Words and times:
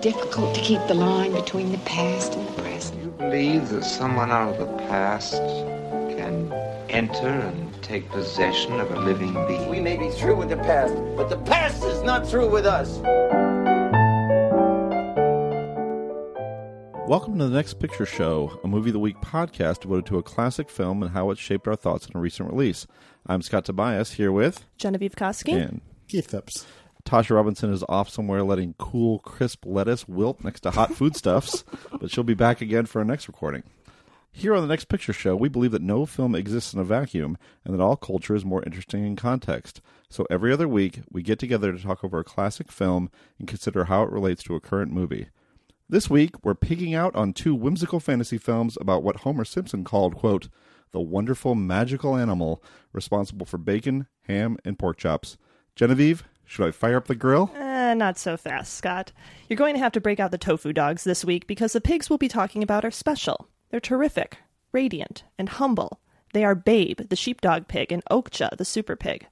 difficult 0.00 0.54
to 0.54 0.60
keep 0.60 0.80
the 0.86 0.94
line 0.94 1.32
between 1.32 1.72
the 1.72 1.78
past 1.78 2.34
and 2.34 2.46
the 2.46 2.62
present. 2.62 3.02
You 3.02 3.10
believe 3.10 3.68
that 3.70 3.82
someone 3.82 4.30
out 4.30 4.54
of 4.54 4.58
the 4.58 4.76
past 4.86 5.32
can 5.32 6.52
enter 6.88 7.26
and 7.26 7.82
take 7.82 8.08
possession 8.10 8.78
of 8.78 8.92
a 8.92 9.00
living 9.00 9.32
being? 9.48 9.68
We 9.68 9.80
may 9.80 9.96
be 9.96 10.10
through 10.10 10.36
with 10.36 10.50
the 10.50 10.56
past, 10.56 10.94
but 11.16 11.28
the 11.28 11.38
past 11.38 11.82
is 11.82 12.00
not 12.02 12.28
through 12.28 12.48
with 12.48 12.64
us. 12.64 12.98
Welcome 17.08 17.38
to 17.38 17.48
the 17.48 17.56
Next 17.56 17.80
Picture 17.80 18.06
Show, 18.06 18.60
a 18.62 18.68
movie 18.68 18.90
of 18.90 18.94
the 18.94 19.00
week 19.00 19.16
podcast 19.20 19.80
devoted 19.80 20.06
to 20.06 20.18
a 20.18 20.22
classic 20.22 20.70
film 20.70 21.02
and 21.02 21.10
how 21.12 21.30
it 21.30 21.38
shaped 21.38 21.66
our 21.66 21.74
thoughts 21.74 22.06
on 22.06 22.12
a 22.14 22.20
recent 22.20 22.50
release. 22.50 22.86
I'm 23.26 23.42
Scott 23.42 23.64
Tobias 23.64 24.12
here 24.12 24.30
with 24.30 24.64
Genevieve 24.76 25.16
Koski. 25.16 25.54
and 25.54 25.80
Keith 26.06 26.30
Phipps. 26.30 26.66
Tasha 27.04 27.34
Robinson 27.34 27.72
is 27.72 27.84
off 27.88 28.08
somewhere 28.08 28.42
letting 28.42 28.74
cool, 28.78 29.18
crisp 29.20 29.64
lettuce 29.64 30.06
wilt 30.06 30.42
next 30.44 30.60
to 30.60 30.70
hot 30.70 30.94
foodstuffs, 30.94 31.64
but 32.00 32.10
she'll 32.10 32.24
be 32.24 32.34
back 32.34 32.60
again 32.60 32.86
for 32.86 32.98
our 32.98 33.04
next 33.04 33.28
recording. 33.28 33.62
Here 34.30 34.54
on 34.54 34.62
the 34.62 34.68
Next 34.68 34.84
Picture 34.84 35.12
Show, 35.12 35.34
we 35.34 35.48
believe 35.48 35.72
that 35.72 35.82
no 35.82 36.06
film 36.06 36.34
exists 36.34 36.72
in 36.72 36.78
a 36.78 36.84
vacuum 36.84 37.36
and 37.64 37.74
that 37.74 37.82
all 37.82 37.96
culture 37.96 38.36
is 38.36 38.44
more 38.44 38.62
interesting 38.62 39.04
in 39.04 39.16
context. 39.16 39.80
So 40.10 40.26
every 40.30 40.52
other 40.52 40.68
week, 40.68 41.00
we 41.10 41.22
get 41.22 41.38
together 41.38 41.72
to 41.72 41.82
talk 41.82 42.04
over 42.04 42.20
a 42.20 42.24
classic 42.24 42.70
film 42.70 43.10
and 43.38 43.48
consider 43.48 43.86
how 43.86 44.04
it 44.04 44.12
relates 44.12 44.42
to 44.44 44.54
a 44.54 44.60
current 44.60 44.92
movie. 44.92 45.28
This 45.88 46.08
week, 46.10 46.44
we're 46.44 46.54
pigging 46.54 46.94
out 46.94 47.16
on 47.16 47.32
two 47.32 47.54
whimsical 47.54 47.98
fantasy 47.98 48.38
films 48.38 48.76
about 48.80 49.02
what 49.02 49.16
Homer 49.16 49.44
Simpson 49.44 49.84
called, 49.84 50.14
quote, 50.14 50.48
the 50.92 51.00
wonderful 51.00 51.54
magical 51.54 52.16
animal 52.16 52.62
responsible 52.92 53.46
for 53.46 53.58
bacon, 53.58 54.06
ham, 54.22 54.56
and 54.64 54.78
pork 54.78 54.98
chops. 54.98 55.36
Genevieve, 55.74 56.24
should 56.48 56.66
I 56.66 56.70
fire 56.70 56.96
up 56.96 57.06
the 57.06 57.14
grill? 57.14 57.50
Uh, 57.54 57.92
not 57.92 58.18
so 58.18 58.38
fast, 58.38 58.72
Scott. 58.72 59.12
You're 59.48 59.58
going 59.58 59.74
to 59.74 59.80
have 59.80 59.92
to 59.92 60.00
break 60.00 60.18
out 60.18 60.30
the 60.30 60.38
tofu 60.38 60.72
dogs 60.72 61.04
this 61.04 61.22
week 61.22 61.46
because 61.46 61.74
the 61.74 61.80
pigs 61.80 62.08
we'll 62.08 62.16
be 62.16 62.26
talking 62.26 62.62
about 62.62 62.86
are 62.86 62.90
special. 62.90 63.48
They're 63.68 63.80
terrific, 63.80 64.38
radiant, 64.72 65.24
and 65.38 65.50
humble. 65.50 66.00
They 66.32 66.44
are 66.44 66.54
Babe, 66.54 67.00
the 67.10 67.16
sheepdog 67.16 67.68
pig, 67.68 67.92
and 67.92 68.02
Okja, 68.10 68.56
the 68.56 68.64
super 68.64 68.96
pig. 68.96 69.26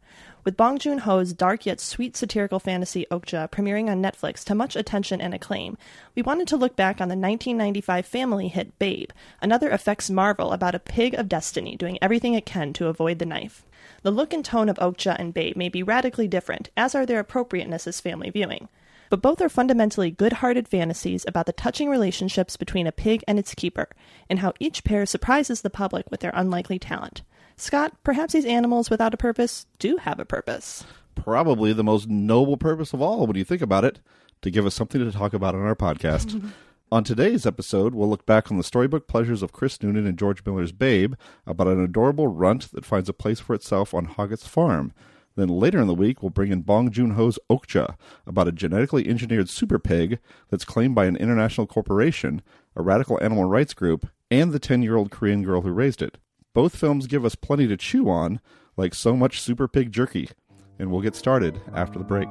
With 0.45 0.57
Bong 0.59 0.79
Joon 0.79 0.99
Ho's 0.99 1.33
dark 1.33 1.67
yet 1.67 1.81
sweet 1.81 2.17
satirical 2.17 2.61
fantasy 2.61 3.07
Okja 3.11 3.51
premiering 3.51 3.91
on 3.91 4.03
Netflix 4.03 4.45
to 4.45 4.55
much 4.55 4.77
attention 4.77 5.21
and 5.21 5.35
acclaim, 5.35 5.77
we 6.15 6.23
wanted 6.23 6.47
to 6.49 6.57
look 6.57 6.77
back 6.77 7.01
on 7.01 7.09
the 7.09 7.17
1995 7.17 8.07
family 8.07 8.49
hit 8.49 8.79
Babe, 8.79 9.11
another 9.43 9.71
effects 9.71 10.11
marvel 10.11 10.53
about 10.53 10.75
a 10.75 10.79
pig 10.79 11.15
of 11.15 11.29
destiny 11.29 11.77
doing 11.77 11.99
everything 12.01 12.35
it 12.35 12.47
can 12.47 12.73
to 12.75 12.89
avoid 12.89 13.19
the 13.19 13.27
knife. 13.27 13.66
The 14.07 14.13
look 14.13 14.33
and 14.33 14.45
tone 14.45 14.69
of 14.69 14.77
Okja 14.77 15.17
and 15.19 15.35
Babe 15.35 15.57
may 15.57 15.69
be 15.69 15.83
radically 15.83 16.29
different, 16.29 16.71
as 16.77 16.95
are 16.95 17.05
their 17.05 17.19
appropriateness 17.19 17.89
as 17.89 18.01
family 18.01 18.31
viewing. 18.31 18.69
But 19.11 19.21
both 19.21 19.41
are 19.41 19.49
fundamentally 19.49 20.13
good 20.13 20.35
hearted 20.35 20.69
fantasies 20.69 21.25
about 21.27 21.47
the 21.47 21.53
touching 21.53 21.91
relationships 21.91 22.57
between 22.57 22.87
a 22.87 22.93
pig 22.93 23.25
and 23.27 23.37
its 23.37 23.53
keeper, 23.53 23.89
and 24.31 24.39
how 24.39 24.53
each 24.61 24.85
pair 24.85 25.07
surprises 25.07 25.63
the 25.63 25.71
public 25.71 26.09
with 26.09 26.21
their 26.21 26.31
unlikely 26.35 26.79
talent. 26.79 27.23
Scott, 27.57 27.95
perhaps 28.05 28.33
these 28.33 28.45
animals 28.45 28.91
without 28.91 29.13
a 29.13 29.17
purpose 29.17 29.67
do 29.81 29.97
have 29.97 30.21
a 30.21 30.25
purpose. 30.25 30.85
Probably 31.17 31.73
the 31.73 31.83
most 31.83 32.09
noble 32.09 32.57
purpose 32.57 32.93
of 32.93 33.03
all, 33.03 33.27
when 33.27 33.35
you 33.35 33.45
think 33.45 33.61
about 33.61 33.85
it, 33.85 33.99
to 34.43 34.53
give 34.53 34.67
us 34.67 34.75
something 34.77 35.05
to 35.05 35.11
talk 35.11 35.35
about 35.35 35.57
on 35.57 35.63
our 35.63 35.75
podcast. 35.75 36.53
on 36.97 37.05
today's 37.05 37.45
episode, 37.45 37.95
we'll 37.95 38.09
look 38.09 38.25
back 38.25 38.51
on 38.51 38.57
the 38.57 38.65
storybook 38.65 39.07
pleasures 39.07 39.43
of 39.43 39.53
Chris 39.53 39.83
Noonan 39.83 40.07
and 40.07 40.19
George 40.19 40.43
Miller's 40.47 40.73
Babe 40.73 41.13
about 41.47 41.67
an 41.67 41.79
adorable 41.79 42.27
runt 42.27 42.73
that 42.73 42.87
finds 42.87 43.11
a 43.11 43.13
place 43.13 43.39
for 43.39 43.53
itself 43.53 43.93
on 43.93 44.07
Hoggett's 44.07 44.47
farm. 44.47 44.95
Then 45.35 45.49
later 45.49 45.79
in 45.79 45.89
the 45.89 45.95
week, 45.95 46.23
we'll 46.23 46.31
bring 46.31 46.51
in 46.51 46.63
Bong 46.63 46.91
Joon 46.91 47.11
Ho's 47.11 47.39
Okja 47.51 47.97
about 48.27 48.49
a 48.49 48.53
genetically 48.53 49.07
engineered 49.07 49.51
super 49.51 49.79
pig 49.79 50.21
that's 50.49 50.65
claimed 50.65 50.95
by 50.95 51.05
an 51.05 51.17
international 51.17 51.67
corporation, 51.67 52.41
a 52.75 52.81
radical 52.81 53.23
animal 53.23 53.45
rights 53.45 53.75
group, 53.75 54.07
and 54.31 54.53
the 54.53 54.59
10 54.59 54.83
year 54.83 54.97
old 54.97 55.11
Korean 55.11 55.43
girl 55.43 55.61
who 55.61 55.73
raised 55.73 56.01
it. 56.01 56.17
Both 56.55 56.77
films 56.77 57.07
give 57.07 57.27
us 57.27 57.35
plenty 57.35 57.67
to 57.67 57.77
chew 57.77 58.09
on, 58.09 58.41
like 58.79 58.95
so 58.95 59.15
much 59.15 59.43
super 59.43 59.69
pig 59.69 59.93
jerky. 59.93 60.31
And 60.79 60.91
we'll 60.91 61.03
get 61.03 61.15
started 61.15 61.61
after 61.75 61.99
the 61.99 62.07
break. 62.07 62.29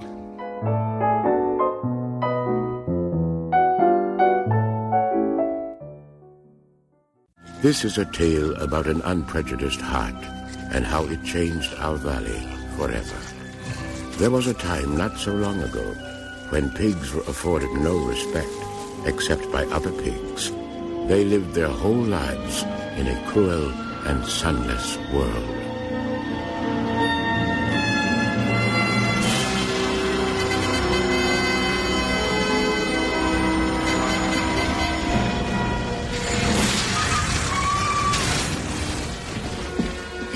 This 7.66 7.84
is 7.84 7.98
a 7.98 8.06
tale 8.06 8.56
about 8.62 8.86
an 8.86 9.02
unprejudiced 9.02 9.82
heart 9.82 10.14
and 10.70 10.86
how 10.86 11.04
it 11.06 11.24
changed 11.24 11.74
our 11.80 11.96
valley 11.96 12.40
forever. 12.78 13.18
There 14.20 14.30
was 14.30 14.46
a 14.46 14.54
time 14.54 14.96
not 14.96 15.18
so 15.18 15.34
long 15.34 15.60
ago 15.64 15.96
when 16.52 16.70
pigs 16.70 17.12
were 17.12 17.24
afforded 17.24 17.72
no 17.72 17.98
respect 18.06 18.54
except 19.08 19.52
by 19.52 19.66
other 19.74 19.92
pigs. 19.92 20.52
They 21.08 21.26
lived 21.26 21.56
their 21.56 21.70
whole 21.70 22.06
lives 22.06 22.62
in 23.00 23.08
a 23.08 23.32
cruel 23.32 23.72
and 24.06 24.24
sunless 24.28 25.00
world. 25.12 25.65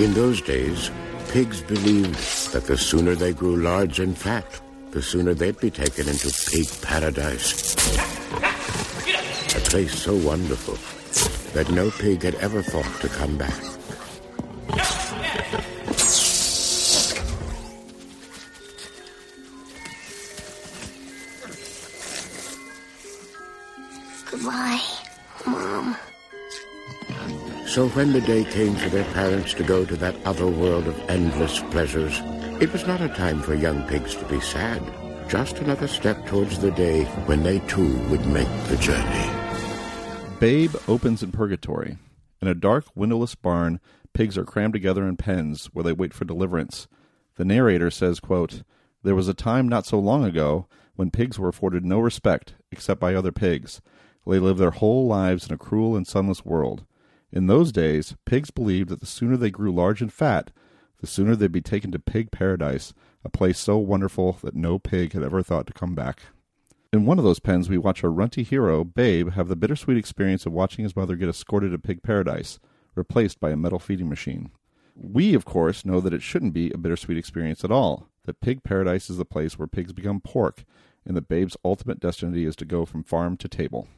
In 0.00 0.14
those 0.14 0.40
days, 0.40 0.90
pigs 1.28 1.60
believed 1.60 2.54
that 2.54 2.64
the 2.64 2.78
sooner 2.78 3.14
they 3.14 3.34
grew 3.34 3.56
large 3.56 4.00
and 4.00 4.16
fat, 4.16 4.46
the 4.92 5.02
sooner 5.02 5.34
they'd 5.34 5.60
be 5.60 5.70
taken 5.70 6.08
into 6.08 6.32
pig 6.50 6.66
paradise. 6.80 7.74
A 9.54 9.60
place 9.60 9.94
so 10.00 10.16
wonderful 10.16 10.78
that 11.52 11.70
no 11.70 11.90
pig 11.90 12.22
had 12.22 12.34
ever 12.36 12.62
thought 12.62 13.00
to 13.02 13.08
come 13.10 13.36
back. 13.36 13.52
Goodbye, 24.30 24.80
Mom. 25.44 25.96
So 27.70 27.88
when 27.90 28.12
the 28.12 28.20
day 28.20 28.42
came 28.42 28.74
for 28.74 28.88
their 28.88 29.04
parents 29.12 29.54
to 29.54 29.62
go 29.62 29.84
to 29.84 29.96
that 29.98 30.16
other 30.26 30.48
world 30.48 30.88
of 30.88 30.98
endless 31.08 31.60
pleasures, 31.70 32.18
it 32.60 32.72
was 32.72 32.84
not 32.84 33.00
a 33.00 33.08
time 33.08 33.40
for 33.40 33.54
young 33.54 33.86
pigs 33.86 34.16
to 34.16 34.24
be 34.24 34.40
sad. 34.40 34.82
Just 35.28 35.58
another 35.58 35.86
step 35.86 36.26
towards 36.26 36.58
the 36.58 36.72
day 36.72 37.04
when 37.26 37.44
they 37.44 37.60
too 37.68 37.96
would 38.08 38.26
make 38.26 38.48
the 38.66 38.76
journey. 38.78 39.30
Babe 40.40 40.74
opens 40.88 41.22
in 41.22 41.30
purgatory. 41.30 41.96
In 42.42 42.48
a 42.48 42.56
dark, 42.56 42.86
windowless 42.96 43.36
barn, 43.36 43.78
pigs 44.14 44.36
are 44.36 44.44
crammed 44.44 44.72
together 44.72 45.06
in 45.06 45.16
pens 45.16 45.66
where 45.66 45.84
they 45.84 45.92
wait 45.92 46.12
for 46.12 46.24
deliverance. 46.24 46.88
The 47.36 47.44
narrator 47.44 47.92
says, 47.92 48.18
quote, 48.18 48.64
There 49.04 49.14
was 49.14 49.28
a 49.28 49.32
time 49.32 49.68
not 49.68 49.86
so 49.86 50.00
long 50.00 50.24
ago 50.24 50.66
when 50.96 51.12
pigs 51.12 51.38
were 51.38 51.48
afforded 51.50 51.84
no 51.84 52.00
respect 52.00 52.54
except 52.72 52.98
by 52.98 53.14
other 53.14 53.30
pigs. 53.30 53.80
They 54.26 54.40
lived 54.40 54.58
their 54.58 54.72
whole 54.72 55.06
lives 55.06 55.46
in 55.46 55.54
a 55.54 55.56
cruel 55.56 55.94
and 55.94 56.04
sunless 56.04 56.44
world. 56.44 56.84
In 57.32 57.46
those 57.46 57.70
days, 57.72 58.16
pigs 58.24 58.50
believed 58.50 58.88
that 58.88 59.00
the 59.00 59.06
sooner 59.06 59.36
they 59.36 59.50
grew 59.50 59.72
large 59.72 60.02
and 60.02 60.12
fat, 60.12 60.50
the 61.00 61.06
sooner 61.06 61.36
they'd 61.36 61.52
be 61.52 61.60
taken 61.60 61.92
to 61.92 61.98
pig 61.98 62.30
paradise, 62.30 62.92
a 63.24 63.28
place 63.28 63.58
so 63.58 63.78
wonderful 63.78 64.38
that 64.42 64.56
no 64.56 64.78
pig 64.78 65.12
had 65.12 65.22
ever 65.22 65.42
thought 65.42 65.66
to 65.66 65.72
come 65.72 65.94
back. 65.94 66.22
In 66.92 67.06
one 67.06 67.18
of 67.18 67.24
those 67.24 67.38
pens, 67.38 67.68
we 67.68 67.78
watch 67.78 68.02
our 68.02 68.10
runty 68.10 68.42
hero, 68.42 68.82
Babe, 68.82 69.30
have 69.30 69.46
the 69.46 69.54
bittersweet 69.54 69.96
experience 69.96 70.44
of 70.44 70.52
watching 70.52 70.82
his 70.82 70.96
mother 70.96 71.14
get 71.14 71.28
escorted 71.28 71.70
to 71.70 71.78
pig 71.78 72.02
paradise, 72.02 72.58
replaced 72.96 73.38
by 73.38 73.50
a 73.50 73.56
metal 73.56 73.78
feeding 73.78 74.08
machine. 74.08 74.50
We, 74.96 75.34
of 75.34 75.44
course, 75.44 75.84
know 75.84 76.00
that 76.00 76.12
it 76.12 76.22
shouldn't 76.22 76.52
be 76.52 76.70
a 76.72 76.78
bittersweet 76.78 77.16
experience 77.16 77.64
at 77.64 77.70
all, 77.70 78.08
that 78.24 78.40
pig 78.40 78.64
paradise 78.64 79.08
is 79.08 79.16
the 79.18 79.24
place 79.24 79.58
where 79.58 79.68
pigs 79.68 79.92
become 79.92 80.20
pork, 80.20 80.64
and 81.06 81.16
that 81.16 81.28
Babe's 81.28 81.56
ultimate 81.64 82.00
destiny 82.00 82.44
is 82.44 82.56
to 82.56 82.64
go 82.64 82.84
from 82.84 83.04
farm 83.04 83.36
to 83.38 83.48
table. 83.48 83.88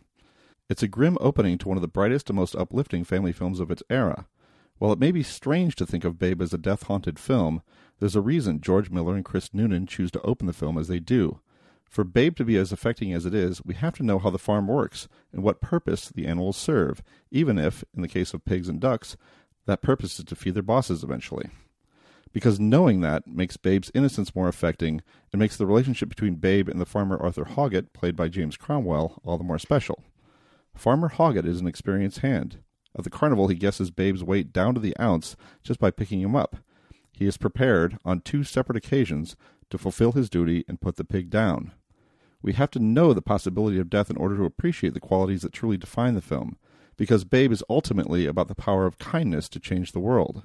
It's 0.72 0.82
a 0.82 0.88
grim 0.88 1.18
opening 1.20 1.58
to 1.58 1.68
one 1.68 1.76
of 1.76 1.82
the 1.82 1.86
brightest 1.86 2.30
and 2.30 2.38
most 2.38 2.56
uplifting 2.56 3.04
family 3.04 3.32
films 3.32 3.60
of 3.60 3.70
its 3.70 3.82
era. 3.90 4.26
While 4.78 4.90
it 4.90 4.98
may 4.98 5.12
be 5.12 5.22
strange 5.22 5.76
to 5.76 5.84
think 5.84 6.02
of 6.02 6.18
Babe 6.18 6.40
as 6.40 6.54
a 6.54 6.56
death 6.56 6.84
haunted 6.84 7.18
film, 7.18 7.60
there's 8.00 8.16
a 8.16 8.22
reason 8.22 8.62
George 8.62 8.88
Miller 8.88 9.14
and 9.14 9.22
Chris 9.22 9.52
Noonan 9.52 9.86
choose 9.86 10.10
to 10.12 10.22
open 10.22 10.46
the 10.46 10.54
film 10.54 10.78
as 10.78 10.88
they 10.88 10.98
do. 10.98 11.40
For 11.84 12.04
Babe 12.04 12.34
to 12.36 12.44
be 12.46 12.56
as 12.56 12.72
affecting 12.72 13.12
as 13.12 13.26
it 13.26 13.34
is, 13.34 13.62
we 13.62 13.74
have 13.74 13.96
to 13.96 14.02
know 14.02 14.18
how 14.18 14.30
the 14.30 14.38
farm 14.38 14.66
works 14.66 15.08
and 15.30 15.42
what 15.42 15.60
purpose 15.60 16.08
the 16.08 16.26
animals 16.26 16.56
serve, 16.56 17.02
even 17.30 17.58
if, 17.58 17.84
in 17.94 18.00
the 18.00 18.08
case 18.08 18.32
of 18.32 18.46
pigs 18.46 18.70
and 18.70 18.80
ducks, 18.80 19.18
that 19.66 19.82
purpose 19.82 20.18
is 20.18 20.24
to 20.24 20.34
feed 20.34 20.54
their 20.54 20.62
bosses 20.62 21.04
eventually. 21.04 21.50
Because 22.32 22.58
knowing 22.58 23.02
that 23.02 23.26
makes 23.26 23.58
Babe's 23.58 23.90
innocence 23.92 24.34
more 24.34 24.48
affecting 24.48 25.02
and 25.34 25.38
makes 25.38 25.58
the 25.58 25.66
relationship 25.66 26.08
between 26.08 26.36
Babe 26.36 26.70
and 26.70 26.80
the 26.80 26.86
farmer 26.86 27.18
Arthur 27.18 27.44
Hoggett, 27.44 27.92
played 27.92 28.16
by 28.16 28.28
James 28.28 28.56
Cromwell, 28.56 29.20
all 29.22 29.36
the 29.36 29.44
more 29.44 29.58
special. 29.58 30.02
Farmer 30.74 31.08
Hoggett 31.08 31.46
is 31.46 31.60
an 31.60 31.66
experienced 31.66 32.18
hand. 32.18 32.58
At 32.96 33.04
the 33.04 33.10
carnival, 33.10 33.48
he 33.48 33.54
guesses 33.54 33.90
Babe's 33.90 34.24
weight 34.24 34.52
down 34.52 34.74
to 34.74 34.80
the 34.80 34.96
ounce 35.00 35.36
just 35.62 35.78
by 35.78 35.90
picking 35.90 36.20
him 36.20 36.36
up. 36.36 36.56
He 37.12 37.26
is 37.26 37.36
prepared, 37.36 37.98
on 38.04 38.20
two 38.20 38.42
separate 38.44 38.76
occasions, 38.76 39.36
to 39.70 39.78
fulfill 39.78 40.12
his 40.12 40.28
duty 40.28 40.64
and 40.68 40.80
put 40.80 40.96
the 40.96 41.04
pig 41.04 41.30
down. 41.30 41.72
We 42.42 42.54
have 42.54 42.70
to 42.72 42.80
know 42.80 43.12
the 43.12 43.22
possibility 43.22 43.78
of 43.78 43.90
death 43.90 44.10
in 44.10 44.16
order 44.16 44.36
to 44.36 44.44
appreciate 44.44 44.94
the 44.94 45.00
qualities 45.00 45.42
that 45.42 45.52
truly 45.52 45.76
define 45.76 46.14
the 46.14 46.20
film, 46.20 46.56
because 46.96 47.24
Babe 47.24 47.52
is 47.52 47.64
ultimately 47.70 48.26
about 48.26 48.48
the 48.48 48.54
power 48.54 48.86
of 48.86 48.98
kindness 48.98 49.48
to 49.50 49.60
change 49.60 49.92
the 49.92 50.00
world. 50.00 50.42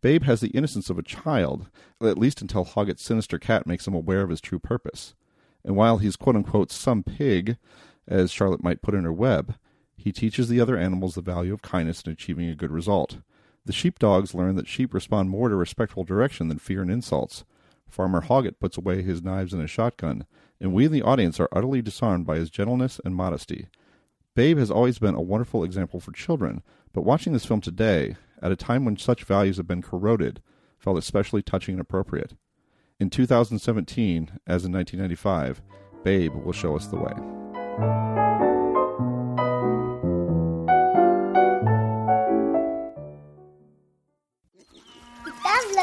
Babe 0.00 0.24
has 0.24 0.40
the 0.40 0.50
innocence 0.50 0.90
of 0.90 0.98
a 0.98 1.02
child, 1.02 1.68
at 2.00 2.18
least 2.18 2.40
until 2.40 2.64
Hoggett's 2.64 3.02
sinister 3.02 3.38
cat 3.38 3.66
makes 3.66 3.86
him 3.86 3.94
aware 3.94 4.22
of 4.22 4.30
his 4.30 4.40
true 4.40 4.58
purpose. 4.58 5.14
And 5.64 5.76
while 5.76 5.98
he's 5.98 6.16
quote 6.16 6.36
unquote 6.36 6.70
some 6.70 7.02
pig, 7.02 7.56
as 8.08 8.32
Charlotte 8.32 8.62
might 8.62 8.82
put 8.82 8.94
in 8.94 9.04
her 9.04 9.12
web, 9.12 9.54
he 10.02 10.10
teaches 10.10 10.48
the 10.48 10.60
other 10.60 10.76
animals 10.76 11.14
the 11.14 11.20
value 11.20 11.52
of 11.54 11.62
kindness 11.62 12.02
in 12.02 12.10
achieving 12.10 12.48
a 12.48 12.56
good 12.56 12.72
result. 12.72 13.18
The 13.64 13.72
sheepdogs 13.72 14.34
learn 14.34 14.56
that 14.56 14.66
sheep 14.66 14.92
respond 14.92 15.30
more 15.30 15.48
to 15.48 15.54
respectful 15.54 16.02
direction 16.02 16.48
than 16.48 16.58
fear 16.58 16.82
and 16.82 16.90
insults. 16.90 17.44
Farmer 17.88 18.22
Hoggett 18.22 18.58
puts 18.58 18.76
away 18.76 19.02
his 19.02 19.22
knives 19.22 19.52
and 19.52 19.62
his 19.62 19.70
shotgun, 19.70 20.26
and 20.60 20.72
we 20.72 20.86
in 20.86 20.92
the 20.92 21.02
audience 21.02 21.38
are 21.38 21.48
utterly 21.52 21.82
disarmed 21.82 22.26
by 22.26 22.36
his 22.36 22.50
gentleness 22.50 23.00
and 23.04 23.14
modesty. 23.14 23.68
Babe 24.34 24.58
has 24.58 24.72
always 24.72 24.98
been 24.98 25.14
a 25.14 25.20
wonderful 25.20 25.62
example 25.62 26.00
for 26.00 26.10
children, 26.10 26.62
but 26.92 27.02
watching 27.02 27.32
this 27.32 27.46
film 27.46 27.60
today, 27.60 28.16
at 28.42 28.50
a 28.50 28.56
time 28.56 28.84
when 28.84 28.96
such 28.96 29.22
values 29.22 29.58
have 29.58 29.68
been 29.68 29.82
corroded, 29.82 30.42
felt 30.78 30.98
especially 30.98 31.42
touching 31.42 31.74
and 31.74 31.80
appropriate. 31.80 32.32
In 32.98 33.08
2017, 33.08 34.40
as 34.48 34.64
in 34.64 34.72
1995, 34.72 35.62
Babe 36.02 36.34
will 36.34 36.52
show 36.52 36.74
us 36.74 36.88
the 36.88 36.96
way. 36.96 38.41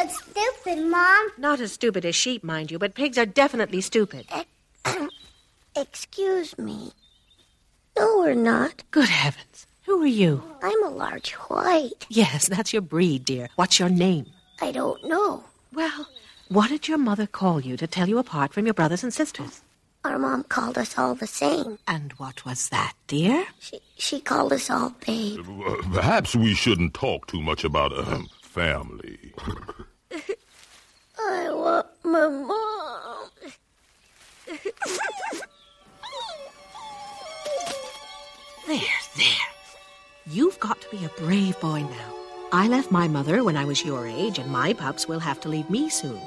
That 0.09 0.53
stupid, 0.55 0.85
Mom. 0.85 1.29
Not 1.37 1.59
as 1.59 1.73
stupid 1.73 2.05
as 2.05 2.15
sheep, 2.15 2.43
mind 2.43 2.71
you, 2.71 2.79
but 2.79 2.95
pigs 2.95 3.17
are 3.17 3.25
definitely 3.25 3.81
stupid. 3.81 4.25
Excuse 5.75 6.57
me. 6.57 6.91
No, 7.97 8.17
we're 8.19 8.33
not. 8.33 8.83
Good 8.91 9.09
heavens. 9.09 9.67
Who 9.85 10.01
are 10.03 10.07
you? 10.07 10.43
I'm 10.61 10.83
a 10.83 10.89
large 10.89 11.33
white. 11.33 12.05
Yes, 12.09 12.47
that's 12.47 12.73
your 12.73 12.81
breed, 12.81 13.25
dear. 13.25 13.49
What's 13.55 13.79
your 13.79 13.89
name? 13.89 14.25
I 14.61 14.71
don't 14.71 15.03
know. 15.07 15.43
Well, 15.73 16.07
what 16.49 16.69
did 16.69 16.87
your 16.87 16.97
mother 16.97 17.27
call 17.27 17.59
you 17.61 17.77
to 17.77 17.87
tell 17.87 18.07
you 18.09 18.17
apart 18.17 18.53
from 18.53 18.65
your 18.65 18.73
brothers 18.73 19.03
and 19.03 19.13
sisters? 19.13 19.61
Our 20.05 20.17
mom 20.17 20.43
called 20.45 20.77
us 20.77 20.97
all 20.97 21.13
the 21.15 21.27
same. 21.27 21.77
And 21.87 22.13
what 22.13 22.45
was 22.45 22.69
that, 22.69 22.93
dear? 23.07 23.45
She 23.59 23.81
she 23.97 24.21
called 24.21 24.53
us 24.53 24.69
all 24.69 24.93
babe. 25.05 25.45
Uh, 25.49 25.75
Perhaps 25.93 26.35
we 26.35 26.53
shouldn't 26.53 26.93
talk 26.93 27.27
too 27.27 27.41
much 27.41 27.63
about 27.65 27.91
um, 27.97 28.29
family. 28.41 29.33
I 30.11 31.51
want 31.51 31.87
my 32.03 32.27
mom. 32.27 33.29
There, 38.67 38.79
there. 39.17 39.25
You've 40.27 40.59
got 40.59 40.79
to 40.81 40.89
be 40.89 41.03
a 41.05 41.09
brave 41.17 41.59
boy 41.59 41.81
now. 41.81 42.15
I 42.51 42.67
left 42.67 42.91
my 42.91 43.07
mother 43.07 43.43
when 43.43 43.57
I 43.57 43.65
was 43.65 43.83
your 43.83 44.07
age, 44.07 44.39
and 44.39 44.51
my 44.51 44.73
pups 44.73 45.07
will 45.07 45.19
have 45.19 45.39
to 45.41 45.49
leave 45.49 45.69
me 45.69 45.89
soon. 45.89 46.19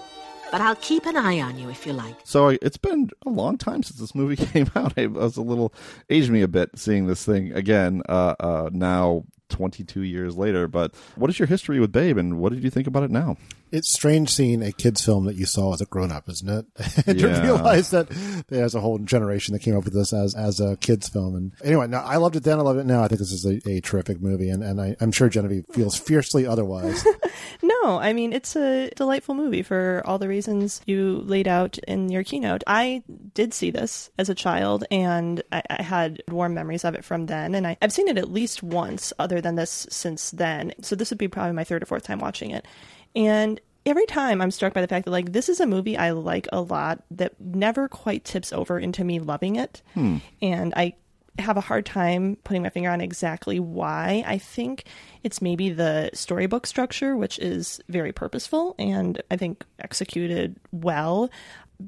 But 0.51 0.61
I'll 0.61 0.77
keep 0.77 1.07
an 1.07 1.17
eye 1.17 1.41
on 1.41 1.59
you 1.59 1.71
if 1.71 1.87
you 1.87 1.93
like. 1.93 2.17
So 2.25 2.49
it's 2.49 2.77
been 2.77 3.11
a 3.27 3.31
long 3.31 3.59
time 3.59 3.83
since 3.83 3.99
this 3.99 4.15
movie 4.15 4.37
came 4.47 4.71
out. 4.77 4.93
I 4.99 5.07
was 5.07 5.37
a 5.37 5.43
little 5.43 5.73
aged 6.11 6.31
me 6.31 6.43
a 6.43 6.49
bit 6.49 6.71
seeing 6.77 7.07
this 7.07 7.25
thing 7.25 7.53
again. 7.53 8.03
Uh, 8.09 8.35
uh, 8.39 8.71
now 8.73 9.25
22 9.49 10.03
years 10.03 10.37
later. 10.37 10.67
But 10.69 10.95
what 11.17 11.31
is 11.31 11.39
your 11.39 11.47
history 11.47 11.81
with 11.81 11.93
Babe, 11.93 12.19
and 12.19 12.39
what 12.39 12.53
did 12.53 12.65
you 12.65 12.71
think 12.71 12.87
about 12.87 13.05
it 13.05 13.11
now? 13.11 13.37
It's 13.73 13.93
strange 13.93 14.31
seeing 14.31 14.63
a 14.63 14.71
kids 14.71 15.05
film 15.05 15.25
that 15.25 15.35
you 15.37 15.47
saw 15.47 15.73
as 15.75 15.81
a 15.81 15.87
grown 15.87 16.13
up, 16.13 16.29
isn't 16.29 16.49
it? 16.49 16.67
to 17.07 17.17
Yeah. 17.17 17.43
realize 17.43 17.91
that 17.91 18.09
there's 18.49 18.75
a 18.75 18.81
whole 18.81 18.99
generation 18.99 19.53
that 19.55 19.61
came 19.61 19.77
up 19.77 19.85
with 19.85 19.95
this 19.95 20.13
as 20.13 20.35
as 20.35 20.61
a 20.61 20.77
kids 20.77 21.09
film. 21.09 21.35
And 21.35 21.53
anyway, 21.65 21.87
no, 21.89 21.99
I 21.99 22.17
loved 22.17 22.37
it 22.37 22.45
then. 22.45 22.59
I 22.59 22.63
love 22.63 22.77
it 22.79 22.87
now. 22.87 23.03
I 23.03 23.09
think 23.09 23.19
this 23.21 23.33
is 23.33 23.45
a, 23.45 23.61
a 23.69 23.81
terrific 23.81 24.21
movie, 24.21 24.51
and, 24.51 24.63
and 24.63 24.81
I, 24.81 24.95
I'm 25.01 25.11
sure 25.13 25.29
Genevieve 25.29 25.65
feels 25.73 25.97
fiercely 25.99 26.47
otherwise. 26.47 27.05
No, 27.63 27.99
I 27.99 28.13
mean 28.13 28.33
it's 28.33 28.57
a 28.57 28.91
delightful 28.97 29.35
movie 29.35 29.63
for 29.63 30.03
all 30.05 30.19
the 30.19 30.29
reasons 30.29 30.81
you 30.87 31.23
laid 31.25 31.47
out 31.49 31.79
in 31.79 32.09
your 32.11 32.23
keynote. 32.25 32.63
I 32.67 33.03
did 33.35 33.53
see 33.55 33.71
this 33.71 34.11
as 34.19 34.29
a 34.29 34.35
child, 34.35 34.85
and 34.91 35.43
I, 35.53 35.63
I 35.71 35.83
had 35.83 36.23
warm 36.29 36.55
memories 36.55 36.85
of 36.85 36.95
it 36.95 37.05
from 37.05 37.27
then. 37.27 37.55
And 37.55 37.67
I, 37.67 37.77
I've 37.83 37.93
seen 37.93 38.09
it 38.09 38.19
at 38.19 38.31
least 38.33 38.63
once, 38.63 39.13
other 39.19 39.41
than 39.41 39.57
this, 39.57 39.87
since 39.91 40.31
then. 40.33 40.73
So 40.83 40.95
this 40.97 41.11
would 41.11 41.19
be 41.19 41.29
probably 41.29 41.53
my 41.53 41.65
third 41.65 41.83
or 41.83 41.87
fourth 41.87 42.05
time 42.05 42.19
watching 42.21 42.51
it. 42.51 42.67
And 43.15 43.61
every 43.85 44.07
time 44.07 44.41
I'm 44.41 44.51
struck 44.51 44.73
by 44.73 44.81
the 44.81 44.89
fact 44.89 45.05
that 45.05 45.11
like 45.11 45.33
this 45.33 45.49
is 45.49 45.61
a 45.61 45.67
movie 45.67 45.97
I 45.97 46.13
like 46.13 46.47
a 46.53 46.61
lot 46.61 47.03
that 47.11 47.41
never 47.41 47.89
quite 47.89 48.25
tips 48.25 48.53
over 48.53 48.79
into 48.79 49.05
me 49.05 49.19
loving 49.21 49.57
it. 49.57 49.83
Hmm. 49.95 50.19
And 50.41 50.73
I 50.77 50.95
have 51.39 51.57
a 51.57 51.63
hard 51.63 51.87
time 51.87 52.37
putting 52.45 52.63
my 52.63 52.69
finger 52.69 52.91
on 52.91 53.01
exactly 53.01 53.59
why. 53.59 54.23
I 54.27 54.39
think 54.39 54.85
it's 55.23 55.41
maybe 55.41 55.71
the 55.71 56.11
storybook 56.13 56.67
structure, 56.67 57.17
which 57.17 57.39
is 57.39 57.81
very 57.89 58.13
purposeful 58.13 58.75
and 58.79 59.21
I 59.31 59.37
think 59.37 59.65
executed 59.79 60.57
well, 60.71 61.31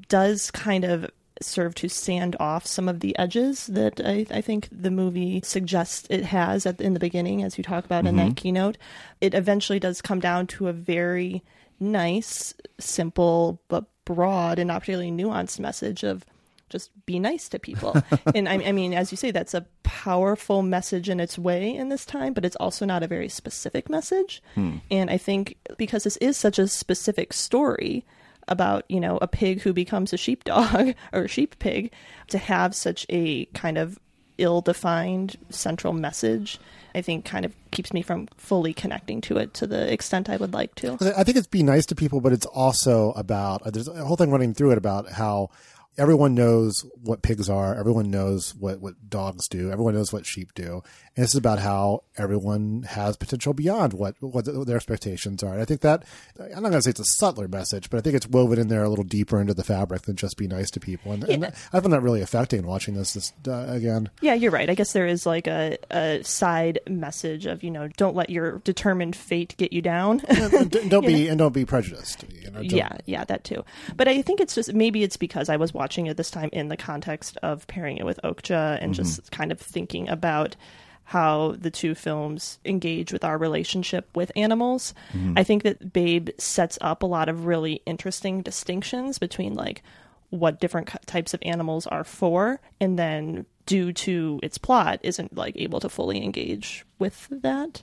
does 0.09 0.51
kind 0.51 0.83
of 0.83 1.09
serve 1.41 1.75
to 1.75 1.89
sand 1.89 2.35
off 2.39 2.65
some 2.65 2.87
of 2.87 2.99
the 2.99 3.17
edges 3.17 3.67
that 3.67 3.99
I, 4.03 4.25
I 4.31 4.41
think 4.41 4.67
the 4.71 4.91
movie 4.91 5.41
suggests 5.43 6.07
it 6.09 6.23
has 6.23 6.65
at 6.65 6.79
in 6.81 6.93
the 6.93 6.99
beginning, 6.99 7.43
as 7.43 7.57
you 7.57 7.63
talk 7.63 7.85
about 7.85 8.05
in 8.05 8.15
that 8.17 8.27
mm-hmm. 8.27 8.33
keynote. 8.33 8.77
It 9.21 9.33
eventually 9.33 9.79
does 9.79 10.01
come 10.01 10.19
down 10.19 10.47
to 10.47 10.67
a 10.67 10.73
very 10.73 11.43
nice, 11.79 12.53
simple, 12.79 13.61
but 13.67 13.85
broad 14.05 14.59
and 14.59 14.67
not 14.67 14.81
particularly 14.81 15.11
nuanced 15.11 15.59
message 15.59 16.03
of 16.03 16.25
just 16.69 16.91
be 17.05 17.19
nice 17.19 17.49
to 17.49 17.59
people. 17.59 17.95
and 18.35 18.49
I, 18.49 18.55
I 18.55 18.71
mean, 18.71 18.93
as 18.93 19.11
you 19.11 19.17
say, 19.17 19.31
that's 19.31 19.53
a 19.53 19.65
powerful 19.83 20.61
message 20.61 21.09
in 21.09 21.19
its 21.19 21.37
way 21.37 21.75
in 21.75 21.89
this 21.89 22.05
time, 22.05 22.33
but 22.33 22.45
it's 22.45 22.55
also 22.57 22.85
not 22.85 23.03
a 23.03 23.07
very 23.07 23.29
specific 23.29 23.89
message. 23.89 24.41
Hmm. 24.55 24.77
And 24.89 25.09
I 25.09 25.17
think 25.17 25.57
because 25.77 26.03
this 26.03 26.17
is 26.17 26.37
such 26.37 26.59
a 26.59 26.67
specific 26.67 27.33
story 27.33 28.05
about, 28.47 28.85
you 28.89 28.99
know, 28.99 29.17
a 29.21 29.27
pig 29.27 29.61
who 29.61 29.73
becomes 29.73 30.13
a 30.13 30.17
sheepdog 30.17 30.93
or 31.13 31.23
a 31.23 31.27
sheep 31.27 31.57
pig, 31.59 31.91
to 32.29 32.37
have 32.37 32.75
such 32.75 33.05
a 33.09 33.45
kind 33.47 33.77
of 33.77 33.99
ill 34.37 34.61
defined 34.61 35.37
central 35.49 35.93
message, 35.93 36.59
I 36.93 37.01
think 37.01 37.25
kind 37.25 37.45
of 37.45 37.53
keeps 37.71 37.93
me 37.93 38.01
from 38.01 38.27
fully 38.37 38.73
connecting 38.73 39.21
to 39.21 39.37
it 39.37 39.53
to 39.55 39.67
the 39.67 39.91
extent 39.91 40.29
I 40.29 40.37
would 40.37 40.53
like 40.53 40.75
to. 40.75 40.97
I 41.17 41.23
think 41.23 41.37
it's 41.37 41.47
be 41.47 41.63
nice 41.63 41.85
to 41.87 41.95
people, 41.95 42.21
but 42.21 42.33
it's 42.33 42.45
also 42.45 43.11
about 43.11 43.61
uh, 43.63 43.71
there's 43.71 43.87
a 43.87 44.05
whole 44.05 44.17
thing 44.17 44.31
running 44.31 44.53
through 44.53 44.71
it 44.71 44.77
about 44.77 45.09
how 45.09 45.49
everyone 45.97 46.35
knows 46.35 46.85
what 47.03 47.21
pigs 47.21 47.49
are, 47.49 47.75
everyone 47.75 48.11
knows 48.11 48.55
what 48.55 48.79
what 48.79 49.09
dogs 49.09 49.47
do, 49.47 49.71
everyone 49.71 49.93
knows 49.93 50.11
what 50.11 50.25
sheep 50.25 50.53
do, 50.53 50.83
and 51.15 51.23
this 51.23 51.31
is 51.31 51.37
about 51.37 51.59
how 51.59 52.03
everyone 52.17 52.83
has 52.83 53.15
potential 53.15 53.53
beyond 53.53 53.93
what 53.93 54.15
what 54.19 54.45
their 54.65 54.75
expectations 54.75 55.43
are. 55.43 55.53
And 55.53 55.61
I 55.61 55.65
think 55.65 55.81
that 55.81 56.03
I'm 56.39 56.61
not 56.61 56.69
going 56.69 56.73
to 56.73 56.81
say 56.81 56.89
it's 56.89 56.99
a 56.99 57.05
subtler 57.05 57.47
message, 57.47 57.89
but 57.89 57.97
I 57.97 58.01
think 58.01 58.15
it's 58.15 58.27
woven 58.27 58.59
in 58.59 58.67
there 58.67 58.83
a 58.83 58.89
little 58.89 59.05
deeper 59.05 59.39
into 59.39 59.53
the 59.53 59.63
fabric 59.63 60.03
than 60.03 60.17
just 60.17 60.37
be 60.37 60.47
nice 60.47 60.69
to 60.71 60.79
people. 60.79 61.13
And, 61.13 61.23
and 61.23 61.45
I 61.45 61.79
found 61.79 61.93
that 61.93 62.01
really 62.01 62.21
affecting 62.21 62.65
watching 62.65 62.95
this 62.95 63.13
this 63.13 63.31
uh, 63.47 63.65
again. 63.69 64.09
Yeah, 64.21 64.33
you're 64.33 64.51
right. 64.51 64.69
I 64.69 64.75
guess 64.75 64.91
there 64.91 65.07
is 65.07 65.25
like 65.25 65.47
a, 65.47 65.77
a 65.89 66.21
side 66.23 66.79
message 66.87 67.45
of, 67.45 67.63
you 67.63 67.71
know, 67.71 67.87
don't 67.95 68.15
let 68.15 68.29
your 68.29 68.59
determined 68.59 69.15
fate 69.15 69.55
get 69.57 69.71
you 69.71 69.81
down. 69.81 70.21
and 70.27 70.71
don't 70.89 71.05
be 71.05 71.29
and 71.29 71.39
don't 71.39 71.53
be 71.53 71.65
prejudiced. 71.65 72.25
You 72.29 72.51
know, 72.51 72.59
yeah, 72.59 72.97
yeah, 73.05 73.23
that 73.25 73.45
too. 73.45 73.63
But 73.95 74.09
I 74.09 74.21
think 74.21 74.41
it's 74.41 74.55
just 74.55 74.73
maybe 74.73 75.03
it's 75.03 75.17
because 75.17 75.47
I 75.47 75.55
was 75.55 75.73
watching 75.73 76.07
it 76.07 76.17
this 76.17 76.29
time 76.31 76.49
in 76.51 76.67
the 76.67 76.77
context 76.77 77.37
of 77.41 77.65
pairing 77.67 77.97
it 77.97 78.05
with 78.05 78.19
Okja 78.23 78.79
and 78.81 78.93
just 78.93 79.31
kind 79.31 79.51
of 79.51 79.61
thinking 79.61 80.09
about 80.09 80.57
how 81.05 81.55
the 81.57 81.71
two 81.71 81.93
films 81.95 82.57
engage 82.65 83.13
with 83.13 83.23
our 83.23 83.37
relationship 83.37 84.09
with 84.15 84.31
animals. 84.35 84.93
I 85.37 85.43
think 85.43 85.63
that 85.63 85.93
Babe 85.93 86.29
sets 86.37 86.77
up 86.81 87.03
a 87.03 87.05
lot 87.05 87.29
of 87.29 87.45
really 87.45 87.81
interesting 87.85 88.41
distinctions 88.41 89.19
between 89.19 89.53
like 89.53 89.83
what 90.31 90.59
different 90.59 90.89
types 91.05 91.33
of 91.33 91.39
animals 91.43 91.85
are 91.87 92.03
for 92.03 92.59
and 92.81 92.97
then 92.99 93.45
due 93.67 93.93
to 93.93 94.39
its 94.43 94.57
plot 94.57 94.99
isn't 95.03 95.35
like 95.35 95.55
able 95.57 95.79
to 95.79 95.89
fully 95.89 96.23
engage 96.23 96.85
with 96.99 97.27
that. 97.31 97.81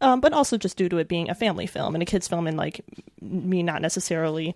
Um, 0.00 0.20
but 0.20 0.32
also 0.32 0.56
just 0.56 0.76
due 0.76 0.88
to 0.88 0.98
it 0.98 1.08
being 1.08 1.28
a 1.28 1.34
family 1.34 1.66
film 1.66 1.94
and 1.94 2.02
a 2.02 2.06
kids 2.06 2.28
film 2.28 2.46
and 2.46 2.56
like 2.56 2.82
me 3.20 3.62
not 3.62 3.82
necessarily 3.82 4.54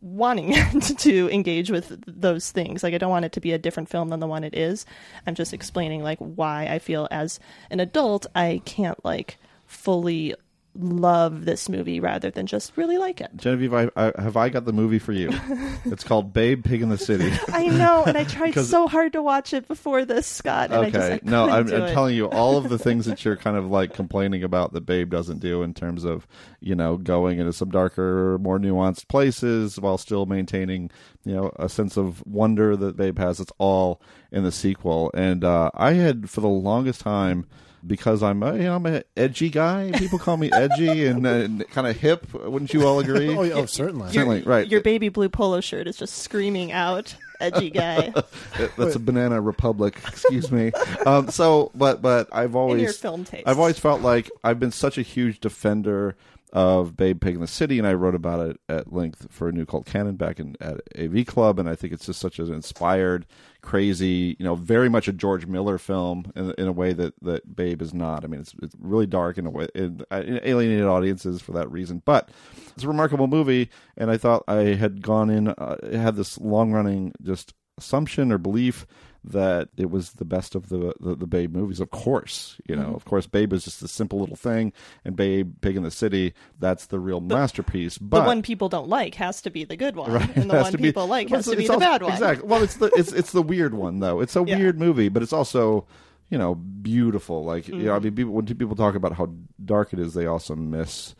wanting 0.00 0.54
to 0.80 1.30
engage 1.30 1.70
with 1.70 2.02
those 2.06 2.50
things. 2.50 2.82
Like 2.82 2.94
i 2.94 2.98
don't 2.98 3.10
want 3.10 3.24
it 3.24 3.32
to 3.32 3.40
be 3.40 3.52
a 3.52 3.58
different 3.58 3.88
film 3.88 4.08
than 4.08 4.20
the 4.20 4.26
one 4.26 4.44
it 4.44 4.54
is. 4.54 4.86
I'm 5.26 5.34
just 5.34 5.52
explaining 5.52 6.02
like 6.02 6.18
why 6.18 6.66
i 6.66 6.78
feel 6.78 7.08
as 7.10 7.40
an 7.70 7.80
adult 7.80 8.26
i 8.34 8.62
can't 8.64 9.02
like 9.04 9.38
fully 9.66 10.34
love 10.74 11.44
this 11.44 11.68
movie 11.68 12.00
rather 12.00 12.30
than 12.30 12.46
just 12.46 12.76
really 12.76 12.96
like 12.96 13.20
it. 13.20 13.30
Genevieve, 13.36 13.74
I, 13.74 13.90
I, 13.96 14.12
have 14.20 14.36
I 14.36 14.48
got 14.48 14.64
the 14.64 14.72
movie 14.72 14.98
for 14.98 15.12
you? 15.12 15.30
it's 15.84 16.04
called 16.04 16.32
Babe, 16.32 16.64
Pig 16.64 16.82
in 16.82 16.88
the 16.88 16.98
City. 16.98 17.32
I 17.48 17.66
know, 17.66 18.04
and 18.04 18.16
I 18.16 18.24
tried 18.24 18.52
so 18.64 18.86
hard 18.86 19.12
to 19.14 19.22
watch 19.22 19.52
it 19.52 19.66
before 19.66 20.04
this, 20.04 20.26
Scott. 20.26 20.70
And 20.70 20.86
I 20.86 20.90
just, 20.90 21.10
I 21.10 21.14
Okay, 21.14 21.20
no, 21.24 21.48
I'm, 21.48 21.72
I'm 21.72 21.92
telling 21.92 22.14
you 22.14 22.26
all 22.26 22.56
of 22.56 22.68
the 22.68 22.78
things 22.90 23.06
that 23.06 23.24
you're 23.24 23.36
kind 23.36 23.56
of 23.56 23.66
like 23.66 23.94
complaining 23.94 24.44
about 24.44 24.72
that 24.72 24.86
Babe 24.86 25.10
doesn't 25.10 25.40
do 25.40 25.62
in 25.62 25.74
terms 25.74 26.04
of 26.04 26.26
you 26.60 26.74
know 26.74 26.96
going 26.96 27.38
into 27.38 27.52
some 27.52 27.70
darker, 27.70 28.38
more 28.38 28.58
nuanced 28.58 29.08
places 29.08 29.80
while 29.80 29.98
still 29.98 30.26
maintaining 30.26 30.90
you 31.24 31.34
know 31.34 31.52
a 31.56 31.68
sense 31.68 31.96
of 31.96 32.24
wonder 32.26 32.76
that 32.76 32.96
Babe 32.96 33.18
has. 33.18 33.40
It's 33.40 33.52
all 33.58 34.00
in 34.30 34.44
the 34.44 34.52
sequel, 34.52 35.10
and 35.14 35.44
uh, 35.44 35.70
I 35.74 35.94
had 35.94 36.30
for 36.30 36.40
the 36.40 36.48
longest 36.48 37.00
time. 37.00 37.46
Because 37.86 38.22
I'm, 38.22 38.42
a, 38.42 38.56
you 38.56 38.64
know, 38.64 38.76
I'm 38.76 38.86
an 38.86 39.02
edgy 39.16 39.48
guy. 39.48 39.90
People 39.94 40.18
call 40.18 40.36
me 40.36 40.50
edgy 40.52 41.06
and, 41.06 41.26
uh, 41.26 41.64
kind 41.70 41.86
of 41.86 41.96
hip. 41.96 42.32
Wouldn't 42.34 42.74
you 42.74 42.86
all 42.86 43.00
agree? 43.00 43.34
Oh, 43.34 43.42
yeah, 43.42 43.54
oh, 43.54 43.66
certainly. 43.66 44.12
certainly, 44.12 44.42
right. 44.42 44.68
Your 44.68 44.82
baby 44.82 45.08
blue 45.08 45.28
polo 45.28 45.60
shirt 45.60 45.86
is 45.86 45.96
just 45.96 46.18
screaming 46.18 46.72
out, 46.72 47.14
"Edgy 47.40 47.70
guy." 47.70 48.12
That's 48.76 48.96
a 48.96 48.98
Banana 48.98 49.40
Republic. 49.40 49.98
Excuse 50.06 50.52
me. 50.52 50.72
Um, 51.06 51.30
so, 51.30 51.70
but 51.74 52.02
but 52.02 52.28
I've 52.32 52.54
always 52.54 52.82
your 52.82 52.92
film 52.92 53.24
taste. 53.24 53.44
I've 53.46 53.58
always 53.58 53.78
felt 53.78 54.02
like 54.02 54.30
I've 54.44 54.60
been 54.60 54.72
such 54.72 54.98
a 54.98 55.02
huge 55.02 55.40
defender 55.40 56.16
of 56.52 56.96
Babe 56.96 57.20
Pig 57.20 57.34
in 57.34 57.40
the 57.40 57.46
City, 57.46 57.78
and 57.78 57.86
I 57.86 57.94
wrote 57.94 58.14
about 58.14 58.48
it 58.48 58.60
at 58.68 58.92
length 58.92 59.28
for 59.30 59.48
a 59.48 59.52
new 59.52 59.64
cult 59.64 59.86
canon 59.86 60.16
back 60.16 60.40
in 60.40 60.56
at 60.60 60.80
AV 60.98 61.24
Club, 61.26 61.58
and 61.58 61.68
I 61.68 61.76
think 61.76 61.92
it's 61.92 62.06
just 62.06 62.20
such 62.20 62.38
an 62.38 62.52
inspired, 62.52 63.26
crazy, 63.62 64.36
you 64.38 64.44
know, 64.44 64.56
very 64.56 64.88
much 64.88 65.06
a 65.06 65.12
George 65.12 65.46
Miller 65.46 65.78
film 65.78 66.32
in, 66.34 66.52
in 66.58 66.66
a 66.66 66.72
way 66.72 66.92
that 66.92 67.14
that 67.22 67.54
Babe 67.54 67.80
is 67.80 67.94
not. 67.94 68.24
I 68.24 68.26
mean, 68.26 68.40
it's 68.40 68.54
it's 68.62 68.74
really 68.80 69.06
dark 69.06 69.38
in 69.38 69.46
a 69.46 69.50
way, 69.50 69.68
in 69.74 70.04
alienated 70.10 70.86
audiences 70.86 71.40
for 71.40 71.52
that 71.52 71.70
reason, 71.70 72.02
but 72.04 72.30
it's 72.74 72.84
a 72.84 72.88
remarkable 72.88 73.28
movie, 73.28 73.70
and 73.96 74.10
I 74.10 74.16
thought 74.16 74.42
I 74.48 74.74
had 74.74 75.02
gone 75.02 75.30
in, 75.30 75.48
uh, 75.48 75.76
had 75.92 76.16
this 76.16 76.38
long 76.38 76.72
running 76.72 77.12
just 77.22 77.54
assumption 77.78 78.30
or 78.30 78.38
belief 78.38 78.86
that 79.22 79.68
it 79.76 79.90
was 79.90 80.12
the 80.12 80.24
best 80.24 80.54
of 80.54 80.68
the 80.70 80.94
the, 81.00 81.14
the 81.14 81.26
Babe 81.26 81.54
movies. 81.54 81.78
Of 81.80 81.90
course, 81.90 82.56
you 82.66 82.74
know, 82.74 82.88
Mhm. 82.88 82.96
of 82.96 83.04
course, 83.04 83.26
Babe 83.26 83.52
is 83.52 83.64
just 83.64 83.82
a 83.82 83.88
simple 83.88 84.18
little 84.20 84.36
thing, 84.36 84.72
and 85.04 85.14
Babe 85.16 85.54
Pig 85.60 85.76
in 85.76 85.82
the 85.82 85.90
City, 85.90 86.32
that's 86.58 86.86
the 86.86 86.98
real 86.98 87.20
masterpiece. 87.20 87.98
But 87.98 88.20
the 88.22 88.26
one 88.26 88.42
people 88.42 88.68
don't 88.68 88.88
like 88.88 89.16
has 89.16 89.42
to 89.42 89.50
be 89.50 89.64
the 89.64 89.76
good 89.76 89.94
one, 89.96 90.12
Right, 90.12 90.36
and 90.36 90.50
the 90.50 90.56
one 90.62 90.72
to 90.72 90.78
be- 90.78 90.84
people 90.84 91.06
like 91.06 91.28
has 91.30 91.44
to 91.44 91.50
be 91.56 91.64
it's 91.64 91.68
the 91.68 91.74
also- 91.74 91.86
bad 91.86 92.02
one. 92.02 92.12
Exactly. 92.12 92.48
Well, 92.48 92.62
it's 92.62 92.76
the 92.76 92.90
it's 92.96 93.12
it's 93.12 93.32
the 93.32 93.42
weird 93.42 93.74
one 93.74 94.00
though. 94.00 94.20
It's 94.20 94.36
a 94.36 94.42
Yeah. 94.46 94.56
weird 94.58 94.78
movie, 94.78 95.08
but 95.10 95.22
it's 95.22 95.32
also 95.34 95.86
you 96.30 96.38
know 96.38 96.54
beautiful. 96.54 97.44
Like 97.44 97.68
you 97.68 97.76
know, 97.76 97.94
I 97.94 97.98
Mhm. 97.98 98.04
mean, 98.04 98.14
people, 98.14 98.32
when 98.32 98.46
people 98.46 98.76
talk 98.76 98.94
about 98.94 99.14
how 99.14 99.28
dark 99.64 99.92
it 99.92 99.98
is, 99.98 100.14
they 100.14 100.26
also 100.26 100.54
miss 100.56 101.14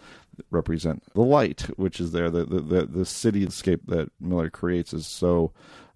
represent 0.50 1.02
the 1.12 1.20
light, 1.20 1.62
which 1.76 2.00
is 2.00 2.12
there. 2.12 2.30
The 2.30 2.44
the 2.46 2.60
the, 2.60 2.86
the 2.86 3.00
cityscape 3.04 3.80
that 3.88 4.10
Miller 4.20 4.48
creates 4.48 4.94
is 4.94 5.06
so 5.06 5.52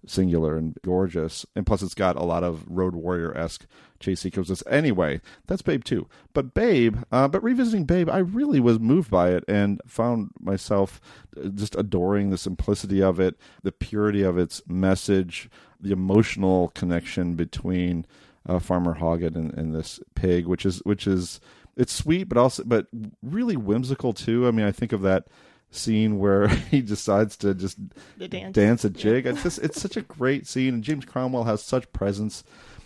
singular 0.07 0.57
and 0.57 0.77
gorgeous, 0.83 1.45
and 1.55 1.65
plus 1.65 1.81
it's 1.81 1.93
got 1.93 2.15
a 2.15 2.23
lot 2.23 2.43
of 2.43 2.65
Road 2.67 2.95
Warrior 2.95 3.35
esque 3.37 3.65
chase 3.99 4.19
sequences. 4.19 4.63
Anyway, 4.69 5.21
that's 5.47 5.61
Babe 5.61 5.83
too. 5.83 6.07
But 6.33 6.53
Babe, 6.53 6.97
uh, 7.11 7.27
but 7.27 7.43
revisiting 7.43 7.85
Babe, 7.85 8.09
I 8.09 8.19
really 8.19 8.59
was 8.59 8.79
moved 8.79 9.09
by 9.09 9.31
it 9.31 9.43
and 9.47 9.81
found 9.85 10.31
myself 10.39 11.01
uh, 11.37 11.49
just 11.49 11.75
adoring 11.75 12.29
the 12.29 12.37
simplicity 12.37 13.01
of 13.01 13.19
it, 13.19 13.35
the 13.63 13.71
purity 13.71 14.23
of 14.23 14.37
its 14.37 14.61
message, 14.67 15.49
the 15.79 15.91
emotional 15.91 16.69
connection 16.69 17.35
between 17.35 18.05
uh, 18.47 18.59
Farmer 18.59 18.95
Hoggett 18.95 19.35
and, 19.35 19.53
and 19.53 19.73
this 19.73 19.99
pig, 20.15 20.45
which 20.45 20.65
is 20.65 20.79
which 20.79 21.07
is 21.07 21.39
it's 21.75 21.93
sweet, 21.93 22.29
but 22.29 22.37
also 22.37 22.63
but 22.65 22.87
really 23.21 23.57
whimsical 23.57 24.13
too. 24.13 24.47
I 24.47 24.51
mean, 24.51 24.65
I 24.65 24.71
think 24.71 24.93
of 24.93 25.01
that 25.01 25.27
scene 25.75 26.19
where 26.19 26.47
he 26.71 26.81
decides 26.81 27.37
to 27.37 27.53
just 27.53 27.77
dance. 28.17 28.53
dance 28.53 28.85
a 28.85 28.89
jig. 28.89 29.25
It's 29.25 29.43
just 29.43 29.59
it's 29.59 29.81
such 29.81 29.97
a 29.97 30.01
great 30.01 30.47
scene, 30.47 30.75
and 30.75 30.83
James 30.83 31.05
Cromwell 31.05 31.43
has 31.45 31.61
such 31.61 31.91
presence 31.93 32.43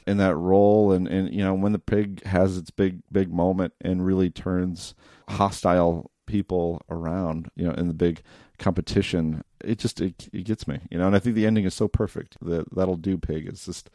in 0.07 0.17
that 0.17 0.35
role, 0.35 0.91
and 0.91 1.07
and 1.07 1.33
you 1.33 1.43
know 1.43 1.53
when 1.53 1.71
the 1.71 1.79
pig 1.79 2.23
has 2.25 2.57
its 2.57 2.71
big 2.71 3.01
big 3.11 3.31
moment 3.31 3.73
and 3.81 4.05
really 4.05 4.29
turns 4.29 4.95
hostile 5.29 6.11
people 6.25 6.81
around, 6.89 7.49
you 7.55 7.65
know, 7.65 7.73
in 7.73 7.87
the 7.87 7.93
big 7.93 8.21
competition, 8.59 9.43
it 9.63 9.79
just 9.79 9.99
it, 9.99 10.29
it 10.31 10.45
gets 10.45 10.67
me, 10.67 10.79
you 10.89 10.97
know, 10.97 11.07
and 11.07 11.15
I 11.15 11.19
think 11.19 11.35
the 11.35 11.45
ending 11.45 11.65
is 11.65 11.73
so 11.73 11.87
perfect. 11.87 12.37
that 12.41 12.73
that'll 12.73 12.95
do 12.95 13.17
pig. 13.17 13.47
It's 13.47 13.65
just 13.65 13.89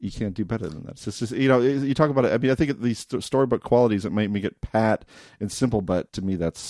you 0.00 0.10
can't 0.10 0.34
do 0.34 0.44
better 0.44 0.68
than 0.68 0.84
that. 0.84 0.92
It's 1.06 1.18
just, 1.18 1.32
you 1.32 1.48
know, 1.48 1.60
you 1.60 1.94
talk 1.94 2.10
about 2.10 2.24
it. 2.24 2.32
I 2.32 2.38
mean, 2.38 2.50
I 2.50 2.54
think 2.54 2.80
these 2.80 3.06
storybook 3.20 3.62
qualities 3.62 4.02
that 4.02 4.12
make 4.12 4.30
me 4.30 4.40
get 4.40 4.60
pat 4.60 5.04
and 5.40 5.50
simple, 5.50 5.80
but 5.80 6.12
to 6.14 6.22
me, 6.22 6.36
that's 6.36 6.60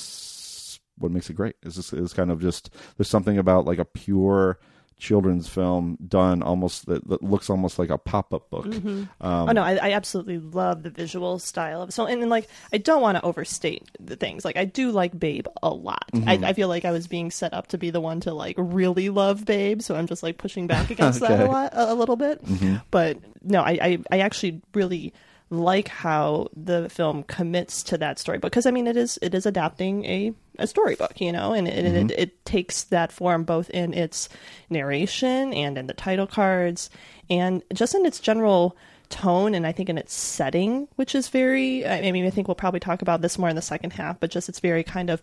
what 0.99 1.11
makes 1.11 1.29
it 1.31 1.35
great. 1.35 1.57
Is 1.63 1.75
just, 1.77 1.93
it's 1.93 2.13
kind 2.13 2.31
of 2.31 2.41
just 2.41 2.71
there's 2.97 3.09
something 3.09 3.39
about 3.39 3.65
like 3.65 3.79
a 3.79 3.85
pure 3.85 4.59
children's 4.97 5.49
film 5.49 5.99
done 6.07 6.41
almost 6.41 6.87
that, 6.87 7.07
that 7.09 7.21
looks 7.21 7.51
almost 7.51 7.81
like 7.81 7.91
a 7.91 7.99
pop 7.99 8.33
up 8.33 8.49
book. 8.49 8.65
Mhm. 8.67 9.09
Um, 9.21 9.49
oh 9.49 9.53
no, 9.53 9.61
I, 9.63 9.75
I 9.75 9.93
absolutely 9.93 10.39
love 10.39 10.85
the 10.85 10.89
visual 10.91 11.41
style 11.41 11.83
of. 11.83 11.93
So, 11.93 12.07
and, 12.07 12.21
and 12.23 12.31
like, 12.31 12.49
I 12.73 12.79
don't 12.79 13.03
want 13.03 13.19
to 13.19 13.25
overstate 13.25 13.91
the 13.99 14.15
things. 14.15 14.45
Like, 14.45 14.57
I 14.57 14.65
do 14.65 14.93
like 14.93 15.19
Babe 15.19 15.47
a 15.65 15.69
lot. 15.71 16.09
Mhm. 16.15 16.45
I, 16.45 16.51
I 16.51 16.53
feel 16.53 16.69
like 16.69 16.85
I 16.85 16.93
was 16.93 17.09
being 17.09 17.33
set 17.33 17.53
up 17.53 17.67
to 17.69 17.79
be 17.79 17.91
the 17.91 18.01
one 18.01 18.21
to 18.21 18.33
like 18.33 18.55
really 18.57 19.09
love 19.11 19.45
Babe, 19.45 19.83
so 19.83 19.97
I'm 19.97 20.07
just 20.07 20.23
like 20.23 20.39
pushing 20.39 20.69
back 20.69 20.91
against 20.93 21.19
that 21.21 21.41
a 21.41 21.47
lot, 21.47 21.75
a, 21.75 21.93
a 21.93 21.95
little 21.95 22.17
bit. 22.17 22.43
Mhm. 22.45 22.81
But 22.93 23.19
no, 23.43 23.63
I, 23.63 23.79
I, 23.83 23.99
I 24.13 24.19
actually 24.21 24.63
really 24.75 25.13
like 25.51 25.89
how 25.89 26.49
the 26.57 26.89
film 26.89 27.23
commits 27.25 27.83
to 27.85 27.99
that 27.99 28.19
storybook 28.19 28.51
because 28.51 28.67
I 28.67 28.71
mean 28.71 28.87
it 28.87 28.97
is 28.97 29.19
it 29.23 29.35
is 29.35 29.47
adapting 29.47 30.05
a 30.05 30.33
a 30.59 30.67
storybook, 30.67 31.21
you 31.21 31.33
know, 31.33 31.53
and 31.53 31.67
it, 31.69 31.85
Mhm. 31.85 32.11
it 32.11 32.19
it 32.19 32.45
takes 32.45 32.85
that 32.85 33.13
form 33.13 33.45
both 33.45 33.69
in 33.71 33.93
its 33.95 34.29
narration 34.71 35.53
and 35.53 35.77
in 35.79 35.87
the 35.87 35.95
title 35.95 36.27
cards 36.27 36.91
and 37.31 37.63
just 37.73 37.95
in 37.95 38.07
its 38.07 38.21
general 38.21 38.77
tone 39.11 39.55
and 39.55 39.67
I 39.67 39.73
think 39.73 39.89
in 39.89 39.99
its 39.99 40.15
setting, 40.15 40.89
which 40.97 41.15
is 41.15 41.29
very 41.29 41.87
I 41.87 42.11
mean 42.11 42.25
I 42.27 42.31
think 42.31 42.49
we'll 42.49 42.55
probably 42.55 42.81
talk 42.81 43.03
about 43.03 43.21
this 43.21 43.39
more 43.39 43.49
in 43.49 43.57
the 43.57 43.63
second 43.63 43.93
half, 43.93 44.19
but 44.21 44.31
just 44.31 44.49
it's 44.49 44.61
very 44.61 44.83
kind 44.83 45.11
of 45.11 45.21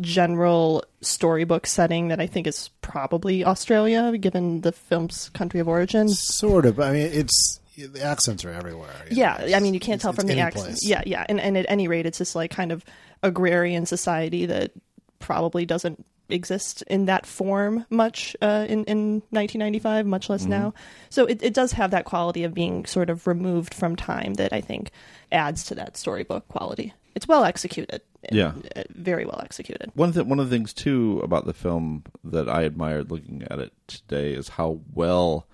general 0.00 0.84
storybook 1.00 1.66
setting 1.66 2.08
that 2.08 2.20
I 2.20 2.26
think 2.26 2.46
is 2.46 2.68
probably 2.80 3.44
Australia 3.44 4.16
given 4.18 4.60
the 4.62 4.72
film's 4.72 5.28
country 5.30 5.60
of 5.60 5.68
origin. 5.68 6.08
Sort 6.08 6.66
of. 6.66 6.80
I 6.80 6.92
mean, 6.92 7.10
it's 7.12 7.60
the 7.76 8.02
accents 8.02 8.44
are 8.44 8.50
everywhere. 8.50 8.94
you 9.10 9.16
know, 9.16 9.36
Yeah, 9.46 9.56
I 9.56 9.60
mean, 9.60 9.74
you 9.74 9.80
can't 9.80 10.00
tell 10.00 10.12
from 10.12 10.26
the 10.26 10.38
accents. 10.40 10.66
place. 10.80 10.86
Yeah, 10.88 11.02
yeah, 11.06 11.24
and 11.28 11.40
and 11.40 11.56
at 11.56 11.66
any 11.68 11.88
rate, 11.88 12.06
it's 12.06 12.18
this 12.18 12.34
like 12.34 12.50
kind 12.50 12.72
of 12.72 12.84
agrarian 13.22 13.86
society 13.86 14.46
that 14.46 14.72
probably 15.18 15.64
doesn't 15.66 16.04
exist 16.30 16.82
in 16.86 17.04
that 17.04 17.26
form 17.26 17.84
much 17.90 18.34
uh, 18.40 18.64
in 18.68 18.84
in 18.84 19.14
1995, 19.30 20.06
much 20.06 20.30
less 20.30 20.42
Mm-hmm. 20.44 20.52
Mhm. 20.52 20.56
now. 20.56 20.74
So 21.10 21.26
it 21.26 21.42
it 21.42 21.54
does 21.54 21.72
have 21.72 21.90
that 21.90 22.04
quality 22.04 22.44
of 22.44 22.54
being 22.54 22.86
sort 22.86 23.10
of 23.10 23.26
removed 23.26 23.74
from 23.74 23.96
time 23.96 24.34
that 24.34 24.52
I 24.52 24.60
think 24.60 24.90
adds 25.32 25.64
to 25.64 25.74
that 25.74 25.96
storybook 25.96 26.48
quality. 26.48 26.94
It's 27.14 27.28
well 27.28 27.44
executed. 27.44 28.00
Yeah. 28.32 28.54
Uh, 28.74 28.82
very 28.90 29.24
well 29.26 29.40
executed. 29.44 29.90
One 29.94 30.08
of 30.08 30.14
the 30.14 30.24
one 30.24 30.40
of 30.40 30.48
the 30.48 30.56
things 30.56 30.72
too 30.72 31.20
about 31.22 31.44
the 31.44 31.52
film 31.52 32.04
that 32.24 32.48
I 32.48 32.62
admired 32.62 33.10
looking 33.10 33.44
at 33.50 33.58
it 33.58 33.72
today 33.86 34.32
is 34.32 34.48
how 34.48 34.80
well 34.94 35.46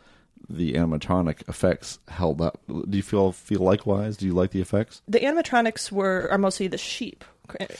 the 0.49 0.75
animatronic 0.75 1.49
effects 1.49 1.99
held 2.09 2.40
up. 2.40 2.61
Do 2.68 2.97
you 2.97 3.02
feel 3.02 3.32
feel 3.32 3.61
likewise? 3.61 4.16
Do 4.16 4.26
you 4.26 4.32
like 4.32 4.50
the 4.50 4.61
effects? 4.61 5.02
The 5.09 5.20
animatronics 5.20 5.92
were 5.92 6.28
are 6.30 6.38
mostly 6.38 6.68
the 6.68 6.78
sheep. 6.78 7.25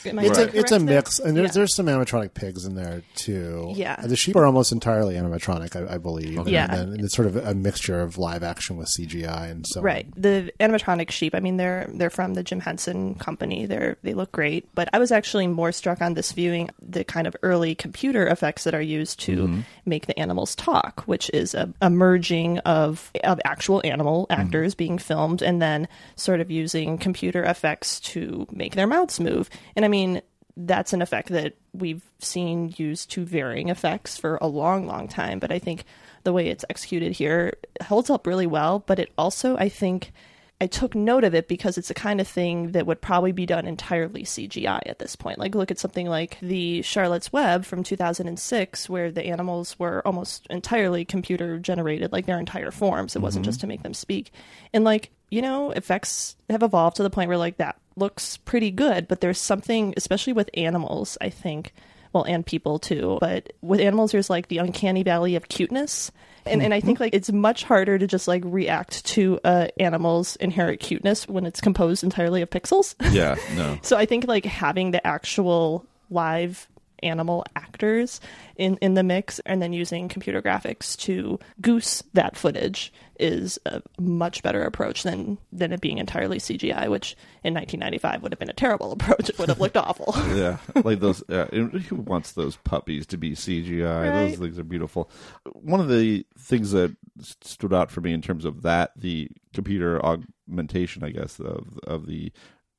Am 0.05 0.19
I 0.19 0.23
It's 0.23 0.37
correct 0.37 0.53
a 0.53 0.59
it's 0.59 0.71
a 0.71 0.77
there? 0.79 0.85
mix, 0.95 1.19
and 1.19 1.35
there's 1.37 1.49
Yeah. 1.49 1.53
there's 1.53 1.75
some 1.75 1.85
animatronic 1.87 2.33
pigs 2.33 2.65
in 2.65 2.75
there 2.75 3.01
too. 3.15 3.73
Yeah. 3.75 3.95
the 4.01 4.15
sheep 4.15 4.35
are 4.35 4.45
almost 4.45 4.71
entirely 4.71 5.15
animatronic, 5.15 5.75
I, 5.75 5.95
I 5.95 5.97
believe. 5.97 6.39
Okay. 6.39 6.51
Yeah. 6.51 6.73
and, 6.73 6.93
then 6.93 6.99
it's 7.05 7.15
sort 7.15 7.27
of 7.27 7.35
a 7.35 7.53
mixture 7.53 8.01
of 8.01 8.17
live 8.17 8.43
action 8.43 8.77
with 8.77 8.87
CGI 8.97 9.49
and 9.51 9.65
so 9.67 9.79
on. 9.79 9.85
Right. 9.85 10.07
The 10.15 10.51
animatronic 10.59 11.11
sheep, 11.11 11.33
I 11.35 11.39
mean 11.39 11.57
they're 11.57 11.89
they're 11.93 12.09
from 12.09 12.33
the 12.33 12.43
Jim 12.43 12.59
Henson 12.59 13.15
company. 13.15 13.65
They're 13.65 13.97
they 14.03 14.13
look 14.13 14.31
great, 14.31 14.67
but 14.75 14.89
I 14.93 14.99
was 14.99 15.11
actually 15.11 15.47
more 15.47 15.71
struck 15.71 16.01
on 16.01 16.13
this 16.13 16.31
viewing 16.31 16.69
the 16.81 17.03
kind 17.03 17.27
of 17.27 17.35
early 17.43 17.75
computer 17.75 18.27
effects 18.27 18.63
that 18.63 18.73
are 18.73 18.81
used 18.81 19.19
to 19.21 19.47
Mhm. 19.47 19.63
make 19.85 20.07
the 20.07 20.17
animals 20.19 20.55
talk, 20.55 21.03
which 21.05 21.29
is 21.33 21.53
a, 21.53 21.71
a 21.81 21.89
merging 21.89 22.59
of 22.59 23.11
of 23.23 23.39
actual 23.45 23.81
animal 23.83 24.25
actors 24.29 24.75
being 24.75 24.97
filmed 24.97 25.41
and 25.41 25.61
then 25.61 25.87
sort 26.15 26.39
of 26.41 26.49
using 26.51 26.97
computer 26.97 27.43
effects 27.43 27.99
to 27.99 28.47
make 28.51 28.75
their 28.75 28.87
mouths 28.87 29.19
move. 29.19 29.49
And 29.75 29.85
I 29.85 29.87
mean 29.87 30.21
that's 30.57 30.91
an 30.93 31.01
effect 31.01 31.29
that 31.29 31.53
we've 31.73 32.03
seen 32.19 32.73
used 32.77 33.09
to 33.11 33.23
varying 33.23 33.69
effects 33.69 34.17
for 34.17 34.37
a 34.41 34.47
long, 34.47 34.85
long 34.85 35.07
time. 35.07 35.39
But 35.39 35.51
I 35.51 35.59
think 35.59 35.85
the 36.23 36.33
way 36.33 36.47
it's 36.47 36.65
executed 36.69 37.13
here 37.13 37.53
holds 37.81 38.09
up 38.09 38.27
really 38.27 38.47
well. 38.47 38.79
But 38.85 38.99
it 38.99 39.11
also, 39.17 39.55
I 39.57 39.69
think, 39.69 40.11
I 40.59 40.67
took 40.67 40.93
note 40.93 41.23
of 41.23 41.33
it 41.33 41.47
because 41.47 41.77
it's 41.77 41.87
the 41.87 41.93
kind 41.95 42.21
of 42.21 42.27
thing 42.27 42.73
that 42.73 42.85
would 42.85 43.01
probably 43.01 43.31
be 43.31 43.45
done 43.47 43.65
entirely 43.65 44.23
CGI 44.23 44.81
at 44.85 44.99
this 44.99 45.15
point. 45.15 45.39
Like, 45.39 45.55
look 45.55 45.71
at 45.71 45.79
something 45.79 46.07
like 46.07 46.37
the 46.41 46.81
Charlotte's 46.83 47.33
Web 47.33 47.65
from 47.65 47.81
2006, 47.81 48.87
where 48.89 49.09
the 49.09 49.25
animals 49.25 49.79
were 49.79 50.05
almost 50.05 50.45
entirely 50.49 51.05
computer 51.05 51.57
generated, 51.57 52.11
like 52.11 52.25
their 52.27 52.37
entire 52.37 52.71
forms. 52.71 53.15
It 53.15 53.21
wasn't 53.23 53.43
Mhm. 53.43 53.47
just 53.47 53.61
to 53.61 53.67
make 53.67 53.81
them 53.83 53.93
speak. 53.95 54.31
And, 54.73 54.83
like, 54.83 55.11
you 55.31 55.41
know, 55.41 55.71
effects 55.71 56.35
have 56.49 56.61
evolved 56.61 56.97
to 56.97 57.03
the 57.03 57.09
point 57.09 57.29
where, 57.29 57.37
like, 57.37 57.57
that 57.57 57.77
looks 58.01 58.37
pretty 58.37 58.71
good, 58.71 59.07
but 59.07 59.21
there's 59.21 59.39
something, 59.39 59.93
especially 59.95 60.33
with 60.33 60.49
animals, 60.55 61.17
I 61.21 61.29
think, 61.29 61.73
well, 62.13 62.23
and 62.23 62.45
people 62.45 62.79
too, 62.79 63.17
but 63.21 63.53
with 63.61 63.79
animals, 63.79 64.11
there's 64.11 64.29
like 64.29 64.47
the 64.47 64.57
uncanny 64.57 65.03
valley 65.03 65.35
of 65.35 65.47
cuteness. 65.47 66.11
And, 66.45 66.61
and 66.61 66.73
I 66.73 66.79
think 66.81 66.99
like 66.99 67.13
it's 67.13 67.31
much 67.31 67.63
harder 67.63 67.99
to 67.99 68.07
just 68.07 68.27
like 68.27 68.41
react 68.45 69.05
to 69.05 69.39
uh, 69.43 69.67
animals' 69.79 70.35
inherent 70.37 70.79
cuteness 70.79 71.27
when 71.27 71.45
it's 71.45 71.61
composed 71.61 72.03
entirely 72.03 72.41
of 72.41 72.49
pixels. 72.49 72.95
Yeah, 73.13 73.35
no. 73.55 73.77
So 73.83 73.95
I 73.95 74.05
think 74.05 74.27
like 74.27 74.45
having 74.45 74.91
the 74.91 75.05
actual 75.05 75.85
live 76.09 76.67
animal 77.03 77.45
actors 77.55 78.19
in, 78.55 78.77
in 78.77 78.93
the 78.93 79.03
mix 79.03 79.39
and 79.39 79.61
then 79.61 79.73
using 79.73 80.07
computer 80.07 80.41
graphics 80.41 80.97
to 80.97 81.39
goose 81.61 82.03
that 82.13 82.35
footage 82.35 82.91
is 83.21 83.59
a 83.65 83.81
much 83.99 84.43
better 84.43 84.63
approach 84.63 85.03
than 85.03 85.37
than 85.51 85.71
it 85.71 85.79
being 85.79 85.99
entirely 85.99 86.39
CGI, 86.39 86.89
which 86.89 87.15
in 87.43 87.53
1995 87.53 88.23
would 88.23 88.31
have 88.31 88.39
been 88.39 88.49
a 88.49 88.53
terrible 88.53 88.91
approach. 88.93 89.29
It 89.29 89.39
would 89.39 89.49
have 89.49 89.59
looked 89.59 89.77
awful. 89.77 90.13
yeah, 90.35 90.57
like 90.83 90.99
those. 90.99 91.23
Uh, 91.29 91.45
who 91.45 91.95
wants 91.95 92.33
those 92.33 92.57
puppies 92.57 93.05
to 93.07 93.17
be 93.17 93.31
CGI? 93.31 94.11
Right. 94.11 94.29
Those 94.29 94.39
things 94.39 94.59
are 94.59 94.63
beautiful. 94.63 95.09
One 95.53 95.79
of 95.79 95.87
the 95.87 96.25
things 96.37 96.71
that 96.71 96.95
stood 97.21 97.73
out 97.73 97.91
for 97.91 98.01
me 98.01 98.11
in 98.11 98.21
terms 98.21 98.43
of 98.43 98.63
that, 98.63 98.91
the 98.95 99.29
computer 99.53 100.03
augmentation, 100.03 101.03
I 101.03 101.11
guess, 101.11 101.39
of 101.39 101.79
of 101.85 102.07
the 102.07 102.31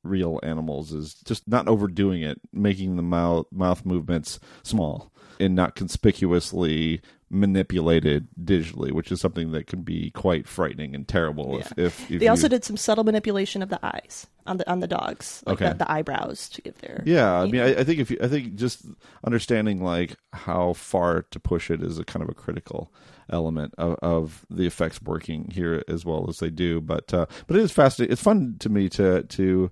real 0.03 0.39
animals 0.43 0.91
is 0.91 1.13
just 1.13 1.47
not 1.47 1.67
overdoing 1.67 2.21
it, 2.21 2.39
making 2.51 2.97
the 2.97 3.03
mouth 3.03 3.45
mouth 3.51 3.85
movements 3.85 4.39
small 4.63 5.11
and 5.39 5.55
not 5.55 5.75
conspicuously 5.75 7.01
manipulated 7.33 8.27
digitally, 8.41 8.91
which 8.91 9.11
is 9.11 9.19
something 9.19 9.51
that 9.51 9.67
can 9.67 9.81
be 9.81 10.11
quite 10.11 10.47
frightening 10.47 10.93
and 10.95 11.07
terrible. 11.07 11.57
If, 11.59 11.73
if, 11.77 12.11
if 12.11 12.19
they 12.19 12.27
also 12.27 12.43
you- 12.45 12.49
did 12.49 12.63
some 12.63 12.77
subtle 12.77 13.03
manipulation 13.03 13.61
of 13.61 13.69
the 13.69 13.79
eyes 13.83 14.27
on 14.45 14.57
the 14.57 14.69
on 14.69 14.79
the 14.79 14.87
dogs, 14.87 15.41
like 15.45 15.55
Okay. 15.61 15.69
the, 15.69 15.79
the 15.79 15.91
eyebrows 15.91 16.47
to 16.49 16.61
give 16.61 16.77
their 16.79 17.01
Yeah, 17.05 17.33
I 17.41 17.45
mean, 17.47 17.61
I, 17.61 17.79
I 17.79 17.83
think 17.83 17.99
if 17.99 18.11
you, 18.11 18.17
I 18.21 18.27
think 18.27 18.55
just 18.55 18.85
understanding 19.23 19.83
like 19.83 20.15
how 20.33 20.73
far 20.73 21.23
to 21.23 21.39
push 21.39 21.71
it 21.71 21.81
is 21.81 21.97
a 21.99 22.05
kind 22.05 22.21
of 22.23 22.29
a 22.29 22.33
critical 22.33 22.93
element 23.29 23.73
of, 23.77 23.95
of 24.01 24.45
the 24.49 24.67
effects 24.67 25.01
working 25.01 25.49
here 25.51 25.81
as 25.87 26.05
well 26.05 26.25
as 26.29 26.39
they 26.39 26.49
do. 26.49 26.79
But 26.81 27.13
uh, 27.13 27.25
but 27.47 27.57
it 27.57 27.61
is 27.63 27.71
fascinating. 27.71 28.13
It's 28.13 28.21
fun 28.23 28.57
to 28.59 28.69
me 28.69 28.89
to 28.89 29.23
to 29.23 29.71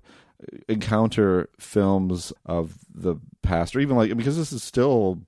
encounter 0.68 1.48
films 1.58 2.32
of 2.46 2.78
the 2.92 3.16
past, 3.42 3.76
or 3.76 3.80
even 3.80 3.96
like 3.96 4.16
because 4.16 4.36
this 4.36 4.52
is 4.52 4.62
still 4.62 5.20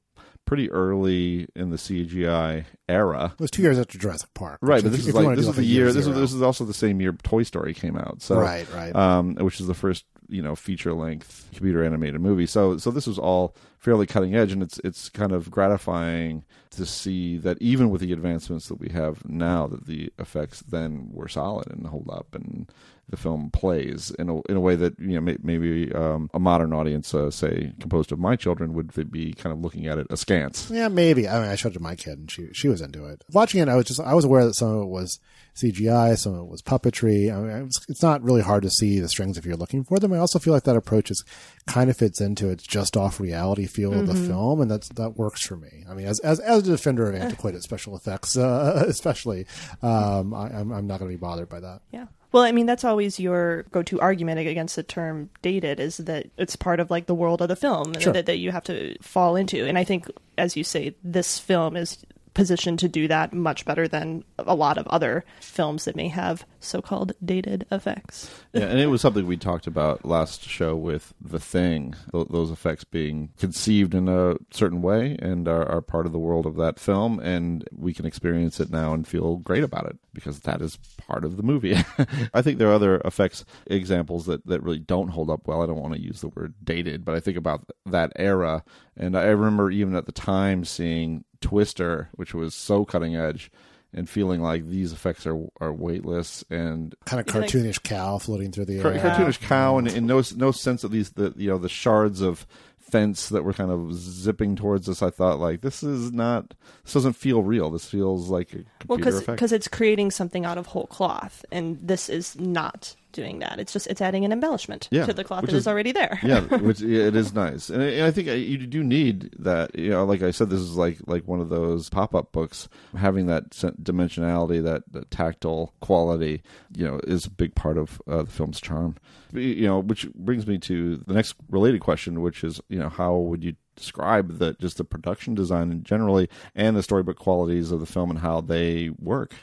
pretty 0.44 0.70
early 0.70 1.48
in 1.54 1.70
the 1.70 1.76
CGI 1.76 2.64
era. 2.88 3.32
It 3.34 3.40
was 3.40 3.50
two 3.50 3.62
years 3.62 3.78
after 3.78 3.98
Jurassic 3.98 4.32
Park. 4.34 4.58
Right, 4.62 4.82
but 4.82 4.92
this 4.92 5.06
is 5.06 5.14
like 5.14 5.36
this 5.36 5.48
is 5.48 5.56
the 5.56 5.64
year. 5.64 5.84
year 5.84 5.92
This 5.92 6.06
is 6.06 6.14
this 6.14 6.32
is 6.32 6.42
also 6.42 6.64
the 6.64 6.74
same 6.74 7.00
year 7.00 7.12
Toy 7.22 7.42
Story 7.42 7.74
came 7.74 7.96
out. 7.96 8.22
So 8.22 8.38
Right, 8.38 8.70
right. 8.72 8.94
Um, 8.94 9.34
which 9.36 9.60
is 9.60 9.66
the 9.66 9.74
first 9.74 10.04
you 10.28 10.42
know 10.42 10.54
feature 10.56 10.92
length 10.92 11.48
computer 11.52 11.84
animated 11.84 12.20
movie. 12.20 12.46
So 12.46 12.78
so 12.78 12.90
this 12.90 13.06
was 13.06 13.18
all 13.18 13.54
fairly 13.78 14.06
cutting 14.06 14.34
edge, 14.34 14.52
and 14.52 14.62
it's 14.62 14.78
it's 14.84 15.08
kind 15.08 15.32
of 15.32 15.50
gratifying 15.50 16.44
to 16.70 16.86
see 16.86 17.38
that 17.38 17.60
even 17.60 17.90
with 17.90 18.00
the 18.00 18.12
advancements 18.12 18.68
that 18.68 18.80
we 18.80 18.88
have 18.90 19.24
now, 19.28 19.66
that 19.66 19.86
the 19.86 20.12
effects 20.18 20.60
then 20.60 21.10
were 21.12 21.28
solid 21.28 21.70
and 21.70 21.86
hold 21.86 22.08
up 22.10 22.34
and. 22.34 22.70
The 23.10 23.16
film 23.18 23.50
plays 23.50 24.10
in 24.18 24.28
a 24.30 24.40
in 24.48 24.56
a 24.56 24.60
way 24.60 24.76
that 24.76 24.98
you 24.98 25.14
know 25.14 25.20
may, 25.20 25.36
maybe 25.42 25.92
um, 25.92 26.30
a 26.32 26.38
modern 26.38 26.72
audience, 26.72 27.12
uh, 27.14 27.30
say 27.30 27.72
composed 27.78 28.12
of 28.12 28.18
my 28.18 28.34
children, 28.34 28.72
would 28.72 28.92
be 29.12 29.34
kind 29.34 29.52
of 29.52 29.60
looking 29.60 29.86
at 29.86 29.98
it 29.98 30.06
askance. 30.10 30.70
Yeah, 30.70 30.88
maybe. 30.88 31.28
I 31.28 31.38
mean, 31.40 31.50
I 31.50 31.54
showed 31.54 31.72
it 31.72 31.74
to 31.74 31.82
my 31.82 31.96
kid, 31.96 32.18
and 32.18 32.30
she 32.30 32.48
she 32.52 32.66
was 32.68 32.80
into 32.80 33.04
it. 33.04 33.22
Watching 33.32 33.60
it, 33.60 33.68
I 33.68 33.76
was 33.76 33.84
just 33.84 34.00
I 34.00 34.14
was 34.14 34.24
aware 34.24 34.44
that 34.46 34.54
some 34.54 34.68
of 34.74 34.82
it 34.82 34.88
was 34.88 35.20
CGI, 35.54 36.16
some 36.18 36.32
of 36.34 36.40
it 36.40 36.48
was 36.50 36.62
puppetry. 36.62 37.30
I 37.32 37.38
mean, 37.40 37.50
it 37.50 37.62
was, 37.64 37.84
it's 37.88 38.02
not 38.02 38.22
really 38.22 38.40
hard 38.42 38.62
to 38.64 38.70
see 38.70 38.98
the 39.00 39.08
strings 39.08 39.36
if 39.38 39.44
you're 39.46 39.54
looking 39.56 39.84
for 39.84 39.98
them. 39.98 40.12
I 40.12 40.18
also 40.18 40.38
feel 40.38 40.52
like 40.54 40.64
that 40.64 40.74
approach 40.76 41.10
is 41.10 41.22
kind 41.66 41.90
of 41.90 41.96
fits 41.96 42.20
into 42.20 42.48
its 42.48 42.64
just 42.64 42.96
off 42.96 43.20
reality 43.20 43.66
feel 43.66 43.92
of 43.92 44.06
the 44.06 44.14
Mhm. 44.14 44.26
film, 44.26 44.60
and 44.62 44.70
that's 44.70 44.88
that 44.90 45.16
works 45.18 45.46
for 45.46 45.56
me. 45.56 45.84
I 45.88 45.94
mean, 45.94 46.06
as 46.06 46.20
as 46.20 46.40
as 46.40 46.66
a 46.66 46.70
defender 46.72 47.08
of 47.08 47.14
antiquated 47.14 47.62
special 47.62 47.94
effects, 47.96 48.36
uh, 48.38 48.84
especially, 48.86 49.46
um, 49.82 50.32
I, 50.34 50.46
I'm 50.48 50.72
I'm 50.72 50.86
not 50.86 50.98
going 51.00 51.10
to 51.10 51.16
be 51.16 51.20
bothered 51.20 51.48
by 51.50 51.60
that. 51.60 51.82
Yeah. 51.92 52.06
Well, 52.34 52.42
I 52.42 52.50
mean, 52.50 52.66
that's 52.66 52.82
always 52.82 53.20
your 53.20 53.62
go-to 53.70 54.00
argument 54.00 54.40
against 54.40 54.74
the 54.74 54.82
term 54.82 55.30
dated 55.40 55.78
is 55.78 55.98
that 55.98 56.26
it's 56.36 56.56
part 56.56 56.80
of 56.80 56.90
like 56.90 57.06
the 57.06 57.14
world 57.14 57.40
of 57.40 57.46
the 57.46 57.54
film 57.54 57.94
Sure. 58.00 58.12
that, 58.12 58.26
that 58.26 58.38
you 58.38 58.50
have 58.50 58.64
to 58.64 58.96
fall 59.00 59.36
into. 59.36 59.64
And 59.64 59.78
I 59.78 59.84
think, 59.84 60.10
as 60.36 60.56
you 60.56 60.64
say, 60.64 60.96
this 61.04 61.38
film 61.38 61.76
is 61.76 62.04
positioned 62.34 62.78
to 62.80 62.88
do 62.88 63.08
that 63.08 63.32
much 63.32 63.64
better 63.64 63.88
than 63.88 64.24
a 64.38 64.54
lot 64.54 64.76
of 64.78 64.86
other 64.88 65.24
films 65.40 65.84
that 65.84 65.96
may 65.96 66.08
have 66.08 66.44
so-called 66.60 67.12
dated 67.24 67.66
effects. 67.70 68.30
yeah, 68.52 68.62
and 68.62 68.80
it 68.80 68.86
was 68.86 69.00
something 69.00 69.26
we 69.26 69.36
talked 69.36 69.66
about 69.66 70.04
last 70.04 70.42
show 70.48 70.74
with 70.74 71.14
the 71.20 71.38
thing. 71.40 71.94
Th- 72.12 72.26
those 72.28 72.50
effects 72.50 72.84
being 72.84 73.30
conceived 73.38 73.94
in 73.94 74.08
a 74.08 74.36
certain 74.50 74.82
way 74.82 75.16
and 75.20 75.46
are, 75.46 75.66
are 75.68 75.80
part 75.80 76.06
of 76.06 76.12
the 76.12 76.18
world 76.18 76.46
of 76.46 76.56
that 76.56 76.78
film, 76.78 77.20
and 77.20 77.66
we 77.72 77.92
can 77.92 78.06
experience 78.06 78.60
it 78.60 78.70
now 78.70 78.92
and 78.92 79.06
feel 79.06 79.36
great 79.36 79.62
about 79.64 79.86
it 79.86 79.96
because 80.12 80.40
that 80.40 80.60
is 80.60 80.78
part 81.06 81.24
of 81.24 81.36
the 81.36 81.42
movie. 81.42 81.76
I 82.34 82.42
think 82.42 82.58
there 82.58 82.68
are 82.68 82.74
other 82.74 83.00
effects 83.04 83.44
examples 83.66 84.26
that 84.26 84.46
that 84.46 84.62
really 84.62 84.78
don't 84.78 85.08
hold 85.08 85.30
up 85.30 85.46
well. 85.46 85.62
I 85.62 85.66
don't 85.66 85.80
want 85.80 85.94
to 85.94 86.02
use 86.02 86.20
the 86.20 86.28
word 86.28 86.54
dated, 86.62 87.04
but 87.04 87.14
I 87.14 87.20
think 87.20 87.36
about 87.36 87.70
that 87.86 88.12
era, 88.16 88.64
and 88.96 89.16
I 89.16 89.24
remember 89.24 89.70
even 89.70 89.94
at 89.96 90.06
the 90.06 90.12
time 90.12 90.64
seeing 90.64 91.24
Twister, 91.40 92.08
which 92.14 92.34
was 92.34 92.54
so 92.54 92.84
cutting 92.84 93.16
edge. 93.16 93.50
And 93.96 94.08
feeling 94.10 94.42
like 94.42 94.66
these 94.66 94.92
effects 94.92 95.24
are 95.24 95.40
are 95.60 95.72
weightless 95.72 96.42
and 96.50 96.96
Kind 97.04 97.20
of 97.20 97.26
cartoonish 97.32 97.80
cow 97.84 98.18
floating 98.18 98.50
through 98.50 98.64
the 98.64 98.80
Car- 98.80 98.90
air. 98.90 98.98
cartoonish 99.00 99.38
cow, 99.40 99.78
and, 99.78 99.86
and 99.86 100.04
no 100.04 100.20
no 100.34 100.50
sense 100.50 100.82
of 100.82 100.90
these 100.90 101.10
the 101.10 101.32
you 101.36 101.48
know 101.48 101.58
the 101.58 101.68
shards 101.68 102.20
of 102.20 102.44
fence 102.80 103.28
that 103.28 103.44
were 103.44 103.52
kind 103.52 103.70
of 103.70 103.94
zipping 103.94 104.56
towards 104.56 104.88
us. 104.88 105.00
I 105.00 105.10
thought 105.10 105.38
like 105.38 105.60
this 105.60 105.84
is 105.84 106.10
not 106.10 106.54
this 106.82 106.92
doesn't 106.94 107.12
feel 107.12 107.44
real. 107.44 107.70
This 107.70 107.86
feels 107.88 108.30
like 108.30 108.52
a 108.54 108.64
Well, 108.88 108.98
computer 108.98 109.18
effect. 109.18 109.36
because 109.36 109.52
it's 109.52 109.68
creating 109.68 110.10
something 110.10 110.44
out 110.44 110.58
of 110.58 110.66
whole 110.66 110.88
cloth, 110.88 111.44
and 111.52 111.78
this 111.80 112.08
is 112.08 112.34
not 112.36 112.96
doing 113.14 113.38
that. 113.38 113.58
It's 113.58 113.72
just 113.72 113.86
it's 113.86 114.02
adding 114.02 114.24
an 114.24 114.32
embellishment 114.32 114.88
yeah, 114.90 115.06
to 115.06 115.14
the 115.14 115.24
cloth 115.24 115.46
that 115.46 115.54
is, 115.54 115.66
already 115.66 115.92
there. 115.92 116.18
yeah, 116.22 116.40
which 116.58 116.80
yeah, 116.80 117.04
it 117.04 117.16
is 117.16 117.32
nice, 117.32 117.70
and 117.70 117.82
I, 117.82 117.86
and 117.86 118.04
I 118.04 118.10
think 118.10 118.28
you 118.28 118.58
do 118.58 118.84
need 118.84 119.34
that. 119.38 119.74
You 119.78 119.90
know, 119.90 120.04
like 120.04 120.22
I 120.22 120.30
said, 120.30 120.50
this 120.50 120.60
is 120.60 120.76
like 120.76 120.98
like 121.06 121.26
one 121.26 121.40
of 121.40 121.48
those 121.48 121.88
pop 121.88 122.14
up 122.14 122.32
books. 122.32 122.68
Having 122.96 123.26
that 123.26 123.50
dimensionality, 123.50 124.62
that, 124.62 124.82
that 124.92 125.10
tactile 125.10 125.72
quality, 125.80 126.42
you 126.76 126.86
know, 126.86 127.00
is 127.04 127.24
a 127.26 127.30
big 127.30 127.54
part 127.54 127.78
of 127.78 128.02
uh, 128.06 128.22
the 128.22 128.30
film's 128.30 128.60
charm. 128.60 128.96
You 129.32 129.66
know, 129.66 129.80
which 129.80 130.08
brings 130.12 130.46
me 130.46 130.58
to 130.58 130.98
the 130.98 131.14
next 131.14 131.34
related 131.48 131.80
question, 131.80 132.20
which 132.20 132.44
is, 132.44 132.60
you 132.68 132.78
know, 132.78 132.88
how 132.88 133.16
would 133.16 133.42
you 133.42 133.56
describe 133.76 134.38
the 134.38 134.54
just 134.60 134.76
the 134.76 134.84
production 134.84 135.34
design 135.34 135.70
and 135.70 135.84
generally 135.84 136.28
and 136.54 136.76
the 136.76 136.82
storybook 136.82 137.18
qualities 137.18 137.72
of 137.72 137.80
the 137.80 137.86
film 137.86 138.10
and 138.10 138.20
how 138.20 138.40
they 138.40 138.90
work? 138.90 139.34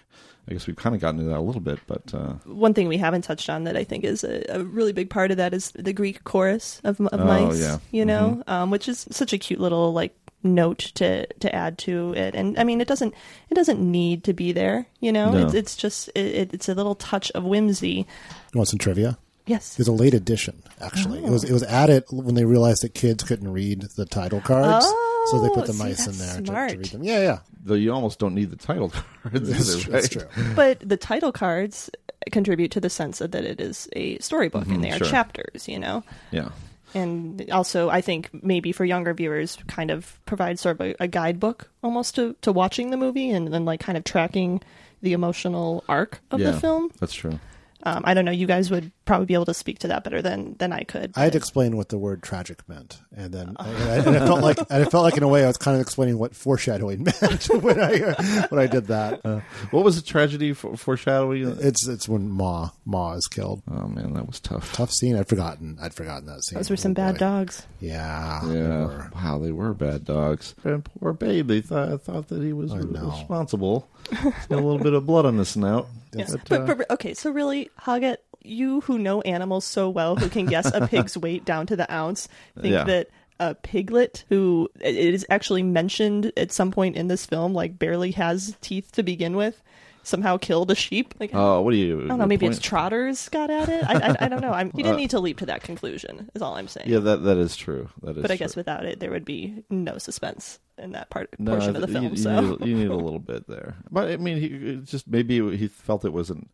I 0.49 0.53
guess 0.53 0.67
we've 0.67 0.75
kind 0.75 0.95
of 0.95 1.01
gotten 1.01 1.19
into 1.19 1.29
that 1.31 1.39
a 1.39 1.41
little 1.41 1.61
bit, 1.61 1.79
but 1.87 2.13
uh, 2.13 2.33
One 2.45 2.73
thing 2.73 2.87
we 2.87 2.97
haven't 2.97 3.21
touched 3.23 3.49
on 3.49 3.63
that 3.65 3.77
I 3.77 3.83
think 3.83 4.03
is 4.03 4.23
a, 4.23 4.43
a 4.49 4.63
really 4.63 4.91
big 4.91 5.09
part 5.09 5.31
of 5.31 5.37
that 5.37 5.53
is 5.53 5.71
the 5.75 5.93
Greek 5.93 6.23
chorus 6.23 6.81
of, 6.83 6.99
of 6.99 7.19
Oh, 7.19 7.25
mice. 7.25 7.59
yeah. 7.61 7.77
You 7.91 8.05
know, 8.05 8.43
um, 8.47 8.71
which 8.71 8.89
is 8.89 9.07
such 9.11 9.33
a 9.33 9.37
cute 9.37 9.59
little 9.59 9.93
like 9.93 10.15
note 10.43 10.79
to 10.95 11.27
to 11.27 11.53
add 11.55 11.77
to 11.77 12.13
it. 12.15 12.33
And 12.33 12.57
I 12.57 12.63
mean, 12.63 12.81
it 12.81 12.87
doesn't 12.87 13.13
it 13.49 13.53
doesn't 13.53 13.79
need 13.79 14.23
to 14.23 14.33
be 14.33 14.51
there. 14.51 14.87
You 14.99 15.11
know, 15.11 15.31
No. 15.31 15.45
it's 15.45 15.53
it's 15.53 15.75
just 15.75 16.09
it, 16.15 16.51
it's 16.53 16.67
a 16.67 16.73
little 16.73 16.95
touch 16.95 17.29
of 17.31 17.43
whimsy. 17.43 18.07
You 18.51 18.57
want 18.57 18.67
some 18.69 18.79
trivia? 18.79 19.19
Yes. 19.47 19.73
It 19.73 19.79
was 19.79 19.87
a 19.87 19.91
late 19.93 20.13
edition, 20.13 20.61
actually. 20.79 21.19
It 21.23 21.29
was 21.29 21.43
Oh. 21.43 21.47
it 21.47 21.51
was 21.53 21.63
added 21.63 22.03
when 22.11 22.35
they 22.35 22.45
realized 22.45 22.83
that 22.83 22.93
kids 22.93 23.23
couldn't 23.23 23.51
read 23.51 23.81
the 23.95 24.05
title 24.05 24.39
cards, 24.41 24.85
so 25.31 25.41
they 25.41 25.49
put 25.49 25.65
the 25.65 25.71
Oh, 25.71 25.73
see, 25.73 25.83
mice 25.83 26.07
in 26.07 26.17
there 26.17 26.35
to, 26.37 26.43
to 26.71 26.77
read 26.77 26.85
them. 26.85 27.03
Yeah, 27.03 27.19
yeah. 27.21 27.39
though 27.63 27.73
you 27.75 27.91
almost 27.93 28.19
don't 28.19 28.35
need 28.35 28.49
the 28.51 28.55
title 28.55 28.89
cards. 29.23 29.49
That's 29.49 29.75
either, 29.75 29.81
true, 29.83 29.93
right? 29.93 30.01
that's 30.01 30.09
true. 30.09 30.53
But 30.55 30.79
the 30.87 30.97
title 30.97 31.31
cards 31.31 31.89
contribute 32.31 32.69
to 32.71 32.79
the 32.79 32.89
sense 32.89 33.19
of 33.19 33.31
that 33.31 33.43
it 33.43 33.59
is 33.59 33.89
a 33.93 34.17
storybook 34.19 34.65
Mhm, 34.65 34.75
and 34.75 34.83
they 34.83 34.91
are 34.91 34.97
sure. 34.99 35.07
chapters. 35.07 35.67
You 35.67 35.79
know. 35.79 36.03
Yeah. 36.31 36.49
and 36.93 37.49
also 37.51 37.89
I 37.89 38.01
think 38.01 38.29
maybe 38.43 38.71
for 38.73 38.83
younger 38.85 39.13
viewers, 39.13 39.57
kind 39.67 39.89
of 39.91 40.19
provide 40.25 40.59
sort 40.59 40.79
of 40.79 40.87
a, 40.87 40.95
a 41.03 41.07
guidebook 41.07 41.69
almost 41.83 42.15
to, 42.15 42.35
to 42.41 42.51
watching 42.51 42.91
the 42.91 42.97
movie 42.97 43.29
and 43.31 43.47
then 43.53 43.63
like 43.65 43.79
kind 43.79 43.97
of 43.97 44.03
tracking 44.03 44.61
the 45.01 45.13
emotional 45.13 45.83
arc 45.89 46.19
of 46.31 46.39
yeah, 46.41 46.51
the 46.51 46.59
film. 46.59 46.91
That's 46.99 47.13
true. 47.13 47.39
Um, 47.83 48.03
I 48.05 48.13
don't 48.13 48.25
know. 48.25 48.31
You 48.31 48.45
guys 48.45 48.69
would 48.69 48.91
probably 49.05 49.25
be 49.25 49.33
able 49.33 49.45
to 49.45 49.53
speak 49.53 49.79
to 49.79 49.87
that 49.89 50.03
better 50.03 50.21
than 50.21 50.55
than 50.59 50.71
I 50.71 50.83
could. 50.83 51.11
I 51.15 51.23
had 51.23 51.31
to 51.33 51.37
explain 51.37 51.75
what 51.77 51.89
the 51.89 51.97
word 51.97 52.21
tragic 52.23 52.67
meant, 52.69 52.99
and 53.15 53.33
then 53.33 53.47
and 53.59 53.59
I, 53.59 53.95
and 53.97 54.09
I 54.17 54.19
felt 54.25 54.41
like 54.41 54.57
and 54.69 54.81
it 54.83 54.91
felt 54.91 55.03
like 55.03 55.17
in 55.17 55.23
a 55.23 55.27
way 55.27 55.43
I 55.43 55.47
was 55.47 55.57
kind 55.57 55.75
of 55.75 55.81
explaining 55.81 56.17
what 56.17 56.35
foreshadowing 56.35 57.03
meant 57.21 57.45
when 57.61 57.79
I 57.79 58.45
when 58.49 58.59
I 58.61 58.67
did 58.67 58.87
that. 58.87 59.21
Uh, 59.25 59.41
what 59.71 59.83
was 59.83 59.95
the 59.95 60.01
tragedy 60.01 60.53
for, 60.53 60.75
foreshadowing? 60.77 61.57
It's 61.59 61.87
it's 61.87 62.07
when 62.07 62.29
Ma 62.29 62.69
Ma 62.85 63.13
is 63.13 63.27
killed. 63.27 63.61
Oh 63.69 63.87
man, 63.87 64.13
that 64.13 64.27
was 64.27 64.39
tough. 64.39 64.71
Tough 64.73 64.91
scene. 64.91 65.15
I'd 65.15 65.27
forgotten. 65.27 65.77
I'd 65.81 65.93
forgotten 65.93 66.27
that 66.27 66.43
scene. 66.43 66.57
Those 66.57 66.69
were 66.69 66.77
some 66.77 66.91
Oh, 66.91 66.95
bad 66.95 67.13
boy. 67.15 67.19
dogs. 67.19 67.65
Yeah. 67.79 68.41
they 68.43 68.53
Yeah. 68.59 68.85
were. 68.85 69.11
Wow, 69.15 69.39
they 69.39 69.51
were 69.51 69.73
bad 69.73 70.05
dogs. 70.05 70.53
And 70.63 70.85
poor 70.85 71.13
babe, 71.13 71.47
they 71.47 71.61
thought 71.61 72.01
thought 72.03 72.27
that 72.29 72.41
he 72.43 72.53
was 72.53 72.73
responsible. 72.75 73.87
A 74.11 74.55
little 74.55 74.77
bit 74.79 74.93
of 74.93 75.05
blood 75.05 75.25
on 75.25 75.37
the 75.37 75.45
snout. 75.45 75.87
Yeah. 76.13 76.25
But, 76.29 76.49
But, 76.49 76.61
uh, 76.61 76.65
but- 76.65 76.77
but- 76.79 76.91
okay, 76.91 77.13
so 77.13 77.31
really, 77.31 77.69
Hoggett, 77.79 78.17
you 78.43 78.81
who 78.81 78.97
know 78.97 79.21
animals 79.21 79.65
so 79.65 79.89
well, 79.89 80.15
who 80.15 80.29
can 80.29 80.45
guess 80.45 80.71
a 80.73 80.87
pig's 80.87 81.17
weight 81.17 81.45
down 81.45 81.67
to 81.67 81.75
the 81.75 81.91
ounce, 81.93 82.27
think 82.59 82.73
Yeah. 82.73 82.83
that 82.85 83.09
a 83.39 83.55
piglet 83.55 84.23
who 84.29 84.69
it 84.79 84.95
is 84.95 85.25
actually 85.29 85.63
mentioned 85.63 86.31
at 86.37 86.51
some 86.51 86.71
point 86.71 86.95
in 86.95 87.07
this 87.07 87.25
film, 87.25 87.53
like 87.53 87.79
barely 87.79 88.11
has 88.11 88.55
teeth 88.61 88.91
to 88.93 89.01
begin 89.03 89.35
with, 89.35 89.61
somehow 90.03 90.37
killed 90.37 90.69
a 90.69 90.75
sheep. 90.75 91.15
Like, 91.19 91.31
Oh, 91.33 91.61
what 91.61 91.71
do 91.71 91.77
you? 91.77 92.03
I 92.03 92.07
don't 92.07 92.19
know. 92.19 92.25
Maybe 92.27 92.45
it's 92.45 92.59
trotters 92.59 93.29
got 93.29 93.49
at 93.49 93.67
it. 93.69 93.83
I, 93.83 93.93
I, 94.11 94.15
I 94.21 94.27
don't 94.27 94.41
know. 94.41 94.51
I'm, 94.51 94.67
you 94.75 94.83
didn't 94.83 94.93
Uh, 94.93 94.97
need 94.97 95.09
to 95.11 95.19
leap 95.19 95.37
to 95.39 95.47
that 95.47 95.63
conclusion. 95.63 96.29
Is 96.35 96.41
all 96.43 96.55
I'm 96.55 96.67
saying. 96.67 96.87
Yeah, 96.89 96.99
that 96.99 97.23
that 97.23 97.37
is 97.37 97.55
true. 97.55 97.89
That 98.03 98.17
is. 98.17 98.21
but 98.21 98.31
I 98.31 98.35
true. 98.35 98.45
guess 98.45 98.55
without 98.55 98.85
it, 98.85 98.99
there 98.99 99.09
would 99.11 99.25
be 99.25 99.63
no 99.71 99.97
suspense 99.97 100.59
in 100.77 100.91
that 100.91 101.09
part 101.09 101.29
No, 101.39 101.51
portion 101.53 101.75
of 101.75 101.81
the 101.81 101.87
film. 101.87 102.05
You, 102.09 102.15
so 102.17 102.41
need, 102.41 102.67
you 102.67 102.75
need 102.75 102.87
a 102.89 102.95
little 103.07 103.19
bit 103.19 103.47
there, 103.47 103.75
but 103.89 104.09
I 104.09 104.17
mean, 104.17 104.37
he 104.39 104.81
just 104.83 105.07
maybe 105.07 105.55
he 105.57 105.67
felt 105.67 106.05
it 106.05 106.13
wasn't. 106.13 106.49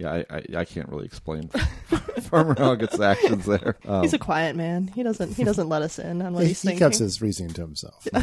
Yeah, 0.00 0.12
I 0.12 0.24
I, 0.30 0.42
I 0.58 0.64
can't 0.64 0.88
really 0.88 1.04
explain 1.04 1.48
Farmer 2.22 2.54
Hoggett's 2.54 2.98
actions 3.00 3.44
there. 3.46 3.76
Um, 3.86 4.02
he's 4.02 4.14
a 4.14 4.18
quiet 4.18 4.56
man. 4.56 4.88
He 4.88 5.02
doesn't 5.02 5.34
he 5.34 5.44
doesn't 5.44 5.68
let 5.68 5.82
us 5.82 5.98
in 5.98 6.22
on 6.22 6.32
what 6.32 6.42
He, 6.42 6.48
he's 6.48 6.62
he 6.62 6.68
thinking. 6.68 6.86
kept 6.88 6.98
his 6.98 7.20
reasoning 7.20 7.52
to 7.54 7.60
himself. 7.60 8.06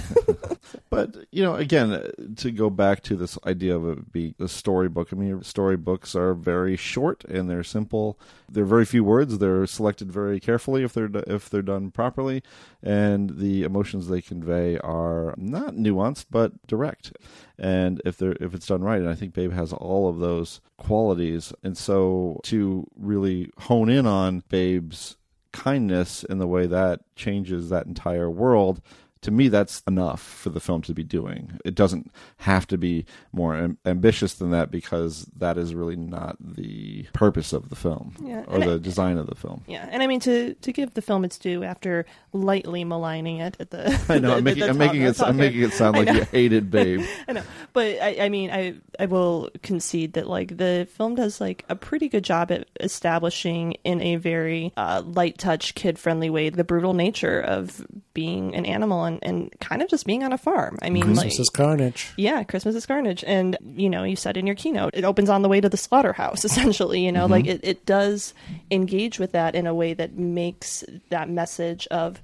But 0.89 1.15
you 1.31 1.43
know, 1.43 1.55
again, 1.55 1.91
uh, 1.91 2.11
to 2.37 2.51
go 2.51 2.69
back 2.69 3.01
to 3.03 3.15
this 3.15 3.37
idea 3.45 3.75
of 3.77 3.87
it 3.87 4.11
being 4.11 4.35
a 4.39 4.47
storybook. 4.47 5.13
I 5.13 5.15
mean, 5.15 5.41
storybooks 5.43 6.13
are 6.15 6.33
very 6.33 6.75
short 6.75 7.23
and 7.25 7.49
they're 7.49 7.63
simple. 7.63 8.19
They're 8.49 8.65
very 8.65 8.85
few 8.85 9.03
words. 9.03 9.37
They're 9.37 9.65
selected 9.65 10.11
very 10.11 10.39
carefully 10.39 10.83
if 10.83 10.93
they're 10.93 11.09
if 11.27 11.49
they're 11.49 11.61
done 11.61 11.91
properly, 11.91 12.43
and 12.81 13.37
the 13.37 13.63
emotions 13.63 14.07
they 14.07 14.21
convey 14.21 14.77
are 14.79 15.33
not 15.37 15.75
nuanced 15.75 16.25
but 16.29 16.65
direct. 16.67 17.13
And 17.57 18.01
if 18.05 18.17
they're 18.17 18.37
if 18.39 18.53
it's 18.53 18.67
done 18.67 18.81
right, 18.83 18.99
and 18.99 19.09
I 19.09 19.15
think 19.15 19.33
Babe 19.33 19.51
has 19.51 19.73
all 19.73 20.07
of 20.07 20.19
those 20.19 20.61
qualities, 20.77 21.53
and 21.63 21.77
so 21.77 22.39
to 22.43 22.87
really 22.95 23.51
hone 23.59 23.89
in 23.89 24.05
on 24.05 24.43
Babe's 24.49 25.17
kindness 25.51 26.23
in 26.23 26.37
the 26.37 26.47
way 26.47 26.67
that 26.67 27.01
changes 27.15 27.69
that 27.69 27.87
entire 27.87 28.29
world 28.29 28.81
to 29.27 29.31
me 29.31 29.49
that's 29.49 29.81
enough 29.87 30.21
for 30.21 30.49
the 30.49 30.61
film 30.61 30.81
to 30.83 30.93
be 30.93 31.03
doing. 31.03 31.59
It 31.65 31.75
doesn't 31.75 32.09
have 32.37 32.65
to 32.67 32.77
be 32.77 33.05
more 33.33 33.55
am- 33.57 33.77
ambitious 33.85 34.35
than 34.35 34.51
that 34.51 34.71
because 34.71 35.25
that 35.35 35.57
is 35.57 35.75
really 35.75 35.97
not 35.97 36.37
the 36.39 37.03
purpose 37.11 37.51
of 37.51 37.67
the 37.67 37.75
film 37.75 38.15
Yeah, 38.23 38.45
or 38.47 38.55
and 38.55 38.63
the 38.63 38.73
I- 38.75 38.77
design 38.77 39.17
of 39.17 39.27
the 39.27 39.35
film. 39.35 39.65
Yeah, 39.67 39.85
and 39.91 40.01
I 40.01 40.07
mean 40.07 40.21
to 40.21 40.53
to 40.53 40.71
give 40.71 40.93
the 40.93 41.01
film 41.01 41.25
its 41.25 41.37
due 41.37 41.63
after 41.63 42.05
lightly 42.31 42.85
maligning 42.85 43.39
it 43.39 43.57
at 43.59 43.69
the. 43.71 43.89
I 44.09 44.19
know 44.19 44.29
the- 44.31 44.37
I'm 44.37 44.43
making 44.45 44.63
I'm 44.63 44.77
making 44.77 45.01
it 45.01 45.21
I'm 45.21 45.35
making 45.35 45.61
it 45.63 45.73
sound 45.73 45.97
like 45.97 46.07
you 46.15 46.23
hated 46.23 46.71
Babe. 46.77 47.01
I 47.27 47.33
know, 47.33 47.43
but 47.73 48.01
I, 48.01 48.17
I 48.21 48.29
mean, 48.29 48.49
I 48.49 48.75
I 48.97 49.07
will 49.07 49.49
concede 49.61 50.13
that 50.13 50.27
like 50.27 50.55
the 50.55 50.87
film 50.93 51.15
does 51.15 51.41
like 51.41 51.65
a 51.67 51.75
pretty 51.75 52.07
good 52.07 52.23
job 52.23 52.49
at 52.51 52.67
establishing 52.79 53.73
in 53.83 54.01
a 54.01 54.15
very 54.15 54.71
uh, 54.77 55.01
light 55.05 55.37
touch, 55.37 55.75
kid 55.75 55.99
friendly 55.99 56.29
way 56.29 56.49
the 56.49 56.63
brutal 56.63 56.93
nature 56.93 57.41
of 57.41 57.85
being 58.13 58.55
an 58.55 58.65
animal 58.65 59.03
and, 59.03 59.16
and 59.23 59.53
kind 59.59 59.81
of 59.81 59.89
just 59.89 60.05
being 60.05 60.23
on 60.23 60.33
a 60.33 60.37
farm. 60.37 60.77
I 60.81 60.89
mean, 60.89 61.03
Christmas 61.03 61.33
like 61.33 61.39
is 61.39 61.49
carnage. 61.49 62.13
yeah, 62.17 62.43
Christmas 62.43 62.75
is 62.75 62.85
carnage. 62.85 63.23
And, 63.27 63.57
you 63.75 63.89
know, 63.89 64.03
you 64.03 64.15
said 64.15 64.37
in 64.37 64.45
your 64.47 64.55
keynote, 64.55 64.91
it 64.93 65.03
opens 65.03 65.29
on 65.29 65.41
the 65.41 65.49
way 65.49 65.59
to 65.61 65.69
the 65.69 65.77
slaughterhouse, 65.77 66.43
essentially. 66.49 67.05
You 67.05 67.11
know, 67.11 67.27
Mhm. 67.27 67.31
like 67.31 67.47
it, 67.47 67.59
it 67.63 67.85
does 67.85 68.33
engage 68.71 69.19
with 69.19 69.31
that 69.33 69.55
in 69.55 69.67
a 69.67 69.73
way 69.75 69.93
that 69.93 70.13
makes 70.17 70.83
that 71.09 71.29
message 71.29 71.87
of 71.87 72.21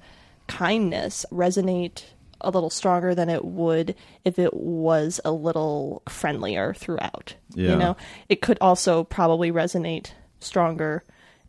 kindness 0.47 1.25
resonate 1.31 2.03
a 2.41 2.49
little 2.49 2.69
stronger 2.69 3.15
than 3.15 3.29
it 3.29 3.45
would 3.45 3.95
if 4.25 4.37
it 4.37 4.53
was 4.53 5.21
a 5.23 5.31
little 5.31 6.01
friendlier 6.09 6.73
throughout. 6.73 7.35
Yeah. 7.55 7.69
You 7.71 7.75
know, 7.77 7.97
it 8.27 8.41
could 8.41 8.57
also 8.59 9.05
probably 9.05 9.51
resonate 9.51 10.11
stronger 10.41 11.03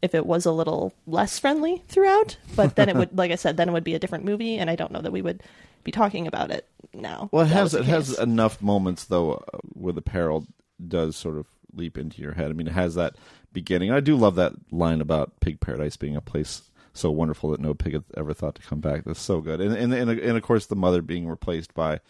if 0.04 0.14
it 0.14 0.26
was 0.26 0.44
a 0.44 0.52
little 0.52 0.92
less 1.06 1.38
friendly 1.38 1.82
throughout, 1.88 2.36
but 2.54 2.76
then 2.76 2.90
it 2.90 2.94
would, 2.94 3.16
like 3.18 3.32
I 3.32 3.36
said, 3.36 3.56
then 3.56 3.70
it 3.70 3.72
would 3.72 3.84
be 3.84 3.94
a 3.94 3.98
different 3.98 4.24
movie, 4.24 4.58
and 4.58 4.68
I 4.68 4.76
don't 4.76 4.92
know 4.92 5.00
that 5.00 5.12
we 5.12 5.22
would 5.22 5.42
be 5.82 5.90
talking 5.90 6.26
about 6.26 6.50
it 6.50 6.68
now. 6.92 7.30
Well, 7.32 7.46
it 7.46 7.48
has 7.48 7.72
it 7.72 7.86
has 7.86 8.18
enough 8.18 8.60
moments 8.60 9.04
though 9.04 9.32
uh, 9.32 9.58
where 9.72 9.94
the 9.94 10.02
peril 10.02 10.46
does 10.86 11.16
sort 11.16 11.38
of 11.38 11.46
leap 11.74 11.96
into 11.96 12.20
your 12.20 12.32
head. 12.32 12.50
I 12.50 12.52
mean, 12.52 12.68
it 12.68 12.74
has 12.74 12.94
that 12.96 13.16
beginning. 13.52 13.90
I 13.90 14.00
do 14.00 14.14
love 14.14 14.34
that 14.36 14.52
line 14.70 15.00
about 15.00 15.40
Pig 15.40 15.60
Paradise 15.60 15.96
being 15.96 16.16
a 16.16 16.20
place 16.20 16.62
so 16.92 17.10
wonderful 17.10 17.50
that 17.50 17.60
no 17.60 17.74
pig 17.74 17.94
had 17.94 18.04
ever 18.16 18.34
thought 18.34 18.54
to 18.56 18.62
come 18.62 18.80
back. 18.80 19.04
That's 19.04 19.20
so 19.20 19.40
good. 19.40 19.62
And 19.62 19.74
and 19.74 19.92
and, 19.94 20.10
and 20.10 20.36
of 20.36 20.42
course 20.42 20.66
the 20.66 20.76
mother 20.76 21.00
being 21.00 21.26
replaced 21.26 21.72
by 21.72 22.00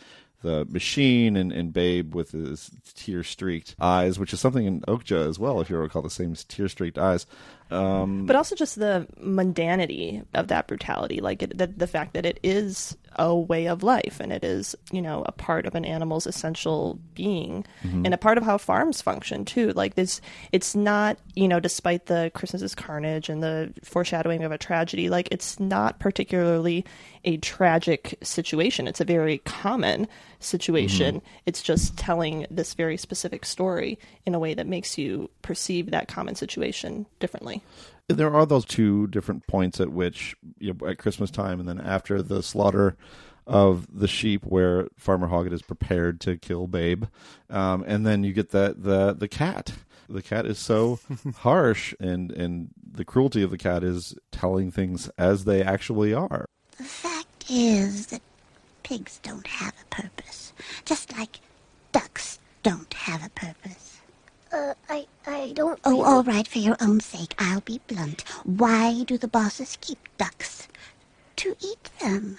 the 0.45 0.67
machine 0.67 1.37
and, 1.37 1.51
and 1.51 1.73
Babe 1.73 2.15
with 2.15 2.33
his 2.33 2.71
tear 2.95 3.25
streaked 3.25 3.75
eyes, 3.81 4.19
which 4.19 4.33
is 4.33 4.41
something 4.41 4.67
in 4.67 4.83
Okja 4.83 5.27
as 5.27 5.39
well, 5.39 5.61
if 5.61 5.71
you 5.71 5.77
recall 5.79 6.03
the 6.03 6.11
same 6.11 6.35
tear 6.35 6.69
streaked 6.69 6.99
eyes. 6.99 7.27
Um, 7.71 8.27
but 8.27 8.37
also 8.37 8.55
just 8.55 8.77
the 8.79 9.07
mundanity 9.21 10.25
of 10.35 10.49
that 10.49 10.69
brutality, 10.69 11.21
like 11.21 11.43
it, 11.43 11.57
the, 11.57 11.67
the 11.67 11.87
fact 11.87 12.13
that 12.15 12.27
it 12.27 12.39
is 12.43 12.97
a 13.17 13.35
way 13.35 13.67
of 13.69 13.83
life 13.83 14.19
and 14.21 14.33
it 14.33 14.45
is, 14.45 14.75
you 14.93 15.01
know, 15.01 15.23
a 15.27 15.33
part 15.33 15.67
of 15.67 15.75
an 15.75 15.85
animal's 15.85 16.27
essential 16.27 16.99
being 17.15 17.65
Mhm. 17.85 18.05
and 18.05 18.13
a 18.15 18.19
part 18.19 18.39
of 18.39 18.45
how 18.45 18.59
farms 18.59 19.01
function 19.01 19.45
too. 19.45 19.71
Like 19.73 19.95
this, 19.95 20.21
it's 20.53 20.75
not, 20.75 21.17
you 21.35 21.47
know, 21.49 21.59
despite 21.61 22.07
the 22.07 22.31
Christmas's 22.35 22.75
carnage 22.75 23.29
and 23.29 23.43
the 23.43 23.73
foreshadowing 23.83 24.43
of 24.45 24.53
a 24.53 24.59
tragedy, 24.59 25.09
like 25.09 25.29
it's 25.31 25.59
not 25.61 25.99
particularly 26.01 26.85
a 27.25 27.37
tragic 27.39 28.19
situation. 28.23 28.87
It's 28.89 29.01
a 29.01 29.05
very 29.05 29.39
common 29.39 30.07
situation. 30.45 31.23
It's 31.47 31.63
just 31.63 31.97
telling 31.97 32.47
this 32.51 32.75
very 32.75 32.97
specific 32.97 33.45
story 33.45 33.99
in 34.27 34.35
a 34.35 34.39
way 34.39 34.55
that 34.55 34.67
makes 34.67 34.99
you 34.99 35.31
perceive 35.43 35.91
that 35.91 36.09
common 36.09 36.35
situation 36.35 37.07
differently. 37.21 37.63
there 38.09 38.35
are 38.35 38.45
those 38.45 38.67
two 38.67 39.07
different 39.07 39.47
points 39.47 39.81
at 39.81 39.91
which 39.91 40.37
you 40.59 40.75
know, 40.75 40.89
at 40.89 40.99
Christmas 40.99 41.31
time 41.31 41.59
and 41.59 41.69
then 41.69 41.81
after 41.81 42.21
the 42.23 42.43
slaughter 42.43 42.97
of 43.47 43.87
the 43.93 44.09
sheep 44.09 44.45
where 44.45 44.89
Farmer 44.97 45.29
Hoggett 45.29 45.53
is 45.53 45.63
prepared 45.63 46.21
to 46.23 46.37
kill 46.37 46.67
Babe. 46.67 47.05
Um, 47.51 47.85
and 47.87 48.07
then 48.07 48.25
you 48.25 48.33
get 48.33 48.51
the, 48.51 48.75
the, 48.77 49.15
the 49.15 49.29
cat. 49.29 49.73
The 50.09 50.23
cat 50.23 50.47
is 50.47 50.59
so 50.59 50.99
harsh 51.37 51.95
and, 52.01 52.31
and 52.33 52.71
the 52.93 53.05
cruelty 53.05 53.43
of 53.43 53.51
the 53.51 53.59
cat 53.59 53.83
is 53.83 54.15
telling 54.31 54.71
things 54.71 55.09
as 55.19 55.45
they 55.45 55.63
actually 55.63 56.13
are. 56.13 56.47
The 56.79 56.85
fact 56.85 57.51
is 57.51 58.07
that 58.09 58.23
pigs 58.85 59.19
don't 59.23 59.47
have 59.47 59.75
a 59.83 59.95
purpose, 60.03 60.53
just 60.85 61.17
like 61.17 61.41
ducks 61.91 62.39
don't 62.63 62.95
have 62.95 63.25
a 63.27 63.31
purpose. 63.31 64.01
Uh, 64.53 64.75
I, 64.89 65.07
I 65.27 65.53
don't. 65.57 65.81
Oh, 65.85 66.05
all 66.05 66.23
right, 66.23 66.47
for 66.47 66.59
your 66.59 66.77
own 66.81 67.01
sake, 67.01 67.35
I'll 67.39 67.63
be 67.63 67.81
blunt. 67.89 68.23
Why 68.45 69.03
do 69.03 69.19
the 69.19 69.27
bosses 69.27 69.77
keep 69.81 69.99
ducks? 70.17 70.69
To 71.37 71.57
eat 71.61 71.91
them. 72.01 72.39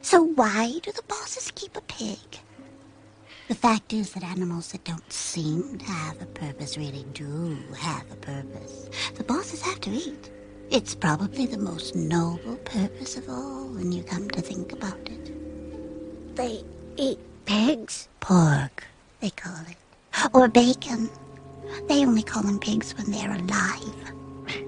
So 0.00 0.22
why 0.22 0.78
do 0.82 0.92
the 0.92 1.02
bosses 1.08 1.50
keep 1.54 1.76
a 1.76 1.80
pig? 1.80 2.18
The 3.48 3.54
fact 3.54 3.92
is 3.92 4.12
that 4.12 4.22
animals 4.22 4.72
that 4.72 4.84
don't 4.84 5.12
seem 5.12 5.78
to 5.78 5.84
have 5.86 6.20
a 6.22 6.26
purpose 6.26 6.76
really 6.76 7.04
do 7.14 7.58
have 7.76 8.04
a 8.12 8.16
purpose. 8.16 8.88
The 9.14 9.24
bosses 9.24 9.62
have 9.62 9.80
to 9.80 9.90
eat. 9.90 10.30
It's 10.70 10.94
probably 10.94 11.46
the 11.46 11.58
most 11.58 11.96
noble 11.96 12.56
purpose 12.58 13.16
of 13.16 13.28
all 13.28 13.66
when 13.68 13.90
you 13.90 14.02
come 14.02 14.28
to 14.30 14.42
think 14.42 14.72
about 14.72 15.08
it. 15.08 15.37
They 16.38 16.62
eat 16.96 17.18
pigs? 17.46 18.08
Pork, 18.20 18.84
they 19.18 19.30
call 19.30 19.60
it. 19.68 19.76
Or 20.32 20.46
bacon. 20.46 21.10
They 21.88 22.06
only 22.06 22.22
call 22.22 22.44
them 22.44 22.60
pigs 22.60 22.94
when 22.96 23.10
they're 23.10 23.34
alive. 23.34 24.12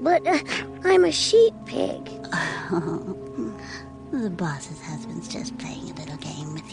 But 0.03 0.27
uh, 0.27 0.41
I'm 0.83 1.05
a 1.05 1.13
sheep 1.13 1.55
pig. 1.67 2.07
the 4.11 4.31
boss's 4.31 4.83
husband's 4.83 5.29
just 5.29 5.57
playing 5.59 5.93
a 5.93 5.95
little 5.95 6.10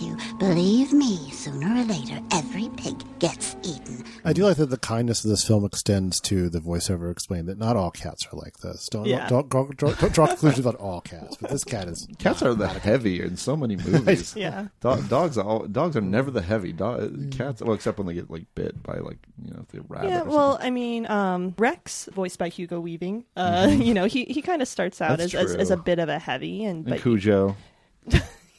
you. 0.01 0.17
Believe 0.39 0.93
me, 0.93 1.31
sooner 1.31 1.67
or 1.81 1.85
later, 1.85 2.19
every 2.31 2.69
pig 2.77 2.95
gets 3.19 3.55
eaten. 3.63 4.03
I 4.25 4.33
do 4.33 4.43
like 4.45 4.57
that 4.57 4.69
the 4.69 4.77
kindness 4.77 5.23
of 5.23 5.29
this 5.29 5.45
film 5.45 5.63
extends 5.65 6.19
to 6.21 6.49
the 6.49 6.59
voiceover 6.59 7.11
explain 7.11 7.45
that 7.45 7.57
not 7.57 7.75
all 7.75 7.91
cats 7.91 8.27
are 8.31 8.37
like 8.37 8.57
this. 8.57 8.87
Don't 8.89 9.05
Yeah. 9.05 9.27
don't, 9.27 9.49
don't, 9.49 9.75
don't, 9.77 9.97
don't 9.99 10.13
draw 10.13 10.27
conclusions 10.27 10.59
about 10.65 10.75
all 10.75 11.01
cats, 11.01 11.37
but 11.39 11.49
this 11.49 11.63
cat 11.63 11.87
is 11.87 12.07
Cats 12.19 12.41
are 12.41 12.53
the 12.53 12.67
heavy 12.67 13.21
in 13.21 13.37
so 13.37 13.55
many 13.55 13.75
movies. 13.75 14.35
Yeah. 14.37 14.67
Do- 14.81 15.01
dogs 15.09 15.37
are 15.37 15.45
all, 15.45 15.65
dogs 15.67 15.95
are 15.97 16.01
never 16.01 16.29
the 16.31 16.41
heavy. 16.41 16.73
Do- 16.73 17.29
cats, 17.31 17.61
well, 17.61 17.73
except 17.73 17.97
when 17.97 18.07
they 18.07 18.13
get 18.13 18.29
like 18.29 18.45
bit 18.55 18.81
by 18.83 18.97
like 18.97 19.17
you 19.43 19.53
know 19.53 19.65
the 19.69 19.81
rabbit. 19.87 20.09
Yeah, 20.09 20.21
well, 20.23 20.57
I 20.61 20.69
mean, 20.69 21.09
um, 21.09 21.55
Rex, 21.57 22.07
voiced 22.13 22.37
by 22.39 22.49
Hugo 22.49 22.79
Weaving, 22.79 23.25
uh, 23.35 23.67
Mhm. 23.67 23.85
you 23.85 23.93
know, 23.93 24.05
he, 24.05 24.25
he 24.25 24.41
kind 24.41 24.61
of 24.61 24.67
starts 24.67 25.01
out 25.01 25.19
as, 25.19 25.33
as, 25.33 25.55
as 25.55 25.71
a 25.71 25.77
bit 25.77 25.99
of 25.99 26.09
a 26.09 26.19
heavy, 26.19 26.63
and 26.63 26.77
And 26.85 26.85
but 26.95 27.01
Cujo. 27.01 27.55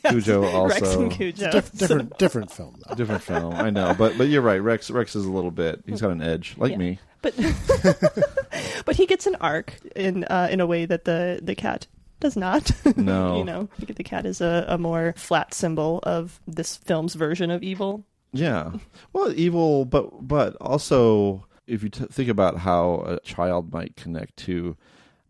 Cujo 0.07 0.45
also 0.45 0.69
Rex 0.75 0.95
and 0.95 1.11
Cujo. 1.13 1.51
Diff- 1.51 1.73
different 1.73 2.19
different 2.19 2.51
film. 2.53 2.77
Though. 2.87 2.95
different 2.95 3.23
film. 3.23 3.55
I 3.55 3.71
know, 3.71 3.95
but 3.99 4.17
but 4.19 4.29
you're 4.29 4.43
right. 4.43 4.63
Rex 4.63 4.91
Rex 4.91 5.15
is 5.17 5.25
a 5.25 5.31
little 5.31 5.51
bit. 5.51 5.83
He's 5.87 6.01
got 6.01 6.11
an 6.11 6.23
edge, 6.23 6.55
like 6.59 6.73
Yeah. 6.73 6.77
me. 6.79 6.99
but 7.23 7.35
but 8.85 8.97
he 8.97 9.07
gets 9.07 9.27
an 9.27 9.37
arc 9.41 9.75
in 9.97 10.25
uh, 10.25 10.49
in 10.51 10.61
a 10.61 10.67
way 10.67 10.87
that 10.87 11.05
the 11.05 11.41
the 11.43 11.55
cat 11.55 11.87
does 12.21 12.37
not. 12.37 12.71
No. 12.97 13.39
you 13.39 13.45
know, 13.45 13.69
the 13.79 14.05
cat 14.05 14.27
is 14.27 14.41
a, 14.41 14.65
a 14.69 14.79
more 14.79 15.15
flat 15.17 15.55
symbol 15.55 16.01
of 16.03 16.41
this 16.47 16.77
film's 16.77 17.15
version 17.15 17.51
of 17.51 17.63
evil. 17.63 18.05
Yeah. 18.33 18.73
Well, 19.13 19.33
evil, 19.35 19.85
but 19.85 20.27
but 20.27 20.57
also 20.61 21.47
if 21.67 21.83
you 21.83 21.89
t- 21.91 22.07
think 22.11 22.29
about 22.29 22.59
how 22.59 23.03
a 23.07 23.21
child 23.21 23.73
might 23.73 23.95
connect 23.97 24.37
to 24.39 24.77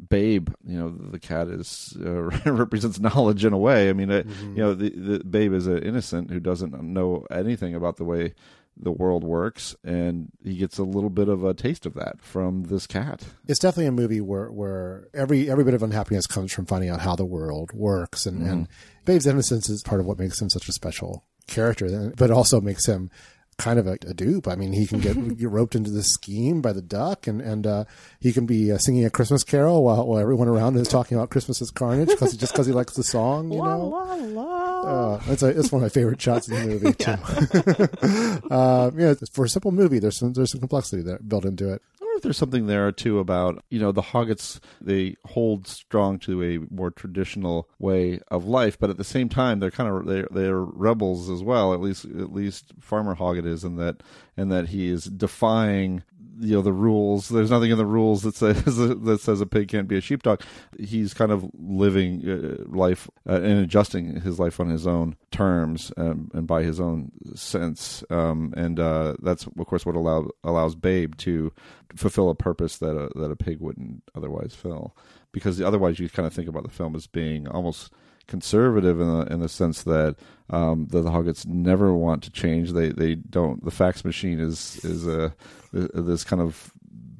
Babe, 0.08 0.50
you 0.64 0.78
know, 0.78 0.90
the 0.90 1.18
cat 1.18 1.48
is 1.48 1.96
uh, 2.04 2.22
represents 2.50 3.00
knowledge 3.00 3.44
in 3.44 3.52
a 3.52 3.58
way. 3.58 3.88
I 3.88 3.92
mean, 3.92 4.10
uh, 4.10 4.22
Mm-hmm. 4.22 4.56
you 4.56 4.62
know, 4.62 4.74
the, 4.74 4.90
the 4.90 5.24
Babe 5.24 5.52
is 5.52 5.66
an 5.66 5.78
innocent 5.82 6.30
who 6.30 6.38
doesn't 6.40 6.72
know 6.82 7.26
anything 7.30 7.74
about 7.74 7.96
the 7.96 8.04
way 8.04 8.34
the 8.80 8.92
world 8.92 9.24
works, 9.24 9.74
and 9.82 10.28
he 10.44 10.56
gets 10.56 10.78
a 10.78 10.84
little 10.84 11.10
bit 11.10 11.28
of 11.28 11.42
a 11.42 11.52
taste 11.52 11.84
of 11.84 11.94
that 11.94 12.20
from 12.20 12.62
this 12.64 12.86
cat. 12.86 13.24
it's 13.48 13.58
definitely 13.58 13.86
a 13.86 13.92
movie 13.92 14.20
where 14.20 14.52
where 14.52 15.08
every 15.12 15.50
every 15.50 15.64
bit 15.64 15.74
of 15.74 15.82
unhappiness 15.82 16.28
comes 16.28 16.52
from 16.52 16.64
finding 16.64 16.88
out 16.88 17.00
how 17.00 17.16
the 17.16 17.24
world 17.24 17.72
works, 17.72 18.24
and, 18.24 18.46
and 18.46 18.68
Babe's 19.04 19.26
innocence 19.26 19.68
is 19.68 19.82
part 19.82 20.00
of 20.00 20.06
what 20.06 20.18
makes 20.20 20.40
him 20.40 20.48
such 20.48 20.68
a 20.68 20.72
special 20.72 21.24
character, 21.48 22.12
but 22.16 22.30
also 22.30 22.60
makes 22.60 22.86
him 22.86 23.10
kind 23.58 23.78
of 23.78 23.86
a, 23.86 23.98
a 24.06 24.14
dupe. 24.14 24.48
I 24.48 24.54
mean, 24.54 24.72
he 24.72 24.86
can 24.86 25.00
get, 25.00 25.14
get 25.38 25.50
roped 25.50 25.74
into 25.74 25.90
the 25.90 26.02
scheme 26.02 26.62
by 26.62 26.72
the 26.72 26.80
duck, 26.82 27.26
and 27.26 27.40
and 27.40 27.66
uh, 27.66 27.84
he 28.20 28.32
can 28.32 28.46
be 28.46 28.72
uh, 28.72 28.78
singing 28.78 29.04
a 29.04 29.10
Christmas 29.10 29.44
carol 29.44 29.84
while, 29.84 30.06
while 30.06 30.18
everyone 30.18 30.48
around 30.48 30.76
is 30.76 30.88
talking 30.88 31.16
about 31.18 31.30
Christmas 31.30 31.60
is 31.60 31.70
carnage 31.70 32.08
because 32.08 32.36
just 32.36 32.52
because 32.52 32.66
he 32.66 32.72
likes 32.72 32.94
the 32.94 33.02
song, 33.04 33.50
you 33.52 33.58
La 33.58 33.76
know. 33.76 33.86
la 33.88 34.14
la. 34.14 35.14
Uh, 35.14 35.22
it's 35.26 35.42
a, 35.42 35.48
it's 35.48 35.72
one 35.72 35.82
of 35.82 35.84
my 35.84 35.88
favorite 35.88 36.20
shots 36.20 36.48
in 36.48 36.54
the 36.54 36.66
movie 36.66 36.92
too. 38.40 38.48
uh, 38.50 38.90
yeah, 38.96 39.14
for 39.32 39.44
a 39.44 39.48
simple 39.48 39.72
movie, 39.72 39.98
there's 39.98 40.16
some 40.16 40.32
there's 40.32 40.52
some 40.52 40.60
complexity 40.60 41.02
there 41.02 41.18
built 41.18 41.44
into 41.44 41.72
it. 41.72 41.82
If 42.18 42.24
there's 42.24 42.36
something 42.36 42.66
there 42.66 42.90
too 42.90 43.20
about 43.20 43.64
you 43.70 43.78
know 43.78 43.92
the 43.92 44.02
Hoggetts. 44.02 44.58
They 44.80 45.14
hold 45.24 45.68
strong 45.68 46.18
to 46.20 46.42
a 46.42 46.58
more 46.68 46.90
traditional 46.90 47.68
way 47.78 48.18
of 48.28 48.44
life, 48.44 48.76
but 48.76 48.90
at 48.90 48.96
the 48.96 49.04
same 49.04 49.28
time 49.28 49.60
they're 49.60 49.70
kind 49.70 49.88
of 49.88 50.04
they're, 50.04 50.26
they're 50.28 50.60
rebels 50.60 51.30
as 51.30 51.44
well. 51.44 51.72
At 51.72 51.80
least 51.80 52.06
at 52.06 52.32
least 52.32 52.72
Farmer 52.80 53.14
Hoggett 53.14 53.46
is 53.46 53.62
in 53.62 53.76
that 53.76 54.02
and 54.36 54.50
that 54.50 54.70
he 54.70 54.88
is 54.88 55.04
defying 55.04 56.02
you 56.40 56.54
know 56.54 56.62
the 56.62 56.72
rules. 56.72 57.28
There's 57.28 57.50
nothing 57.50 57.70
in 57.70 57.78
the 57.78 57.86
rules 57.86 58.22
that 58.22 58.34
says 58.34 58.64
that 58.76 59.20
says 59.20 59.40
a 59.40 59.46
pig 59.46 59.68
can't 59.68 59.88
be 59.88 59.98
a 59.98 60.00
sheepdog. 60.00 60.42
He's 60.78 61.14
kind 61.14 61.32
of 61.32 61.48
living 61.54 62.28
uh, 62.28 62.64
life 62.68 63.08
uh, 63.28 63.40
and 63.40 63.60
adjusting 63.60 64.20
his 64.20 64.38
life 64.38 64.60
on 64.60 64.68
his 64.68 64.86
own 64.86 65.16
terms 65.30 65.92
um, 65.96 66.30
and 66.34 66.46
by 66.46 66.62
his 66.62 66.80
own 66.80 67.12
sense. 67.34 68.04
Um, 68.10 68.54
and 68.56 68.78
uh, 68.78 69.14
that's 69.20 69.46
of 69.46 69.66
course 69.66 69.84
what 69.84 69.96
allow, 69.96 70.28
allows 70.44 70.74
Babe 70.74 71.16
to 71.18 71.52
fulfill 71.96 72.30
a 72.30 72.34
purpose 72.34 72.78
that 72.78 72.96
a, 72.96 73.10
that 73.18 73.30
a 73.30 73.36
pig 73.36 73.60
wouldn't 73.60 74.02
otherwise 74.14 74.54
fill. 74.54 74.96
Because 75.32 75.60
otherwise, 75.60 75.98
you 75.98 76.08
kind 76.08 76.26
of 76.26 76.32
think 76.32 76.48
about 76.48 76.62
the 76.62 76.70
film 76.70 76.96
as 76.96 77.06
being 77.06 77.46
almost 77.46 77.92
conservative 78.28 79.00
in 79.00 79.08
the 79.08 79.32
in 79.32 79.40
the 79.40 79.48
sense 79.48 79.82
that 79.82 80.14
um, 80.50 80.86
the, 80.90 81.02
the 81.02 81.10
Hoggetts 81.10 81.44
never 81.46 81.92
want 81.92 82.22
to 82.22 82.30
change. 82.30 82.72
They 82.72 82.90
they 82.90 83.16
don't. 83.16 83.64
The 83.64 83.72
fax 83.72 84.04
machine 84.04 84.38
is 84.38 84.78
is 84.84 85.08
a 85.08 85.34
this 85.72 86.22
kind 86.22 86.40
of 86.40 86.72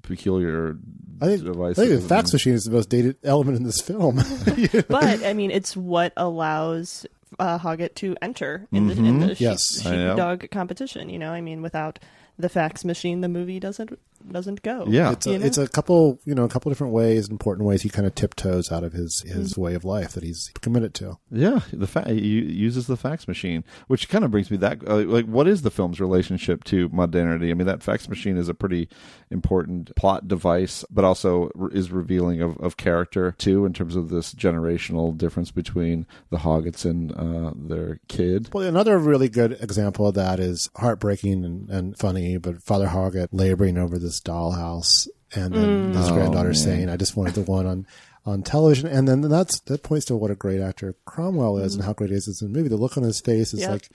peculiar 0.02 0.76
I 1.20 1.26
think. 1.36 1.56
I 1.58 1.74
think 1.74 1.90
the 1.90 2.06
fax 2.08 2.32
machine 2.32 2.54
is 2.54 2.64
the 2.64 2.70
most 2.70 2.88
dated 2.88 3.16
element 3.24 3.56
in 3.56 3.64
this 3.64 3.80
film. 3.80 4.16
but 4.88 5.24
I 5.24 5.32
mean, 5.32 5.50
it's 5.50 5.76
what 5.76 6.12
allows 6.16 7.06
uh, 7.38 7.58
Hoggett 7.58 7.94
to 7.96 8.16
enter 8.22 8.66
in 8.72 8.86
the, 8.88 8.94
in 8.94 9.20
the 9.20 9.34
Yes. 9.34 9.84
I 9.84 9.96
know. 9.96 10.10
sheepdog 10.10 10.50
competition. 10.50 11.08
You 11.08 11.18
know, 11.18 11.32
I 11.32 11.40
mean, 11.40 11.60
without 11.62 11.98
the 12.38 12.48
fax 12.48 12.84
machine, 12.84 13.20
the 13.20 13.28
movie 13.28 13.58
doesn't 13.58 13.98
doesn't 14.30 14.62
go. 14.62 14.84
Yeah. 14.88 15.12
it's 15.12 15.26
a, 15.26 15.32
You 15.32 15.38
know? 15.38 15.46
it's 15.46 15.58
a 15.58 15.68
couple 15.68 16.20
you 16.24 16.34
know 16.34 16.44
a 16.44 16.48
couple 16.48 16.70
different 16.70 16.92
ways, 16.92 17.28
important 17.28 17.66
ways 17.66 17.82
he 17.82 17.88
kind 17.88 18.06
of 18.06 18.14
tiptoes 18.14 18.70
out 18.72 18.84
of 18.84 18.92
his 18.92 19.20
his 19.22 19.56
way 19.56 19.74
of 19.74 19.84
life 19.84 20.12
that 20.12 20.22
he's 20.22 20.50
committed 20.60 20.94
to. 20.94 21.18
Yeah, 21.30 21.60
the 21.72 21.86
fa- 21.86 22.08
he 22.08 22.18
uses 22.40 22.86
the 22.86 22.96
fax 22.96 23.28
machine, 23.28 23.64
which 23.86 24.08
kind 24.08 24.24
of 24.24 24.30
brings 24.30 24.50
me 24.50 24.56
that 24.58 24.86
uh, 24.88 24.96
like, 24.98 25.26
what 25.26 25.46
is 25.48 25.62
the 25.62 25.70
film's 25.70 26.00
relationship 26.00 26.64
to 26.64 26.88
modernity? 26.90 27.50
I 27.50 27.54
mean, 27.54 27.66
that 27.66 27.82
fax 27.82 28.08
machine 28.08 28.36
is 28.36 28.48
a 28.48 28.54
pretty 28.54 28.88
important 29.30 29.94
plot 29.96 30.28
device, 30.28 30.84
but 30.90 31.04
also 31.04 31.50
re- 31.54 31.70
is 31.74 31.90
revealing 31.90 32.40
of, 32.40 32.56
of 32.58 32.76
character 32.76 33.34
too, 33.38 33.64
in 33.66 33.72
terms 33.72 33.96
of 33.96 34.08
this 34.08 34.34
generational 34.34 35.16
difference 35.16 35.50
between 35.50 36.06
the 36.30 36.38
Hoggetts 36.38 36.84
and 36.84 37.12
uh, 37.12 37.52
their 37.56 38.00
kid. 38.08 38.48
Well, 38.52 38.64
another 38.66 38.98
really 38.98 39.28
good 39.28 39.52
example 39.60 40.06
of 40.06 40.14
that 40.14 40.40
is 40.40 40.70
heartbreaking 40.76 41.44
and, 41.44 41.68
and 41.68 41.98
funny, 41.98 42.36
but 42.38 42.62
Father 42.62 42.88
Hoggett 42.88 43.28
laboring 43.32 43.76
over 43.78 43.98
this 43.98 44.17
dollhouse, 44.20 45.08
and 45.34 45.54
then 45.54 45.92
his 45.94 46.06
mm. 46.06 46.10
Oh, 46.10 46.14
granddaughter 46.14 46.48
man. 46.48 46.54
saying, 46.54 46.88
"I 46.88 46.96
just 46.96 47.16
wanted 47.16 47.34
the 47.34 47.42
one 47.42 47.66
on." 47.66 47.86
On 48.26 48.42
television, 48.42 48.86
and 48.86 49.08
then 49.08 49.22
that's 49.22 49.60
that 49.60 49.82
points 49.82 50.04
to 50.06 50.16
what 50.16 50.30
a 50.30 50.34
great 50.34 50.60
actor 50.60 50.94
Cromwell 51.06 51.56
is 51.56 51.72
mm-hmm. 51.72 51.80
and 51.80 51.86
how 51.86 51.94
great 51.94 52.10
he 52.10 52.16
is 52.16 52.42
in 52.42 52.52
the 52.52 52.58
movie. 52.58 52.68
The 52.68 52.76
look 52.76 52.98
on 52.98 53.02
his 53.02 53.22
face 53.22 53.54
is 53.54 53.60
Yeah. 53.60 53.70
like 53.70 53.88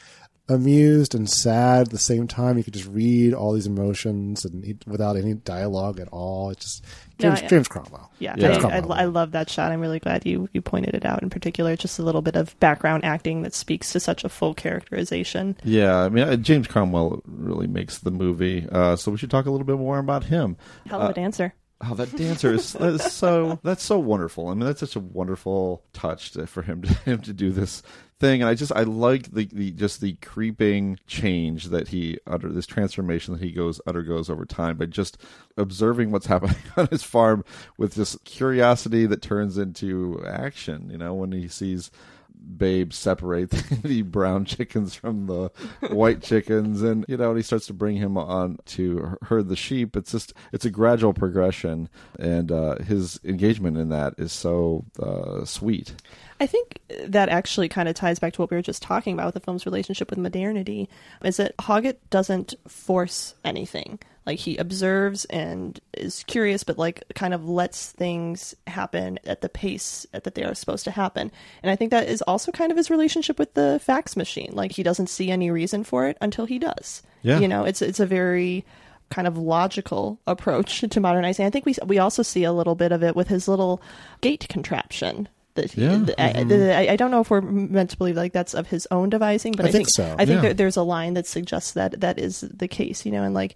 amused 0.50 1.16
and 1.16 1.30
sad 1.30 1.88
at 1.88 1.90
the 1.90 1.98
same 1.98 2.28
time. 2.28 2.58
You 2.58 2.64
could 2.64 2.74
just 2.74 2.88
read 2.88 3.34
all 3.34 3.54
these 3.54 3.68
emotions 3.68 4.44
and 4.44 4.64
he, 4.64 4.78
without 4.86 5.16
any 5.16 5.34
dialogue 5.34 6.00
at 6.00 6.10
all. 6.10 6.50
It's 6.50 6.64
just 6.64 6.86
No, 7.22 7.30
James, 7.30 7.42
I- 7.42 7.48
James 7.48 7.68
Cromwell. 7.68 8.12
Yeah, 8.20 8.36
James 8.36 8.58
I, 8.58 8.58
I, 8.58 8.80
Cromwell. 8.80 8.98
I 9.00 9.06
love 9.06 9.32
that 9.32 9.50
shot. 9.50 9.72
I'm 9.72 9.80
really 9.80 10.00
glad 10.00 10.26
you, 10.26 10.50
you 10.54 10.62
pointed 10.62 10.96
it 10.96 11.06
out 11.06 11.24
in 11.24 11.30
particular. 11.30 11.76
Just 11.76 12.00
a 12.00 12.04
little 12.04 12.22
bit 12.22 12.36
of 12.36 12.60
background 12.60 13.06
acting 13.06 13.44
that 13.44 13.54
speaks 13.54 13.92
to 13.94 14.00
such 14.00 14.24
a 14.24 14.30
full 14.30 14.54
characterization. 14.54 15.56
Yeah, 15.64 15.98
I 15.98 16.10
mean, 16.10 16.28
uh, 16.28 16.36
James 16.36 16.68
Cromwell 16.68 17.22
really 17.26 17.68
makes 17.68 18.00
the 18.00 18.12
movie, 18.12 18.68
uh, 18.72 18.96
so 18.96 19.12
we 19.12 19.18
should 19.18 19.32
talk 19.32 19.46
a 19.46 19.52
little 19.52 19.66
bit 19.66 19.78
more 19.78 20.00
about 20.00 20.26
him. 20.26 20.58
Hell 20.88 21.02
of 21.02 21.12
a 21.12 21.14
dancer. 21.14 21.54
Oh, 21.86 21.96
that 21.96 22.16
dancer 22.16 22.54
is, 22.54 22.76
is 22.80 23.02
so 23.12 23.60
that's 23.64 23.84
so 23.84 24.00
wonderful. 24.00 24.48
I 24.48 24.54
mean, 24.54 24.66
that's 24.66 24.80
such 24.80 24.96
a 24.96 25.02
wonderful 25.02 25.84
touch 25.92 26.32
to, 26.32 26.48
for 26.48 26.62
him 26.62 26.82
to 26.84 26.94
him 27.06 27.22
to 27.22 27.34
do 27.34 27.52
this 27.52 27.84
thing, 28.24 28.42
and 28.42 28.50
I 28.50 28.56
just 28.56 28.72
I 28.72 28.84
like 28.84 29.32
the, 29.32 29.46
the 29.52 29.72
just 29.72 30.00
the 30.00 30.14
creeping 30.16 30.98
change 31.08 31.66
that 31.66 31.90
he 31.90 32.18
under 32.26 32.48
this 32.50 32.66
transformation 32.66 33.34
that 33.34 33.44
he 33.44 33.52
goes 33.52 33.82
undergoes 33.86 34.30
over 34.30 34.46
time 34.46 34.78
by 34.78 34.86
just 34.86 35.18
observing 35.58 36.12
what's 36.12 36.26
happening 36.34 36.56
on 36.78 36.88
his 36.88 37.04
farm 37.04 37.44
with 37.78 37.96
this 37.96 38.18
curiosity 38.24 39.06
that 39.06 39.22
turns 39.22 39.58
into 39.58 40.24
action. 40.26 40.90
You 40.90 40.98
know, 40.98 41.14
when 41.14 41.34
he 41.34 41.48
sees. 41.48 41.92
Babe 42.58 42.94
separate 42.94 43.50
the 43.84 44.02
brown 44.02 44.46
chickens 44.46 44.96
from 44.96 45.28
the 45.28 45.52
white 45.90 46.22
chickens, 46.22 46.82
and 46.82 47.06
you 47.08 47.18
know, 47.18 47.30
and 47.30 47.38
he 47.38 47.44
starts 47.44 47.68
to 47.68 47.74
bring 47.74 47.98
him 47.98 48.18
on 48.18 48.60
to 48.66 49.18
herd 49.24 49.50
the 49.50 49.56
sheep. 49.56 49.96
It's 49.96 50.12
just 50.12 50.34
it's 50.52 50.66
a 50.66 50.70
gradual 50.70 51.14
progression, 51.14 51.90
and 52.20 52.52
uh, 52.52 52.80
his 52.80 53.20
engagement 53.24 53.78
in 53.78 53.90
that 53.90 54.16
is 54.18 54.32
so 54.32 54.86
uh, 55.02 55.46
sweet. 55.46 55.94
I 56.40 56.48
think 56.48 56.80
that 57.06 57.30
actually 57.30 57.70
kind 57.70 57.88
of 57.88 57.96
ties 57.96 58.20
back 58.20 58.34
to 58.34 58.42
what 58.42 58.52
we 58.52 58.58
were 58.58 58.62
just 58.62 58.82
talking 58.82 59.14
about 59.14 59.28
with 59.28 59.36
the 59.36 59.40
film's 59.40 59.66
relationship 59.66 60.10
with 60.10 60.20
modernity. 60.20 60.90
Is 61.24 61.38
that 61.38 61.56
Hoggett 61.58 61.98
doesn't 62.10 62.56
force 62.68 63.36
anything. 63.46 64.00
Like 64.26 64.40
he 64.40 64.56
observes 64.58 65.26
and 65.26 65.80
is 65.98 66.24
curious, 66.24 66.64
but 66.64 66.78
like 66.78 67.04
kind 67.14 67.34
of 67.34 67.48
lets 67.48 67.92
things 67.92 68.56
happen 68.68 69.20
at 69.26 69.42
the 69.42 69.50
pace 69.50 70.06
that 70.14 70.36
they 70.36 70.44
are 70.44 70.56
supposed 70.56 70.86
to 70.86 70.92
happen. 70.92 71.30
And 71.62 71.70
I 71.70 71.76
think 71.76 71.92
that 71.92 72.08
is 72.08 72.22
also 72.22 72.52
kind 72.52 72.72
of 72.72 72.78
his 72.78 72.90
relationship 72.90 73.38
with 73.38 73.54
the 73.54 73.82
fax 73.84 74.16
machine. 74.16 74.52
Like 74.54 74.72
he 74.72 74.84
doesn't 74.84 75.08
see 75.08 75.30
any 75.30 75.52
reason 75.52 75.84
for 75.84 76.08
it 76.08 76.18
until 76.22 76.46
he 76.46 76.58
does. 76.58 77.04
Yeah. 77.22 77.40
You 77.40 77.48
know, 77.50 77.66
it's 77.66 77.82
it's 77.82 78.00
a 78.00 78.06
very 78.06 78.64
kind 79.10 79.28
of 79.28 79.38
logical 79.38 80.20
approach 80.26 80.80
to 80.90 81.00
modernizing. 81.00 81.46
I 81.46 81.50
think 81.50 81.66
we 81.66 81.76
we 81.86 82.00
also 82.00 82.24
see 82.24 82.46
a 82.46 82.54
little 82.54 82.76
bit 82.76 82.92
of 82.94 83.04
it 83.04 83.16
with 83.18 83.28
his 83.28 83.48
little 83.50 83.82
gate 84.22 84.48
contraption. 84.50 85.28
That 85.56 85.72
he, 85.74 85.84
Yeah. 85.84 85.98
th- 86.06 86.18
I, 86.18 86.30
mm-hmm. 86.34 86.50
th- 86.50 86.90
I, 86.90 86.94
I 86.94 86.96
don't 86.96 87.12
know 87.12 87.20
if 87.22 87.30
we're 87.30 87.42
meant 87.42 87.92
to 87.92 87.98
believe 87.98 88.16
like 88.16 88.34
that's 88.34 88.56
of 88.56 88.68
his 88.68 88.88
own 88.90 89.10
devising, 89.12 89.52
but 89.52 89.66
I 89.66 89.70
I, 89.70 89.72
think 89.72 89.88
so. 89.90 90.16
I 90.18 90.26
think 90.26 90.38
Yeah. 90.38 90.42
there, 90.42 90.54
there's 90.56 90.78
a 90.78 90.82
line 90.82 91.14
that 91.14 91.28
suggests 91.28 91.74
that 91.74 92.00
that 92.02 92.18
is 92.18 92.42
the 92.42 92.68
case, 92.68 93.06
you 93.06 93.12
know, 93.12 93.22
and 93.24 93.36
like 93.36 93.56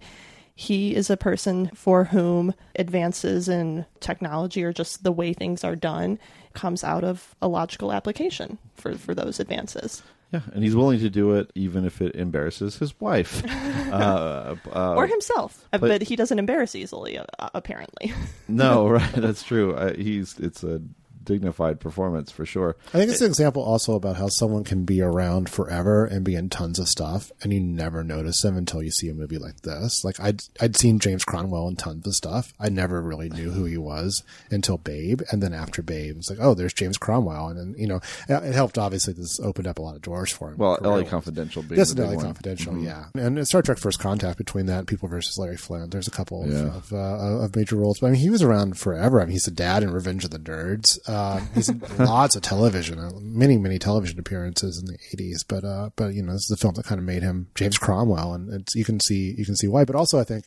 he 0.60 0.92
is 0.96 1.08
a 1.08 1.16
person 1.16 1.70
for 1.72 2.06
whom 2.06 2.52
advances 2.74 3.48
in 3.48 3.86
technology 4.00 4.64
or 4.64 4.72
just 4.72 5.04
the 5.04 5.12
way 5.12 5.32
things 5.32 5.62
are 5.62 5.76
done 5.76 6.18
comes 6.52 6.82
out 6.82 7.04
of 7.04 7.36
a 7.40 7.46
logical 7.46 7.92
application 7.92 8.58
for, 8.74 8.94
for 8.98 9.14
those 9.14 9.38
advances. 9.38 10.02
Yeah, 10.32 10.40
and 10.52 10.64
he's 10.64 10.74
willing 10.74 10.98
to 10.98 11.10
do 11.10 11.34
it 11.34 11.52
even 11.54 11.84
if 11.84 12.02
it 12.02 12.16
embarrasses 12.16 12.76
his 12.78 12.98
wife. 13.00 13.44
uh, 13.92 14.56
uh, 14.74 14.94
or 14.96 15.06
himself, 15.06 15.64
Uh, 15.72 15.78
but- 15.78 15.88
but 15.88 16.02
he 16.02 16.16
doesn't 16.16 16.40
embarrass 16.40 16.74
easily, 16.74 17.18
uh, 17.18 17.24
apparently. 17.54 18.12
no, 18.48 18.88
right? 18.96 19.12
That's 19.14 19.44
true. 19.44 19.74
Uh, 19.74 19.94
he's 19.94 20.38
it's 20.40 20.64
a 20.64 20.82
dignified 21.28 21.78
performance 21.78 22.32
for 22.32 22.44
sure. 22.46 22.74
I 22.88 22.98
think 22.98 23.10
it's 23.10 23.20
an 23.20 23.26
example 23.28 23.62
also 23.62 23.94
about 23.94 24.16
how 24.16 24.28
someone 24.28 24.64
can 24.64 24.84
be 24.84 25.02
around 25.02 25.48
forever 25.50 26.04
and 26.06 26.24
be 26.24 26.34
in 26.34 26.48
tons 26.48 26.78
of 26.78 26.88
stuff, 26.88 27.30
and 27.42 27.52
you 27.52 27.60
never 27.60 28.02
notice 28.02 28.40
them 28.42 28.56
until 28.56 28.82
you 28.82 28.90
see 28.90 29.08
a 29.10 29.14
movie 29.14 29.38
like 29.38 29.60
this. 29.60 30.04
Like 30.04 30.18
I'd 30.18 30.40
I'd 30.60 30.76
seen 30.76 30.98
James 30.98 31.24
Cromwell 31.24 31.68
in 31.68 31.76
tons 31.76 32.06
of 32.06 32.14
stuff. 32.14 32.52
I 32.58 32.70
never 32.70 33.02
really 33.02 33.28
knew 33.28 33.50
who 33.50 33.64
he 33.66 33.76
was 33.76 34.22
until 34.50 34.78
Babe, 34.78 35.20
and 35.30 35.42
then 35.42 35.52
after 35.52 35.82
Babe, 35.82 36.16
it's 36.16 36.30
like, 36.30 36.38
oh, 36.40 36.54
there's 36.54 36.72
James 36.72 36.96
Cromwell, 36.98 37.48
and 37.48 37.58
then 37.58 37.74
you 37.78 37.86
know, 37.86 38.00
it 38.28 38.54
helped. 38.54 38.78
Obviously, 38.78 39.12
this 39.12 39.38
opened 39.40 39.66
up 39.68 39.78
a 39.78 39.82
lot 39.82 39.94
of 39.96 40.02
doors 40.02 40.32
for 40.32 40.50
him. 40.50 40.56
Well, 40.56 40.78
LA. 40.80 41.02
Confidential 41.04 41.62
being 41.62 41.78
Yes, 41.78 41.94
LA 41.94 42.06
one. 42.06 42.14
Mm-hmm. 42.16 42.24
Confidential, 42.26 42.78
yeah, 42.78 43.04
and 43.14 43.46
Star 43.46 43.60
Trek: 43.62 43.78
First 43.78 43.98
Contact 44.00 44.38
between 44.38 44.66
that 44.66 44.78
and 44.80 44.88
People 44.88 45.08
versus 45.08 45.36
Larry 45.38 45.56
Flynt. 45.58 45.90
There's 45.90 46.08
a 46.08 46.10
couple 46.10 46.44
of, 46.44 46.50
Yeah. 46.50 46.74
of, 46.76 46.92
uh, 46.92 47.44
of 47.44 47.54
major 47.54 47.76
roles, 47.76 47.98
but 48.00 48.06
I 48.08 48.10
mean, 48.12 48.20
he 48.20 48.30
was 48.30 48.42
around 48.42 48.78
forever. 48.78 49.20
I 49.20 49.24
mean, 49.24 49.32
he's 49.32 49.42
the 49.44 49.50
dad 49.50 49.82
in 49.82 49.90
Revenge 49.90 50.24
of 50.24 50.30
the 50.30 50.38
Nerds. 50.38 50.98
Uh, 51.06 51.12
he's 51.54 51.68
in 51.68 51.82
lots 51.98 52.36
of 52.36 52.42
television, 52.42 52.98
uh, 52.98 53.10
many 53.20 53.56
many 53.56 53.78
television 53.78 54.18
appearances 54.18 54.78
in 54.78 54.86
the 54.86 54.98
'80s. 55.16 55.44
But 55.46 55.64
uh, 55.64 55.90
but 55.96 56.14
you 56.14 56.22
know, 56.22 56.32
this 56.32 56.42
is 56.42 56.48
the 56.48 56.56
film 56.56 56.74
that 56.74 56.84
kind 56.84 56.98
of 56.98 57.04
made 57.04 57.22
him 57.22 57.48
James 57.54 57.78
Cromwell, 57.78 58.34
and 58.34 58.52
it's, 58.52 58.74
you 58.74 58.84
can 58.84 59.00
see 59.00 59.34
you 59.36 59.44
can 59.44 59.56
see 59.56 59.68
why. 59.68 59.84
But 59.84 59.96
also, 59.96 60.18
I 60.18 60.24
think 60.24 60.44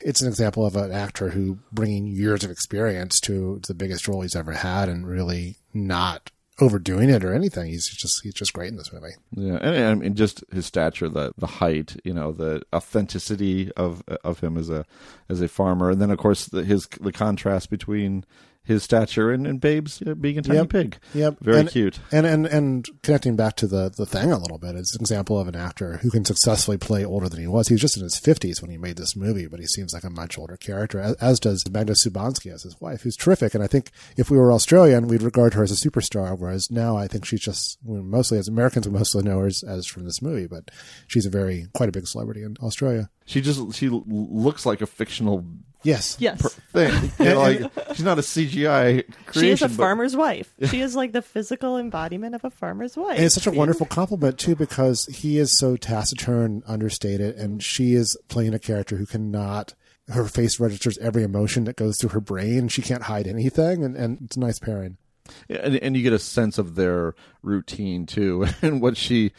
it's 0.00 0.20
an 0.20 0.28
example 0.28 0.66
of 0.66 0.76
an 0.76 0.92
actor 0.92 1.30
who 1.30 1.58
bringing 1.72 2.06
years 2.06 2.44
of 2.44 2.50
experience 2.50 3.20
to 3.20 3.60
the 3.66 3.74
biggest 3.74 4.06
role 4.06 4.20
he's 4.20 4.36
ever 4.36 4.52
had 4.52 4.88
and 4.88 5.06
really 5.06 5.56
not 5.72 6.30
overdoing 6.60 7.10
it 7.10 7.24
or 7.24 7.34
anything. 7.34 7.70
He's 7.70 7.88
just 7.88 8.20
he's 8.22 8.34
just 8.34 8.52
great 8.52 8.68
in 8.68 8.76
this 8.76 8.92
movie. 8.92 9.14
Yeah, 9.32 9.58
and, 9.60 9.74
and, 9.74 10.02
and 10.02 10.16
just 10.16 10.44
his 10.52 10.66
stature, 10.66 11.08
the 11.08 11.32
the 11.36 11.46
height, 11.46 11.96
you 12.04 12.12
know, 12.12 12.32
the 12.32 12.62
authenticity 12.72 13.72
of 13.72 14.02
of 14.22 14.40
him 14.40 14.56
as 14.56 14.70
a 14.70 14.84
as 15.28 15.40
a 15.40 15.48
farmer, 15.48 15.90
and 15.90 16.00
then 16.00 16.10
of 16.10 16.18
course 16.18 16.46
the, 16.46 16.64
his 16.64 16.86
the 17.00 17.12
contrast 17.12 17.70
between 17.70 18.24
his 18.64 18.82
stature 18.82 19.30
and, 19.30 19.46
and 19.46 19.60
Babe's 19.60 20.02
uh, 20.06 20.14
being 20.14 20.38
a 20.38 20.42
tiny 20.42 20.58
Yep. 20.58 20.68
pig. 20.70 20.98
Yep, 21.14 21.36
very 21.40 21.60
And- 21.60 21.68
cute. 21.68 21.98
And 22.10 22.26
and 22.26 22.46
and 22.46 22.88
connecting 23.02 23.36
back 23.36 23.56
to 23.56 23.66
the 23.66 23.90
the 23.94 24.06
thing 24.06 24.32
a 24.32 24.38
little 24.38 24.58
bit, 24.58 24.74
it's 24.74 24.94
an 24.94 25.00
example 25.02 25.38
of 25.38 25.48
an 25.48 25.54
actor 25.56 25.98
who 25.98 26.10
can 26.10 26.24
successfully 26.24 26.78
play 26.78 27.04
older 27.04 27.28
than 27.28 27.40
he 27.40 27.46
was. 27.46 27.68
He 27.68 27.74
was 27.74 27.80
just 27.82 27.96
in 27.96 28.02
his 28.02 28.18
fifties 28.18 28.62
when 28.62 28.70
he 28.70 28.78
made 28.78 28.96
this 28.96 29.14
movie, 29.14 29.46
but 29.46 29.60
he 29.60 29.66
seems 29.66 29.92
like 29.92 30.04
a 30.04 30.10
much 30.10 30.38
older 30.38 30.56
character, 30.56 30.98
as, 30.98 31.14
as 31.16 31.40
does 31.40 31.64
Magda 31.70 31.92
Szubanski 31.94 32.52
as 32.52 32.62
his 32.62 32.80
wife, 32.80 33.02
who's 33.02 33.16
terrific. 33.16 33.54
And 33.54 33.62
I 33.62 33.66
think 33.66 33.90
if 34.16 34.30
we 34.30 34.38
were 34.38 34.52
Australian, 34.52 35.08
we'd 35.08 35.22
regard 35.22 35.54
her 35.54 35.62
as 35.62 35.70
a 35.70 35.88
superstar, 35.88 36.38
whereas 36.38 36.70
now 36.70 36.96
I 36.96 37.06
think 37.06 37.24
she's 37.26 37.40
just 37.42 37.78
mostly 37.84 38.38
as 38.38 38.48
Americans, 38.48 38.88
we 38.88 38.94
mostly 38.98 39.22
know 39.22 39.38
her 39.40 39.46
as, 39.46 39.62
as 39.62 39.86
from 39.86 40.04
this 40.04 40.22
movie, 40.22 40.46
but 40.46 40.70
she's 41.06 41.26
a 41.26 41.30
very 41.30 41.66
quite 41.74 41.88
a 41.88 41.92
big 41.92 42.06
celebrity 42.06 42.42
in 42.42 42.56
Australia. 42.62 43.10
She 43.26 43.40
just 43.40 43.74
she 43.74 43.88
looks 43.90 44.64
like 44.66 44.80
a 44.80 44.86
fictional 44.86 45.44
Yes. 45.84 46.16
Yes. 46.18 46.42
per- 46.42 46.48
thing. 46.48 47.10
You 47.20 47.34
know, 47.34 47.40
like 47.40 47.72
she's 47.94 48.02
not 48.04 48.18
a 48.18 48.22
CGI 48.22 49.04
creation. 49.26 49.40
She 49.40 49.50
is 49.50 49.62
a 49.62 49.68
but- 49.68 49.76
farmer's 49.76 50.16
wife. 50.16 50.52
She 50.70 50.80
is 50.80 50.96
like 50.96 51.12
the 51.12 51.22
physical 51.22 51.78
embodiment 51.78 52.34
of 52.34 52.44
a 52.44 52.50
farmer's 52.50 52.96
wife. 52.96 53.16
And 53.16 53.24
it's 53.26 53.34
such 53.34 53.46
a 53.46 53.50
wonderful 53.52 53.86
compliment 53.86 54.38
too, 54.38 54.56
because 54.56 55.04
he 55.06 55.38
is 55.38 55.56
so 55.58 55.76
taciturn, 55.76 56.62
understated, 56.66 57.36
and 57.36 57.62
she 57.62 57.94
is 57.94 58.16
playing 58.28 58.54
a 58.54 58.58
character 58.58 58.96
who 58.96 59.06
cannot. 59.06 59.74
Her 60.08 60.24
face 60.26 60.60
registers 60.60 60.98
every 60.98 61.22
emotion 61.22 61.64
that 61.64 61.76
goes 61.76 61.96
through 61.98 62.10
her 62.10 62.20
brain. 62.20 62.68
She 62.68 62.82
can't 62.82 63.04
hide 63.04 63.26
anything, 63.26 63.82
and, 63.82 63.96
and 63.96 64.18
it's 64.22 64.36
a 64.36 64.40
nice 64.40 64.58
pairing. 64.58 64.98
Yeah, 65.48 65.60
and, 65.62 65.76
and 65.76 65.96
you 65.96 66.02
get 66.02 66.12
a 66.12 66.18
sense 66.18 66.58
of 66.58 66.74
their 66.74 67.14
routine 67.42 68.04
too, 68.04 68.46
and 68.62 68.82
what 68.82 68.98
she. 68.98 69.32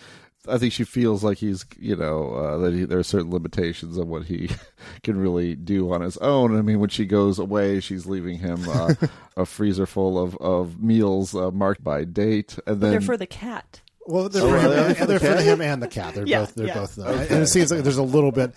I 0.47 0.57
think 0.57 0.73
she 0.73 0.83
feels 0.83 1.23
like 1.23 1.37
he's, 1.39 1.65
you 1.79 1.95
know, 1.95 2.33
uh, 2.33 2.57
that 2.59 2.73
he, 2.73 2.85
there 2.85 2.99
are 2.99 3.03
certain 3.03 3.31
limitations 3.31 3.97
of 3.97 4.07
what 4.07 4.25
he 4.25 4.49
can 5.03 5.17
really 5.17 5.55
do 5.55 5.91
on 5.91 6.01
his 6.01 6.17
own. 6.17 6.57
I 6.57 6.61
mean, 6.61 6.79
when 6.79 6.89
she 6.89 7.05
goes 7.05 7.39
away, 7.39 7.79
she's 7.79 8.05
leaving 8.05 8.39
him 8.39 8.67
uh, 8.69 8.93
a 9.37 9.45
freezer 9.45 9.85
full 9.85 10.17
of 10.21 10.35
of 10.37 10.81
meals 10.81 11.33
uh, 11.35 11.51
marked 11.51 11.83
by 11.83 12.03
date, 12.03 12.57
and 12.67 12.81
then 12.81 12.91
They're 12.91 13.01
for 13.01 13.17
the 13.17 13.25
cat. 13.27 13.81
Well, 14.07 14.29
they're, 14.29 14.43
Oh, 14.43 14.49
for, 14.49 14.55
are 14.55 14.59
him, 14.59 14.69
they 14.71 14.85
and 14.85 14.97
for 14.97 15.05
the 15.05 15.07
they're 15.07 15.19
for 15.19 15.25
cat? 15.37 15.43
him 15.43 15.61
and 15.61 15.81
the 15.83 15.87
cat. 15.87 16.13
They're 16.13 16.27
Yeah, 16.27 16.39
both. 16.41 16.53
They're 16.55 16.67
yeah. 16.67 16.73
both. 16.75 16.99
Uh, 16.99 17.05
And 17.29 17.41
it 17.43 17.47
seems 17.47 17.71
like 17.71 17.81
there's 17.83 17.97
a 17.97 18.03
little 18.03 18.31
bit. 18.31 18.53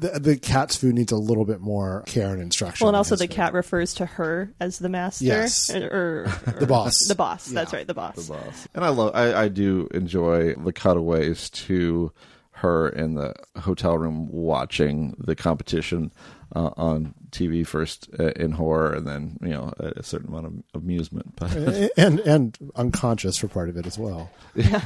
The, 0.00 0.18
the 0.18 0.36
cat's 0.38 0.76
food 0.76 0.94
needs 0.94 1.12
a 1.12 1.16
little 1.16 1.44
bit 1.44 1.60
more 1.60 2.02
care 2.06 2.32
and 2.32 2.40
instruction. 2.42 2.84
Well, 2.84 2.88
and 2.88 2.96
also 2.96 3.16
the 3.16 3.26
food. 3.26 3.34
cat 3.36 3.52
refers 3.52 3.94
to 3.94 4.06
her 4.06 4.54
as 4.58 4.78
the 4.78 4.88
master. 4.88 5.24
Yes. 5.26 5.70
Or, 5.74 6.26
or- 6.46 6.52
The 6.58 6.66
boss. 6.66 6.92
The 7.08 7.14
boss. 7.14 7.46
That's 7.46 7.72
right. 7.72 7.86
The 7.86 7.94
boss. 7.94 8.16
the 8.26 8.32
boss. 8.34 8.68
And 8.74 8.84
I 8.84 8.88
love, 8.88 9.12
I, 9.14 9.34
I 9.44 9.48
do 9.48 9.88
enjoy 9.92 10.54
the 10.54 10.72
cutaways 10.72 11.50
to 11.50 12.12
her 12.52 12.88
in 12.90 13.14
the 13.14 13.34
hotel 13.58 13.96
room 13.98 14.28
watching 14.30 15.14
the 15.18 15.34
competition 15.34 16.12
uh, 16.54 16.70
on 16.76 17.14
TV 17.30 17.66
first 17.66 18.08
uh, 18.18 18.32
in 18.36 18.52
horror, 18.52 18.92
and 18.94 19.06
then 19.06 19.38
you 19.40 19.50
know 19.50 19.72
a, 19.78 19.92
a 19.96 20.02
certain 20.02 20.28
amount 20.28 20.46
of 20.46 20.82
amusement. 20.82 21.34
But 21.36 21.54
and 21.96 22.20
and 22.20 22.58
unconscious 22.74 23.36
for 23.36 23.48
part 23.48 23.68
of 23.68 23.76
it 23.76 23.86
as 23.86 23.98
well. 23.98 24.30
yeah, 24.54 24.84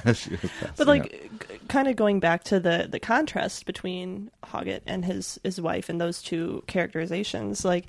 But 0.77 0.87
like, 0.87 1.11
g- 1.11 1.59
kind 1.69 1.89
of 1.89 1.97
going 1.97 2.21
back 2.21 2.45
to 2.45 2.61
the 2.61 2.89
the 2.91 3.01
contrast 3.01 3.67
between 3.67 4.31
Hoggett 4.45 4.83
and 4.87 5.05
his 5.05 5.39
his 5.43 5.61
wife 5.61 5.89
and 5.89 6.01
those 6.01 6.23
two 6.23 6.63
characterizations, 6.67 7.65
like 7.65 7.87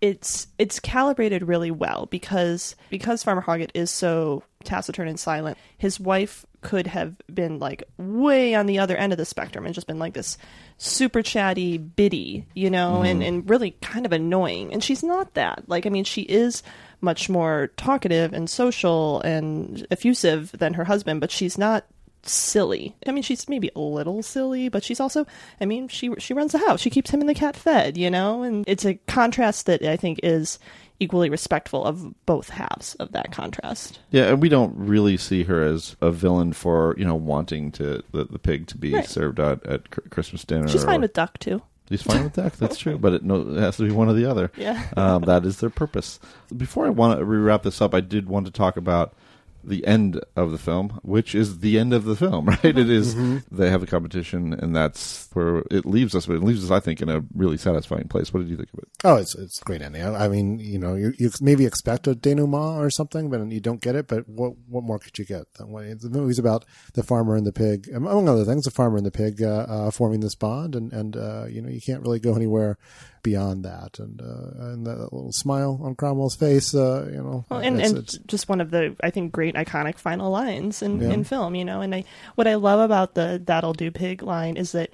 it's 0.00 0.46
it's 0.58 0.78
calibrated 0.78 1.42
really 1.42 1.70
well 1.70 2.06
because 2.06 2.76
because 2.90 3.22
Farmer 3.24 3.42
Hoggett 3.42 3.70
is 3.74 3.90
so 3.90 4.44
taciturn 4.64 5.08
and 5.08 5.18
silent, 5.18 5.56
his 5.76 6.00
wife 6.00 6.44
could 6.60 6.86
have 6.88 7.14
been 7.32 7.58
like 7.58 7.84
way 7.96 8.54
on 8.54 8.66
the 8.66 8.78
other 8.78 8.96
end 8.96 9.12
of 9.12 9.16
the 9.16 9.24
spectrum 9.24 9.64
and 9.64 9.74
just 9.74 9.86
been 9.86 9.98
like 9.98 10.14
this 10.14 10.36
super 10.76 11.22
chatty 11.22 11.78
biddy, 11.78 12.46
you 12.54 12.70
know, 12.70 13.02
and, 13.02 13.20
mm-hmm. 13.20 13.28
and 13.28 13.50
really 13.50 13.72
kind 13.82 14.04
of 14.06 14.12
annoying. 14.12 14.72
And 14.72 14.82
she's 14.82 15.02
not 15.02 15.34
that. 15.34 15.68
Like, 15.68 15.86
I 15.86 15.90
mean, 15.90 16.04
she 16.04 16.22
is 16.22 16.62
much 17.00 17.28
more 17.28 17.68
talkative 17.76 18.32
and 18.32 18.50
social 18.50 19.20
and 19.20 19.86
effusive 19.90 20.52
than 20.52 20.74
her 20.74 20.84
husband, 20.84 21.20
but 21.20 21.30
she's 21.30 21.56
not 21.56 21.84
silly. 22.24 22.96
I 23.06 23.12
mean, 23.12 23.22
she's 23.22 23.48
maybe 23.48 23.70
a 23.74 23.80
little 23.80 24.22
silly, 24.22 24.68
but 24.68 24.82
she's 24.82 25.00
also, 25.00 25.26
I 25.60 25.64
mean, 25.64 25.88
she 25.88 26.12
she 26.18 26.34
runs 26.34 26.52
the 26.52 26.58
house. 26.58 26.80
She 26.80 26.90
keeps 26.90 27.10
him 27.10 27.20
and 27.20 27.28
the 27.28 27.34
cat 27.34 27.56
fed, 27.56 27.96
you 27.96 28.10
know? 28.10 28.42
And 28.42 28.64
it's 28.66 28.84
a 28.84 28.94
contrast 29.06 29.66
that 29.66 29.82
I 29.82 29.96
think 29.96 30.20
is 30.22 30.58
equally 31.00 31.30
respectful 31.30 31.84
of 31.84 32.12
both 32.26 32.48
halves 32.50 32.94
of 32.96 33.12
that 33.12 33.30
contrast. 33.32 34.00
yeah, 34.10 34.24
and 34.24 34.42
we 34.42 34.48
don't 34.48 34.74
really 34.76 35.16
see 35.16 35.44
her 35.44 35.62
as 35.62 35.96
a 36.00 36.10
villain 36.10 36.52
for 36.52 36.94
you 36.98 37.04
know 37.04 37.14
wanting 37.14 37.70
to 37.72 38.02
the, 38.12 38.24
the 38.24 38.38
pig 38.38 38.66
to 38.68 38.76
be 38.78 38.94
Right. 38.94 39.06
served 39.06 39.38
out 39.40 39.64
at 39.66 39.88
Christmas 40.10 40.44
dinner. 40.44 40.68
She's 40.68 40.84
fine 40.84 40.98
or- 40.98 41.02
with 41.02 41.12
duck 41.12 41.38
too. 41.38 41.62
He's 41.88 42.02
fine 42.02 42.22
with 42.24 42.34
that. 42.34 42.52
That's 42.54 42.76
true, 42.76 42.98
but 42.98 43.14
it, 43.14 43.22
no, 43.22 43.40
it 43.56 43.58
has 43.60 43.78
to 43.78 43.84
be 43.84 43.90
one 43.90 44.08
or 44.10 44.12
the 44.12 44.26
other. 44.30 44.52
Yeah. 44.58 44.86
um, 44.94 45.22
that 45.22 45.46
is 45.46 45.60
their 45.60 45.70
purpose. 45.70 46.20
Before 46.54 46.84
I 46.84 46.90
want 46.90 47.18
to 47.18 47.24
wrap 47.24 47.62
this 47.62 47.80
up, 47.80 47.94
I 47.94 48.00
did 48.00 48.28
want 48.28 48.44
to 48.44 48.52
talk 48.52 48.76
about 48.76 49.14
the 49.68 49.86
end 49.86 50.20
of 50.36 50.50
the 50.50 50.58
film, 50.58 50.98
which 51.02 51.34
is 51.34 51.58
the 51.60 51.78
end 51.78 51.92
of 51.92 52.04
the 52.04 52.16
film. 52.16 52.46
Right? 52.48 52.64
It 52.64 52.90
is- 52.90 53.14
They 53.50 53.70
have 53.70 53.82
a 53.82 53.86
competition, 53.86 54.52
and 54.52 54.74
that's 54.74 55.28
where 55.34 55.58
it 55.70 55.84
leaves 55.86 56.14
us. 56.14 56.26
But 56.26 56.36
it 56.36 56.42
leaves 56.42 56.64
us, 56.64 56.70
I 56.70 56.80
think, 56.80 57.00
in 57.02 57.08
a 57.08 57.22
really 57.34 57.56
satisfying 57.56 58.08
place. 58.08 58.32
What 58.32 58.40
did 58.40 58.48
you 58.48 58.56
think 58.56 58.70
of 58.72 58.78
it? 58.80 58.88
Oh, 59.04 59.16
it's 59.16 59.34
it's 59.34 59.60
a 59.60 59.64
great 59.64 59.82
ending. 59.82 60.02
I, 60.02 60.24
I 60.24 60.28
mean, 60.28 60.58
you 60.58 60.78
know, 60.78 60.94
you, 60.94 61.12
you 61.18 61.30
maybe 61.40 61.66
expect 61.66 62.06
a 62.06 62.14
denouement 62.14 62.78
or 62.82 62.90
something, 62.90 63.30
but 63.30 63.46
you 63.52 63.60
don't 63.60 63.80
get 63.80 63.94
it. 63.96 64.08
But 64.08 64.28
what 64.28 64.54
what 64.66 64.84
more 64.84 64.98
could 64.98 65.18
you 65.18 65.24
get? 65.24 65.44
The 65.54 65.66
movie's 66.10 66.38
about 66.38 66.64
the 66.94 67.02
farmer 67.02 67.36
and 67.36 67.46
the 67.46 67.52
pig, 67.52 67.88
among 67.94 68.28
other 68.28 68.44
things. 68.44 68.64
The 68.64 68.70
farmer 68.70 68.96
and 68.96 69.06
the 69.06 69.10
pig 69.10 69.42
uh, 69.42 69.66
uh, 69.68 69.90
forming 69.90 70.20
this 70.20 70.34
bond, 70.34 70.74
and 70.74 70.92
and 70.92 71.16
uh, 71.16 71.44
you 71.48 71.60
know, 71.62 71.68
you 71.68 71.80
can't 71.80 72.02
really 72.02 72.20
go 72.20 72.34
anywhere 72.34 72.78
beyond 73.30 73.64
that. 73.64 73.98
And 73.98 74.20
uh, 74.20 74.64
and 74.70 74.86
that 74.86 74.98
little 75.12 75.32
smile 75.32 75.80
on 75.82 75.94
Cromwell's 75.94 76.36
face, 76.36 76.74
uh, 76.74 77.08
you 77.10 77.22
know, 77.22 77.44
Well, 77.50 77.60
and, 77.60 77.76
it's- 77.76 77.90
and 77.90 77.98
it's- 77.98 78.18
just 78.26 78.48
one 78.48 78.60
of 78.60 78.70
the 78.70 78.96
I 79.02 79.10
think 79.10 79.32
great 79.32 79.54
iconic 79.54 79.98
final 79.98 80.30
lines 80.30 80.82
in, 80.82 81.00
Yeah. 81.00 81.10
in 81.10 81.24
film, 81.24 81.54
you 81.54 81.64
know. 81.64 81.80
And 81.80 81.94
I 81.94 82.04
what 82.36 82.46
I 82.46 82.54
love 82.56 82.80
about 82.80 83.14
the 83.14 83.40
"That'll 83.44 83.74
do, 83.74 83.90
pig" 83.90 84.22
line 84.22 84.56
is 84.56 84.72
that 84.72 84.90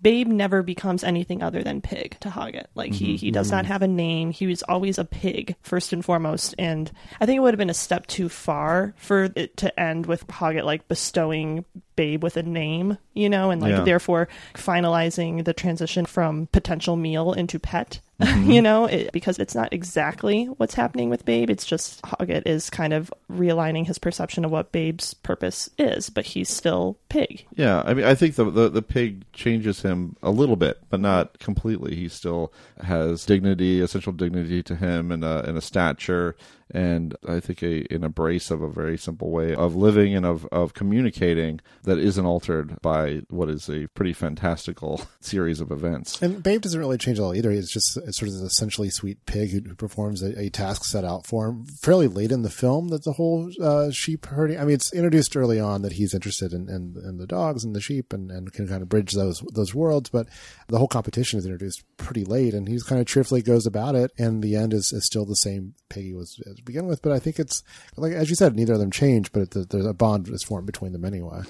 Babe 0.00 0.28
never 0.28 0.62
becomes 0.62 1.02
anything 1.02 1.42
other 1.42 1.60
than 1.64 1.80
pig 1.80 2.16
to 2.20 2.30
Hoggett. 2.30 2.66
Like 2.76 2.92
he 2.94 3.16
he 3.16 3.32
does 3.32 3.50
not 3.50 3.66
have 3.66 3.82
a 3.82 3.88
name. 3.88 4.30
He 4.30 4.46
was 4.46 4.62
always 4.62 4.96
a 4.96 5.04
pig 5.04 5.56
first 5.62 5.92
and 5.92 6.04
foremost. 6.04 6.54
And 6.56 6.90
I 7.20 7.26
think 7.26 7.36
it 7.36 7.40
would 7.40 7.52
have 7.52 7.58
been 7.58 7.68
a 7.68 7.74
step 7.74 8.06
too 8.06 8.28
far 8.28 8.94
for 8.96 9.24
it 9.34 9.56
to 9.56 9.80
end 9.80 10.06
with 10.06 10.24
Hoggett 10.28 10.64
like 10.64 10.86
bestowing 10.86 11.64
Babe 11.98 12.22
with 12.22 12.36
a 12.36 12.44
name, 12.44 12.96
you 13.12 13.28
know, 13.28 13.50
and 13.50 13.60
like 13.60 13.72
Yeah. 13.72 13.82
therefore 13.82 14.28
finalizing 14.54 15.44
the 15.44 15.52
transition 15.52 16.06
from 16.06 16.46
potential 16.52 16.94
meal 16.96 17.32
into 17.32 17.58
pet. 17.58 18.00
Mm-hmm. 18.18 18.50
you 18.50 18.60
know, 18.62 18.86
it, 18.86 19.12
because 19.12 19.38
it's 19.38 19.54
not 19.54 19.72
exactly 19.72 20.46
what's 20.56 20.74
happening 20.74 21.08
with 21.08 21.24
Babe. 21.24 21.48
It's 21.48 21.64
just 21.64 22.02
Hoggett 22.02 22.48
is 22.48 22.68
kind 22.68 22.92
of 22.92 23.12
realigning 23.30 23.86
his 23.86 23.96
perception 24.00 24.44
of 24.44 24.50
what 24.50 24.72
Babe's 24.72 25.14
purpose 25.14 25.70
is, 25.78 26.10
but 26.10 26.26
he's 26.26 26.48
still 26.48 26.98
pig. 27.08 27.46
Yeah, 27.54 27.80
I 27.86 27.94
mean, 27.94 28.04
I 28.04 28.16
think 28.16 28.34
the, 28.34 28.50
the 28.50 28.68
the 28.70 28.82
pig 28.82 29.22
changes 29.32 29.82
him 29.82 30.16
a 30.20 30.32
little 30.32 30.56
bit, 30.56 30.78
but 30.90 30.98
not 30.98 31.38
completely. 31.38 31.94
He 31.94 32.08
still 32.08 32.52
has 32.82 33.24
dignity, 33.24 33.80
essential 33.80 34.12
dignity 34.12 34.64
to 34.64 34.74
him, 34.74 35.12
and 35.12 35.22
a 35.22 35.48
and 35.48 35.56
a 35.56 35.60
stature, 35.60 36.34
and 36.70 37.16
I 37.26 37.40
think 37.40 37.62
a 37.62 37.86
an 37.90 38.04
embrace 38.04 38.50
of 38.50 38.62
a 38.62 38.68
very 38.68 38.98
simple 38.98 39.30
way 39.30 39.54
of 39.54 39.74
living 39.74 40.14
and 40.14 40.26
of 40.26 40.46
of 40.46 40.74
communicating 40.74 41.60
that 41.84 41.98
isn't 41.98 42.24
altered 42.24 42.80
by 42.82 43.22
what 43.28 43.48
is 43.48 43.68
a 43.68 43.86
pretty 43.88 44.12
fantastical 44.12 45.02
series 45.20 45.60
of 45.60 45.70
events. 45.70 46.20
And 46.20 46.42
Babe 46.42 46.60
doesn't 46.60 46.78
really 46.78 46.98
change 46.98 47.18
at 47.18 47.22
all 47.22 47.34
either. 47.34 47.50
He's 47.50 47.70
just 47.70 47.92
sort 47.92 48.28
of 48.28 48.34
an 48.34 48.46
essentially 48.46 48.90
sweet 48.90 49.24
pig 49.26 49.50
who, 49.50 49.60
who 49.60 49.74
performs 49.74 50.22
a, 50.22 50.38
a 50.38 50.50
task 50.50 50.84
set 50.84 51.04
out 51.04 51.26
for 51.26 51.48
him 51.48 51.64
fairly 51.80 52.08
late 52.08 52.32
in 52.32 52.42
the 52.42 52.50
film. 52.50 52.88
That 52.88 53.04
the 53.04 53.12
whole 53.12 53.50
uh, 53.60 53.90
sheep 53.90 54.26
herding. 54.26 54.58
I 54.58 54.64
mean, 54.64 54.74
it's 54.74 54.92
introduced 54.92 55.36
early 55.36 55.60
on 55.60 55.82
that 55.82 55.92
he's 55.92 56.14
interested 56.14 56.52
in, 56.52 56.68
in, 56.68 56.96
in 57.02 57.16
the 57.18 57.26
dogs 57.26 57.64
and 57.64 57.74
the 57.74 57.80
sheep 57.80 58.12
and, 58.12 58.30
and 58.30 58.52
can 58.52 58.68
kind 58.68 58.82
of 58.82 58.88
bridge 58.88 59.12
those 59.12 59.40
those 59.52 59.74
worlds. 59.74 60.10
But 60.10 60.28
the 60.68 60.78
whole 60.78 60.88
competition 60.88 61.38
is 61.38 61.46
introduced 61.46 61.84
pretty 61.96 62.24
late, 62.24 62.54
and 62.54 62.68
he's 62.68 62.82
kind 62.82 63.00
of 63.00 63.06
cheerfully 63.06 63.42
goes 63.42 63.66
about 63.66 63.94
it. 63.94 64.10
And 64.18 64.42
the 64.42 64.56
end 64.56 64.74
is, 64.74 64.92
is 64.92 65.06
still 65.06 65.24
the 65.24 65.34
same 65.34 65.74
pig 65.88 66.04
he 66.04 66.14
was 66.14 66.40
to 66.58 66.64
begin 66.64 66.86
with. 66.86 67.02
But 67.02 67.12
I 67.12 67.18
think 67.18 67.38
it's 67.38 67.62
like 67.96 68.12
as 68.12 68.30
you 68.30 68.36
said, 68.36 68.54
neither 68.54 68.74
of 68.74 68.80
them 68.80 68.90
change, 68.90 69.32
but 69.32 69.56
it, 69.56 69.70
there's 69.70 69.86
a 69.86 69.94
bond 69.94 70.28
is 70.28 70.42
formed 70.42 70.66
between 70.66 70.92
them 70.92 71.04
anyway. 71.04 71.42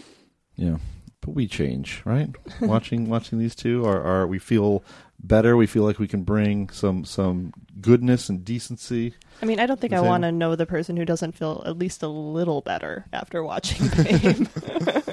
Yeah, 0.57 0.78
but 1.20 1.30
we 1.30 1.47
change, 1.47 2.03
right? 2.05 2.30
watching 2.61 3.09
watching 3.09 3.39
these 3.39 3.55
two 3.55 3.85
are, 3.85 4.03
are 4.03 4.26
we 4.26 4.39
feel 4.39 4.85
better. 5.20 5.57
We 5.57 5.66
feel 5.66 5.85
like 5.85 5.99
we 5.99 6.09
can 6.09 6.22
bring 6.22 6.68
some 6.70 7.05
some 7.05 7.53
goodness 7.80 8.28
and 8.28 8.45
decency. 8.45 9.14
I 9.43 9.47
mean, 9.47 9.61
I 9.61 9.66
don't 9.66 9.80
think 9.80 9.93
I 9.93 10.01
want 10.01 10.22
to 10.22 10.33
know 10.33 10.57
the 10.57 10.66
person 10.66 10.97
who 10.97 11.05
doesn't 11.05 11.33
feel 11.33 11.62
at 11.66 11.78
least 11.78 12.03
a 12.03 12.09
little 12.09 12.61
better 12.61 13.07
after 13.12 13.43
watching 13.43 13.89
Babe. 13.97 14.49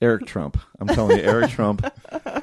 Eric 0.00 0.26
Trump. 0.26 0.58
I'm 0.80 0.88
telling 0.88 1.18
you, 1.18 1.24
Eric 1.24 1.50
Trump. 1.50 1.82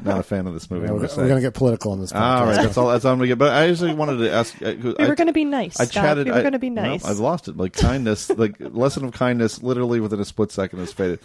Not 0.04 0.20
a 0.20 0.24
fan 0.24 0.48
of 0.48 0.54
this 0.54 0.70
movie. 0.72 0.86
Yeah, 0.86 0.94
I'm 0.94 1.00
we're, 1.00 1.08
gonna 1.08 1.22
we're 1.22 1.28
gonna 1.28 1.42
get 1.42 1.54
political 1.54 1.92
on 1.92 2.00
this. 2.00 2.12
All 2.12 2.46
right, 2.46 2.56
that's 2.56 2.78
all. 2.78 2.88
That's 2.90 3.06
all 3.06 3.12
I'm 3.14 3.18
gonna 3.20 3.28
get. 3.28 3.38
But 3.38 3.54
I 3.54 3.70
actually 3.70 3.94
wanted 3.94 4.18
to 4.18 4.32
ask. 4.32 4.60
uh, 4.62 4.74
We 4.82 4.96
I- 4.98 5.08
were 5.08 5.16
going 5.16 5.28
to 5.28 5.34
be 5.34 5.46
nice. 5.46 5.80
I 5.80 5.86
Scott. 5.86 6.04
chatted. 6.04 6.26
We 6.28 6.32
were 6.34 6.42
going 6.42 6.54
to 6.54 6.60
be 6.60 6.70
no, 6.70 6.82
nice. 6.82 7.06
I've 7.06 7.20
lost 7.20 7.48
it. 7.48 7.58
Like 7.58 7.74
kindness, 7.74 8.30
like 8.32 8.56
lesson 8.60 9.06
of 9.06 9.12
kindness, 9.14 9.62
literally 9.62 10.00
within 10.00 10.20
a 10.20 10.26
split 10.26 10.52
second 10.52 10.80
has 10.80 10.92
faded. 10.94 11.20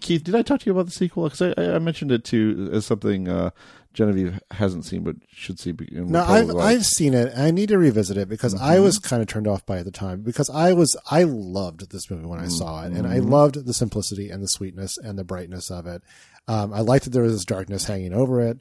Keith, 0.00 0.24
did 0.24 0.34
I 0.34 0.42
talk 0.42 0.60
to 0.60 0.66
you 0.66 0.72
about 0.72 0.86
the 0.86 0.92
sequel? 0.92 1.24
Because 1.28 1.54
I, 1.56 1.74
I 1.74 1.78
mentioned 1.78 2.10
it 2.12 2.24
too 2.24 2.68
as 2.72 2.84
something 2.84 3.28
uh, 3.28 3.50
Genevieve 3.96 4.38
hasn't 4.50 4.84
seen 4.84 5.02
but 5.02 5.16
should 5.32 5.58
see. 5.58 5.74
No, 5.90 6.22
I've 6.22 6.48
like. 6.48 6.64
I've 6.64 6.84
seen 6.84 7.14
it. 7.14 7.32
I 7.36 7.50
need 7.50 7.70
to 7.70 7.78
revisit 7.78 8.18
it 8.18 8.28
because 8.28 8.54
I 8.54 8.76
Mhm. 8.76 8.82
was 8.82 8.98
kind 8.98 9.22
of 9.22 9.26
turned 9.28 9.48
off 9.48 9.64
by 9.64 9.76
it 9.76 9.80
at 9.80 9.84
the 9.86 9.90
time 9.90 10.20
because 10.20 10.50
I 10.50 10.74
was 10.74 10.94
I 11.10 11.22
loved 11.24 11.90
this 11.90 12.10
movie 12.10 12.26
when 12.26 12.38
I 12.38 12.48
saw 12.48 12.84
it, 12.84 12.92
and 12.92 13.06
I 13.06 13.18
Mhm. 13.20 13.30
loved 13.30 13.64
the 13.64 13.72
simplicity 13.72 14.28
and 14.28 14.42
the 14.42 14.48
sweetness 14.48 14.98
and 15.02 15.18
the 15.18 15.24
brightness 15.24 15.70
of 15.70 15.86
it. 15.86 16.02
Um, 16.46 16.74
I 16.74 16.80
liked 16.80 17.04
that 17.04 17.10
there 17.10 17.22
was 17.22 17.32
this 17.32 17.44
darkness 17.46 17.84
hanging 17.86 18.12
over 18.12 18.40
it, 18.42 18.58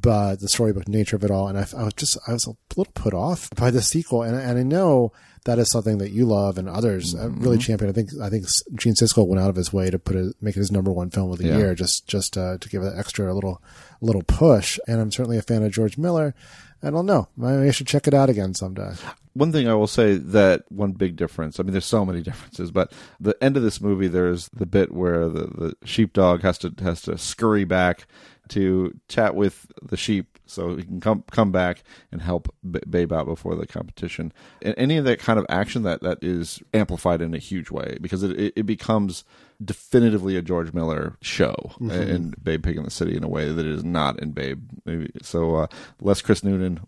but 0.00 0.36
the 0.40 0.48
storybook 0.48 0.88
nature 0.88 1.16
of 1.16 1.24
it 1.24 1.30
all, 1.30 1.48
and 1.48 1.58
I, 1.58 1.66
I 1.76 1.84
was 1.84 1.94
just 1.94 2.18
I 2.26 2.32
was 2.32 2.46
a 2.46 2.52
little 2.76 2.92
put 2.94 3.14
off 3.14 3.50
by 3.56 3.70
the 3.70 3.82
sequel, 3.82 4.22
and 4.22 4.36
and 4.36 4.58
I 4.58 4.62
know 4.62 5.12
that 5.44 5.58
is 5.58 5.70
something 5.70 5.98
that 5.98 6.12
you 6.12 6.24
love 6.24 6.56
and 6.56 6.68
others 6.68 7.14
uh, 7.16 7.28
really 7.30 7.58
Mhm. 7.58 7.62
champion. 7.62 7.90
I 7.90 7.92
think 7.92 8.10
I 8.22 8.30
think 8.30 8.46
Gene 8.76 8.94
Siskel 8.94 9.26
went 9.26 9.40
out 9.42 9.50
of 9.50 9.56
his 9.56 9.72
way 9.72 9.90
to 9.90 9.98
put 9.98 10.16
it 10.16 10.36
make 10.40 10.56
it 10.56 10.60
his 10.60 10.70
number 10.72 10.92
one 10.92 11.10
film 11.10 11.32
of 11.32 11.38
the 11.38 11.48
Yeah. 11.48 11.56
year, 11.58 11.74
just 11.74 12.06
just 12.06 12.38
uh, 12.38 12.58
to 12.58 12.68
give 12.68 12.82
it 12.82 12.92
extra 12.96 13.32
little 13.34 13.60
little 14.00 14.22
push. 14.22 14.78
And 14.86 15.00
I'm 15.00 15.10
certainly 15.12 15.38
a 15.38 15.42
fan 15.42 15.62
of 15.62 15.72
George 15.72 15.98
Miller. 15.98 16.34
And 16.80 16.88
I 16.88 16.90
don't 16.98 17.06
know. 17.06 17.28
Maybe 17.36 17.68
I 17.68 17.70
should 17.70 17.86
check 17.86 18.08
it 18.08 18.14
out 18.14 18.28
again 18.28 18.54
someday. 18.54 18.92
One 19.34 19.52
thing 19.52 19.68
I 19.68 19.74
will 19.74 19.86
say 19.86 20.16
that 20.16 20.64
one 20.68 20.92
big 20.92 21.14
difference. 21.16 21.58
I 21.60 21.62
mean, 21.62 21.70
there's 21.72 21.84
so 21.86 22.04
many 22.04 22.20
differences, 22.28 22.70
but 22.72 22.92
the 23.20 23.36
end 23.42 23.56
of 23.56 23.62
this 23.62 23.80
movie, 23.80 24.08
there's 24.08 24.48
the 24.48 24.66
bit 24.66 24.92
where 24.92 25.28
the, 25.28 25.46
the 25.46 25.74
sheepdog 25.84 26.42
has 26.42 26.58
to 26.58 26.72
has 26.80 27.00
to 27.02 27.16
scurry 27.18 27.64
back 27.64 28.06
to 28.48 28.98
chat 29.08 29.34
with 29.34 29.70
the 29.82 29.96
sheep 29.96 30.38
so 30.46 30.76
he 30.76 30.82
can 30.82 31.00
come 31.00 31.24
come 31.30 31.52
back 31.52 31.82
and 32.10 32.20
help 32.20 32.54
B- 32.68 32.80
Babe 32.88 33.12
out 33.12 33.26
before 33.26 33.54
the 33.54 33.66
competition. 33.66 34.32
And 34.60 34.74
any 34.76 34.96
of 34.96 35.04
that 35.04 35.20
kind 35.20 35.38
of 35.38 35.46
action 35.48 35.82
that 35.84 36.02
that 36.02 36.18
is 36.22 36.62
amplified 36.74 37.22
in 37.22 37.34
a 37.34 37.38
huge 37.38 37.70
way 37.70 37.98
because 38.00 38.22
it 38.22 38.38
it, 38.38 38.52
it 38.56 38.66
becomes 38.66 39.24
definitively 39.64 40.36
a 40.36 40.42
George 40.42 40.72
Miller 40.72 41.16
show 41.20 41.54
Mhm. 41.80 42.08
in 42.08 42.34
Babe 42.42 42.62
Pig 42.64 42.76
in 42.76 42.84
the 42.84 42.90
City 42.90 43.16
in 43.16 43.24
a 43.24 43.28
way 43.28 43.52
that 43.52 43.64
it 43.66 43.72
is 43.72 43.84
not 43.84 44.20
in 44.20 44.32
Babe. 44.32 44.60
Maybe 44.84 45.10
so 45.22 45.56
uh, 45.56 45.66
less 46.00 46.20
Chris 46.22 46.42
Noonan 46.44 46.80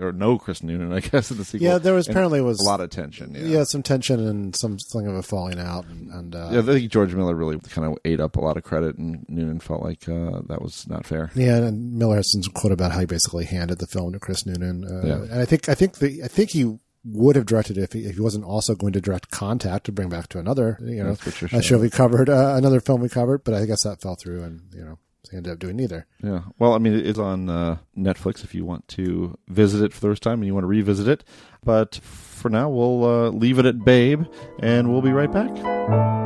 or 0.00 0.12
no 0.12 0.38
Chris 0.38 0.62
Noonan, 0.62 0.92
I 0.92 1.00
guess 1.00 1.30
in 1.30 1.36
the 1.38 1.44
sequel. 1.44 1.66
Yeah, 1.66 1.78
there 1.78 1.94
was 1.94 2.06
And 2.06 2.14
apparently 2.16 2.40
was 2.40 2.60
a 2.60 2.64
lot 2.64 2.80
of 2.80 2.90
tension. 2.90 3.34
Yeah. 3.34 3.42
Yeah, 3.44 3.64
some 3.64 3.82
tension 3.82 4.20
and 4.26 4.54
some 4.56 4.78
something 4.78 5.08
of 5.10 5.16
a 5.16 5.22
falling 5.22 5.58
out, 5.58 5.86
and, 5.88 6.10
and 6.10 6.34
uh, 6.34 6.48
Yeah, 6.52 6.58
I 6.60 6.62
think 6.62 6.90
George 6.90 7.14
Miller 7.14 7.34
really 7.34 7.58
kind 7.58 7.86
of 7.90 7.98
ate 8.04 8.20
up 8.20 8.36
a 8.36 8.40
lot 8.40 8.56
of 8.56 8.62
credit, 8.62 8.96
and 8.98 9.24
Noonan 9.28 9.60
felt 9.60 9.82
like 9.82 10.08
uh, 10.08 10.40
that 10.48 10.60
was 10.62 10.86
not 10.88 11.06
fair. 11.06 11.30
Yeah, 11.34 11.56
and 11.58 11.94
Miller 11.94 12.16
has 12.16 12.30
some 12.32 12.42
quote 12.52 12.72
about 12.72 12.92
how 12.92 13.00
he 13.00 13.06
basically 13.06 13.44
handed 13.44 13.78
the 13.78 13.86
film 13.86 14.12
to 14.12 14.18
Chris 14.18 14.46
Noonan. 14.46 14.84
Uh, 14.84 15.06
Yeah. 15.06 15.22
And 15.22 15.40
I 15.40 15.44
think 15.44 15.68
I 15.68 15.74
think 15.74 15.98
the 15.98 16.22
I 16.24 16.28
think 16.28 16.50
he 16.50 16.78
would 17.04 17.36
have 17.36 17.46
directed 17.46 17.76
if 17.78 17.92
he, 17.92 18.04
if 18.04 18.14
he 18.14 18.20
wasn't 18.20 18.44
also 18.44 18.74
going 18.74 18.92
to 18.92 19.00
direct 19.00 19.30
Contact 19.30 19.84
to 19.86 19.92
bring 19.92 20.08
back 20.08 20.28
to 20.28 20.38
another 20.38 20.78
you 20.80 21.02
know 21.02 21.14
That's 21.14 21.26
what 21.26 21.52
you're 21.52 21.60
a 21.60 21.62
show 21.62 21.78
we 21.78 21.90
covered 21.90 22.28
uh, 22.28 22.54
another 22.56 22.80
film 22.80 23.00
we 23.00 23.08
covered, 23.08 23.44
but 23.44 23.54
I 23.54 23.66
guess 23.66 23.82
that 23.82 24.00
fell 24.00 24.14
through, 24.14 24.42
and 24.42 24.62
you 24.74 24.84
know 24.84 24.98
he 25.30 25.36
ended 25.36 25.52
up 25.52 25.58
doing 25.58 25.76
neither. 25.76 26.06
Yeah. 26.22 26.42
Well, 26.58 26.74
I 26.74 26.78
mean, 26.78 26.94
it's 26.94 27.18
on 27.18 27.48
uh, 27.48 27.78
Netflix 27.96 28.44
if 28.44 28.54
you 28.54 28.64
want 28.64 28.88
to 28.88 29.38
visit 29.48 29.82
it 29.82 29.92
for 29.92 30.00
the 30.00 30.08
first 30.08 30.22
time 30.22 30.40
and 30.40 30.46
you 30.46 30.54
want 30.54 30.64
to 30.64 30.68
revisit 30.68 31.08
it. 31.08 31.24
But 31.64 31.96
for 31.96 32.50
now, 32.50 32.68
we'll 32.68 33.04
uh, 33.04 33.28
leave 33.30 33.58
it 33.58 33.66
at 33.66 33.84
Babe, 33.84 34.24
and 34.58 34.92
we'll 34.92 35.02
be 35.02 35.12
right 35.12 35.30
back. 35.30 36.21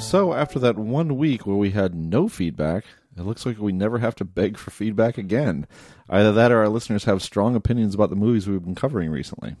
So, 0.00 0.32
after 0.32 0.58
that 0.58 0.76
one 0.76 1.18
week 1.18 1.46
where 1.46 1.56
we 1.56 1.70
had 1.70 1.94
no 1.94 2.26
feedback, 2.26 2.84
it 3.16 3.22
looks 3.22 3.46
like 3.46 3.58
we 3.58 3.70
never 3.70 3.98
have 3.98 4.16
to 4.16 4.24
beg 4.24 4.56
for 4.56 4.70
feedback 4.70 5.18
again. 5.18 5.68
Either 6.08 6.32
that 6.32 6.50
or 6.50 6.58
our 6.58 6.68
listeners 6.68 7.04
have 7.04 7.22
strong 7.22 7.54
opinions 7.54 7.94
about 7.94 8.10
the 8.10 8.16
movies 8.16 8.48
we've 8.48 8.64
been 8.64 8.74
covering 8.74 9.10
recently. 9.10 9.56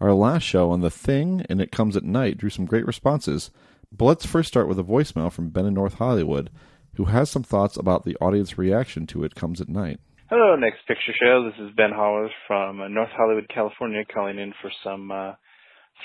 Our 0.00 0.14
last 0.14 0.44
show 0.44 0.70
on 0.70 0.80
The 0.80 0.90
Thing 0.90 1.44
and 1.50 1.60
It 1.60 1.70
Comes 1.72 1.96
at 1.96 2.04
Night 2.04 2.38
drew 2.38 2.48
some 2.48 2.64
great 2.64 2.86
responses. 2.86 3.50
But 3.92 4.06
let's 4.06 4.24
first 4.24 4.48
start 4.48 4.68
with 4.68 4.78
a 4.78 4.84
voicemail 4.84 5.30
from 5.30 5.50
Ben 5.50 5.66
in 5.66 5.74
North 5.74 5.94
Hollywood, 5.94 6.50
who 6.96 7.06
has 7.06 7.28
some 7.28 7.42
thoughts 7.42 7.76
about 7.76 8.04
the 8.04 8.16
audience 8.22 8.56
reaction 8.56 9.06
to 9.08 9.24
It 9.24 9.34
Comes 9.34 9.60
at 9.60 9.68
Night. 9.68 10.00
Hello, 10.30 10.56
Next 10.56 10.86
Picture 10.86 11.12
Show. 11.20 11.50
This 11.50 11.66
is 11.66 11.74
Ben 11.76 11.90
Howard 11.90 12.30
from 12.46 12.80
uh, 12.80 12.88
North 12.88 13.10
Hollywood, 13.14 13.50
California, 13.52 14.04
calling 14.14 14.38
in 14.38 14.54
for 14.62 14.70
some 14.82 15.10
uh, 15.10 15.32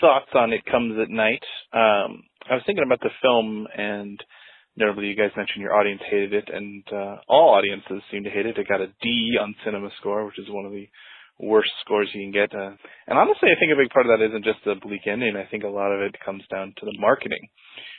thoughts 0.02 0.32
on 0.34 0.52
It 0.52 0.66
Comes 0.66 1.00
at 1.00 1.10
Night. 1.10 1.44
Um, 1.72 2.24
I 2.50 2.56
was 2.56 2.64
thinking 2.66 2.86
about 2.86 3.02
the 3.02 3.10
film, 3.22 3.68
and 3.76 4.20
notably, 4.78 5.08
you 5.08 5.16
guys 5.16 5.32
mentioned 5.36 5.62
your 5.62 5.76
audience 5.76 6.02
hated 6.10 6.34
it, 6.34 6.50
and 6.54 6.84
uh, 6.92 7.18
all 7.28 7.56
audiences 7.56 8.04
seem 8.12 8.24
to 8.24 8.30
hate 8.30 8.46
it. 8.46 8.58
It 8.58 8.68
got 8.68 8.82
a 8.82 8.94
D 9.02 9.38
on 9.42 9.56
Cinema 9.66 9.90
Score, 10.00 10.26
which 10.26 10.40
is 10.40 10.50
one 10.50 10.66
of 10.66 10.72
the 10.72 10.88
worst 11.40 11.72
scores 11.82 12.10
you 12.14 12.22
can 12.22 12.32
get. 12.32 12.54
Uh, 12.54 12.72
and 13.08 13.18
honestly, 13.18 13.50
I 13.50 13.60
think 13.60 13.72
a 13.74 13.82
big 13.82 13.90
part 13.90 14.06
of 14.06 14.18
that 14.18 14.26
isn't 14.26 14.46
just 14.46 14.60
the 14.64 14.76
bleak 14.82 15.08
ending. 15.08 15.36
I 15.36 15.50
think 15.50 15.64
a 15.64 15.68
lot 15.68 15.92
of 15.92 16.02
it 16.02 16.16
comes 16.24 16.44
down 16.52 16.74
to 16.78 16.86
the 16.86 16.98
marketing, 17.00 17.50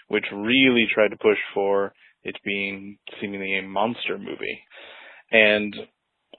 which 0.08 0.24
really 0.32 0.86
tried 0.92 1.08
to 1.08 1.16
push 1.16 1.38
for 1.52 1.92
it 2.22 2.36
being 2.44 2.98
seemingly 3.20 3.58
a 3.58 3.62
monster 3.62 4.18
movie. 4.18 4.60
And 5.30 5.74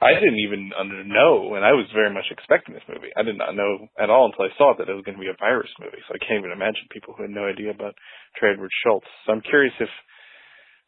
I 0.01 0.13
didn't 0.13 0.37
even 0.45 0.69
know, 1.09 1.55
and 1.55 1.65
I 1.65 1.73
was 1.73 1.89
very 1.93 2.13
much 2.13 2.29
expecting 2.29 2.75
this 2.75 2.85
movie. 2.87 3.09
I 3.17 3.23
did 3.23 3.37
not 3.37 3.55
know 3.55 3.87
at 3.97 4.09
all 4.09 4.29
until 4.29 4.45
I 4.45 4.55
saw 4.57 4.71
it 4.71 4.77
that 4.77 4.89
it 4.89 4.93
was 4.93 5.03
going 5.03 5.17
to 5.17 5.23
be 5.23 5.29
a 5.29 5.39
virus 5.39 5.71
movie. 5.79 5.97
So 6.07 6.13
I 6.13 6.21
can't 6.21 6.37
even 6.37 6.51
imagine 6.51 6.85
people 6.91 7.15
who 7.17 7.23
had 7.23 7.33
no 7.33 7.45
idea 7.45 7.71
about 7.71 7.95
Trey 8.37 8.53
Edward 8.53 8.69
Shults. 8.85 9.09
So 9.25 9.33
I'm 9.33 9.41
curious 9.41 9.73
if, 9.79 9.89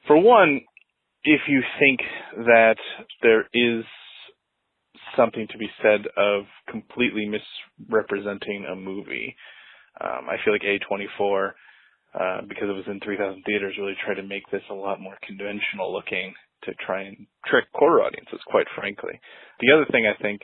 for 0.06 0.22
one, 0.22 0.62
if 1.24 1.42
you 1.50 1.62
think 1.80 2.00
that 2.46 2.78
there 3.24 3.50
is 3.54 3.84
something 5.18 5.48
to 5.52 5.58
be 5.58 5.70
said 5.82 6.06
of 6.16 6.46
completely 6.70 7.26
misrepresenting 7.26 8.66
a 8.72 8.76
movie. 8.76 9.36
Um, 10.00 10.30
I 10.30 10.38
feel 10.46 10.54
like 10.54 10.62
A24, 10.62 11.52
uh, 12.14 12.42
because 12.48 12.70
it 12.70 12.78
was 12.78 12.86
in 12.88 13.00
3,000 13.00 13.42
theaters, 13.44 13.74
really 13.80 13.98
tried 14.06 14.22
to 14.22 14.28
make 14.28 14.44
this 14.52 14.62
a 14.70 14.74
lot 14.74 15.02
more 15.02 15.18
conventional 15.26 15.92
looking 15.92 16.34
to 16.64 16.74
try 16.86 17.04
and 17.04 17.28
trick 17.46 17.66
horror 17.74 18.04
audiences, 18.04 18.40
quite 18.48 18.68
frankly. 18.76 19.20
The 19.60 19.74
other 19.74 19.86
thing 19.92 20.06
I 20.06 20.22
think, 20.22 20.42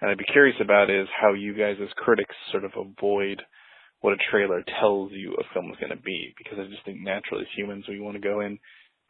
and 0.00 0.10
I'd 0.10 0.18
be 0.18 0.24
curious 0.32 0.56
about, 0.60 0.90
is 0.90 1.08
how 1.20 1.32
you 1.32 1.54
guys 1.54 1.76
as 1.82 1.88
critics 1.96 2.34
sort 2.50 2.64
of 2.64 2.72
avoid 2.76 3.42
what 4.00 4.12
a 4.12 4.30
trailer 4.30 4.62
tells 4.80 5.12
you 5.12 5.32
a 5.32 5.54
film 5.54 5.70
is 5.70 5.80
going 5.80 5.96
to 5.96 6.02
be, 6.02 6.34
because 6.36 6.58
I 6.58 6.68
just 6.68 6.84
think 6.84 7.00
naturally 7.00 7.42
as 7.42 7.56
humans 7.56 7.86
we 7.88 8.00
want 8.00 8.16
to 8.16 8.20
go 8.20 8.40
in 8.40 8.58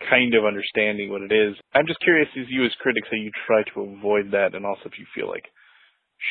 kind 0.09 0.34
of 0.34 0.44
understanding 0.44 1.11
what 1.11 1.22
it 1.22 1.32
is. 1.32 1.55
I'm 1.74 1.86
just 1.86 2.00
curious 2.00 2.28
as 2.38 2.46
you 2.48 2.64
as 2.64 2.72
critics 2.80 3.09
how 3.11 3.16
you 3.16 3.30
try 3.46 3.62
to 3.74 3.96
avoid 3.96 4.32
that 4.32 4.55
and 4.55 4.66
also 4.66 4.82
if 4.86 4.98
you 4.98 5.07
feel 5.14 5.28
like 5.28 5.44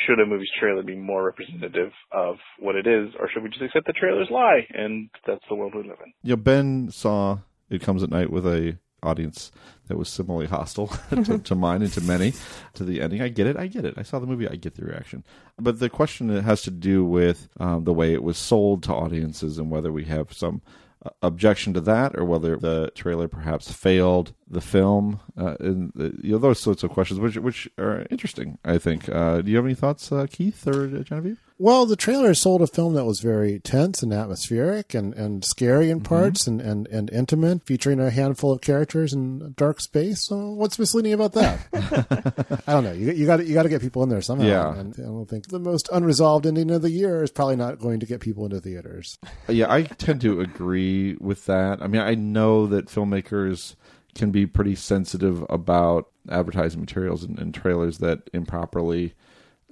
should 0.06 0.20
a 0.20 0.26
movie's 0.26 0.50
trailer 0.60 0.82
be 0.82 0.96
more 0.96 1.26
representative 1.26 1.92
of 2.12 2.36
what 2.60 2.76
it 2.76 2.88
is 2.88 3.14
or 3.20 3.30
should 3.30 3.44
we 3.44 3.50
just 3.50 3.62
accept 3.62 3.86
the 3.86 3.94
trailers 3.94 4.28
lie 4.32 4.66
and 4.74 5.10
that's 5.28 5.44
the 5.50 5.56
world 5.56 5.74
we 5.76 5.84
live 5.84 6.00
in. 6.04 6.14
Know, 6.24 6.36
Ben 6.36 6.90
saw 6.92 7.40
It 7.70 7.82
Comes 7.82 8.04
at 8.04 8.10
Night 8.10 8.32
with 8.32 8.46
a 8.46 8.78
audience 9.04 9.52
that 9.88 9.98
was 9.98 10.10
similarly 10.10 10.48
hostile 10.48 10.88
to, 11.10 11.38
to 11.38 11.56
mine 11.56 11.82
and 11.82 11.92
to 11.94 12.02
many 12.02 12.34
to 12.74 12.84
the 12.84 13.02
ending. 13.02 13.22
I 13.22 13.30
get 13.30 13.48
it. 13.48 13.58
I 13.58 13.68
get 13.68 13.86
it. 13.86 13.96
I 13.98 14.04
saw 14.04 14.20
the 14.20 14.28
movie. 14.28 14.48
I 14.48 14.56
get 14.56 14.76
the 14.76 14.86
reaction. 14.86 15.24
But 15.60 15.80
the 15.80 15.90
question 15.90 16.30
has 16.30 16.62
to 16.64 16.72
do 16.72 17.04
with 17.06 17.50
um, 17.60 17.84
the 17.84 17.94
way 17.94 18.14
it 18.14 18.24
was 18.24 18.38
sold 18.38 18.84
to 18.84 18.94
audiences 18.94 19.58
and 19.58 19.70
whether 19.70 19.92
we 19.92 20.06
have 20.06 20.34
some 20.34 20.62
uh, 21.06 21.10
objection 21.22 21.74
to 21.74 21.82
that 21.82 22.18
or 22.18 22.24
whether 22.24 22.56
the 22.56 22.90
trailer 22.96 23.28
perhaps 23.28 23.72
failed 23.72 24.34
the 24.48 24.62
film 24.62 25.20
uh, 25.38 25.56
and 25.60 25.92
uh, 26.00 26.04
you 26.22 26.32
know 26.32 26.38
those 26.38 26.60
sorts 26.60 26.82
of 26.82 26.92
questions 26.92 27.20
which 27.20 27.36
which 27.38 27.70
are 27.78 28.06
interesting 28.10 28.58
i 28.64 28.78
think 28.78 29.10
uh, 29.10 29.42
do 29.42 29.52
you 29.52 29.58
have 29.58 29.66
any 29.66 29.76
thoughts 29.76 30.14
uh, 30.14 30.26
keith 30.32 30.66
or 30.66 30.88
Genevieve 31.04 31.42
Well, 31.60 31.86
the 31.86 31.96
trailer 31.96 32.34
sold 32.34 32.62
a 32.62 32.68
film 32.68 32.94
that 32.96 33.06
was 33.06 33.20
very 33.20 33.60
tense 33.60 34.02
and 34.02 34.12
atmospheric 34.12 34.94
and, 34.94 35.14
and 35.14 35.46
scary 35.46 35.90
in 35.90 36.00
mm-hmm. 36.00 36.06
parts 36.06 36.48
and, 36.48 36.60
and, 36.60 36.88
and 36.88 37.12
intimate, 37.12 37.66
featuring 37.66 38.00
a 38.00 38.10
handful 38.10 38.52
of 38.52 38.62
characters 38.62 39.14
in 39.14 39.54
dark 39.56 39.80
space. 39.80 40.26
So 40.26 40.50
what's 40.52 40.80
misleading 40.80 41.14
about 41.14 41.34
that? 41.34 42.62
I 42.68 42.74
don't 42.74 42.84
know. 42.84 42.92
You, 42.92 43.12
you 43.12 43.26
got 43.26 43.46
you 43.46 43.54
got 43.54 43.64
to 43.64 43.70
get 43.70 43.82
people 43.82 44.04
in 44.04 44.10
there 44.10 44.22
somehow. 44.22 44.48
Yeah. 44.48 44.76
And 44.76 44.94
I 44.98 45.04
don't 45.04 45.30
think 45.30 45.48
the 45.48 45.60
most 45.60 45.90
unresolved 45.92 46.46
ending 46.46 46.72
of 46.72 46.82
the 46.82 46.90
year 46.90 47.24
is 47.24 47.32
probably 47.32 47.56
not 47.56 47.80
going 47.80 48.00
to 48.00 48.06
get 48.06 48.20
people 48.20 48.46
into 48.46 48.60
theaters. 48.60 49.18
Uh, 49.48 49.54
yeah, 49.54 49.72
I 49.72 49.84
tend 49.84 50.22
to 50.22 50.42
agree 50.42 51.16
with 51.20 51.46
that. 51.46 51.82
I 51.82 51.88
mean, 51.88 52.02
I 52.02 52.16
know 52.16 52.68
that 52.68 52.88
filmmakers 52.88 53.76
can 54.16 54.32
be 54.32 54.46
pretty 54.46 54.76
sensitive 54.76 55.46
about 55.50 56.10
advertising 56.30 56.80
materials 56.80 57.24
and, 57.24 57.38
and 57.40 57.54
trailers 57.54 57.98
that 58.00 58.30
improperly 58.34 59.14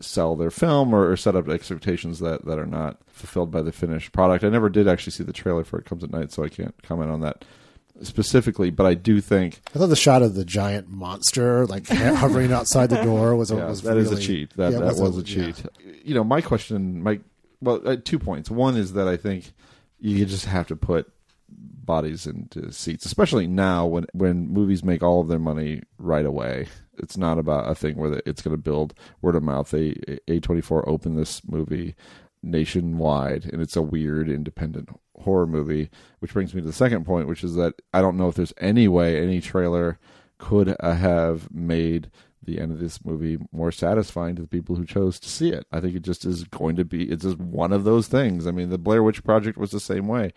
sell 0.02 0.36
their 0.36 0.52
film 0.52 0.94
or, 0.94 1.12
or 1.12 1.18
set 1.18 1.36
up 1.36 1.50
expectations 1.50 2.20
that, 2.20 2.46
that 2.46 2.60
are 2.60 2.66
not 2.66 2.98
fulfilled 3.08 3.52
by 3.52 3.62
the 3.62 3.72
finished 3.72 4.12
product. 4.12 4.44
I 4.44 4.50
never 4.50 4.70
did 4.70 4.88
actually 4.88 5.12
see 5.12 5.24
the 5.24 5.34
trailer 5.34 5.64
for 5.64 5.80
It 5.80 5.86
Comes 5.86 6.04
at 6.04 6.12
Night, 6.12 6.32
so 6.32 6.44
I 6.44 6.50
can't 6.50 6.76
comment 6.84 7.12
on 7.12 7.22
that 7.22 7.46
specifically, 8.04 8.70
but 8.70 8.86
I 8.86 8.94
do 8.94 9.22
think 9.22 9.62
I 9.76 9.80
thought 9.80 9.88
the 9.88 9.96
shot 9.96 10.22
of 10.22 10.36
the 10.36 10.46
giant 10.46 10.90
monster 10.90 11.66
like 11.68 11.88
hovering 11.90 12.52
outside 12.52 12.90
the 12.90 13.04
door 13.04 13.36
was 13.36 13.52
a, 13.52 13.56
yeah, 13.56 13.68
was 13.68 13.82
that 13.84 13.98
is 13.98 14.10
really, 14.10 14.24
a 14.24 14.26
cheat. 14.26 14.50
That 14.58 14.74
yeah, 14.74 14.80
that 14.80 14.96
was, 14.98 15.18
a, 15.18 15.22
yeah. 15.22 15.52
cheat. 15.52 15.66
You 16.04 16.16
know, 16.16 16.24
my 16.24 16.42
question, 16.42 17.04
my 17.04 17.20
well, 17.62 17.82
uh, 17.86 17.98
two 18.04 18.20
points. 18.20 18.50
One 18.50 18.76
is 18.76 18.94
that 18.94 19.08
I 19.08 19.18
think 19.18 19.54
you 20.00 20.26
just 20.26 20.46
have 20.46 20.68
to 20.68 20.76
put 20.76 21.12
bodies 21.62 22.26
into 22.26 22.72
seats, 22.72 23.06
especially 23.06 23.48
now 23.48 23.86
when 23.86 24.06
when 24.14 24.48
movies 24.48 24.84
make 24.84 25.04
all 25.04 25.22
of 25.22 25.28
their 25.28 25.40
money 25.40 25.82
right 25.98 26.26
away. 26.26 26.68
It's 26.98 27.18
not 27.18 27.40
about 27.40 27.70
a 27.70 27.76
thing 27.76 27.98
where 27.98 28.22
it's 28.26 28.42
going 28.42 28.56
to 28.56 28.62
build 28.62 28.94
word 29.22 29.36
of 29.36 29.44
mouth. 29.44 29.72
A24 29.72 30.88
opened 30.88 31.18
this 31.18 31.42
movie 31.48 31.96
nationwide, 32.44 33.46
and 33.46 33.62
it's 33.62 33.76
a 33.76 33.82
weird 33.82 34.30
independent 34.30 34.90
horror 35.20 35.48
movie. 35.48 35.90
Which 36.20 36.34
brings 36.34 36.54
me 36.54 36.62
to 36.62 36.68
the 36.68 36.74
second 36.74 37.06
point, 37.06 37.28
which 37.28 37.44
is 37.44 37.56
that 37.56 37.76
I 37.94 38.02
don't 38.02 38.18
know 38.18 38.28
if 38.28 38.36
there's 38.36 38.54
any 38.60 38.88
way 38.88 39.22
any 39.22 39.42
trailer 39.42 40.00
could 40.38 40.76
have 40.82 41.52
made 41.52 42.10
the 42.44 42.60
end 42.60 42.72
of 42.72 42.80
this 42.80 43.06
movie 43.06 43.38
more 43.52 43.72
satisfying 43.72 44.36
to 44.36 44.42
the 44.42 44.48
people 44.48 44.76
who 44.76 44.86
chose 44.86 45.20
to 45.20 45.30
see 45.30 45.50
it. 45.50 45.66
I 45.72 45.80
think 45.80 45.96
it 45.96 46.02
just 46.02 46.26
is 46.26 46.44
going 46.46 46.76
to 46.78 46.86
be. 46.86 47.04
It's 47.04 47.24
just 47.24 47.38
one 47.38 47.72
of 47.72 47.84
those 47.84 48.08
things. 48.08 48.48
I 48.48 48.52
mean, 48.52 48.70
the 48.70 48.80
Blair 48.80 49.04
Witch 49.04 49.24
Project 49.24 49.58
was 49.58 49.72
the 49.72 49.80
same 49.80 50.08
way. 50.08 50.32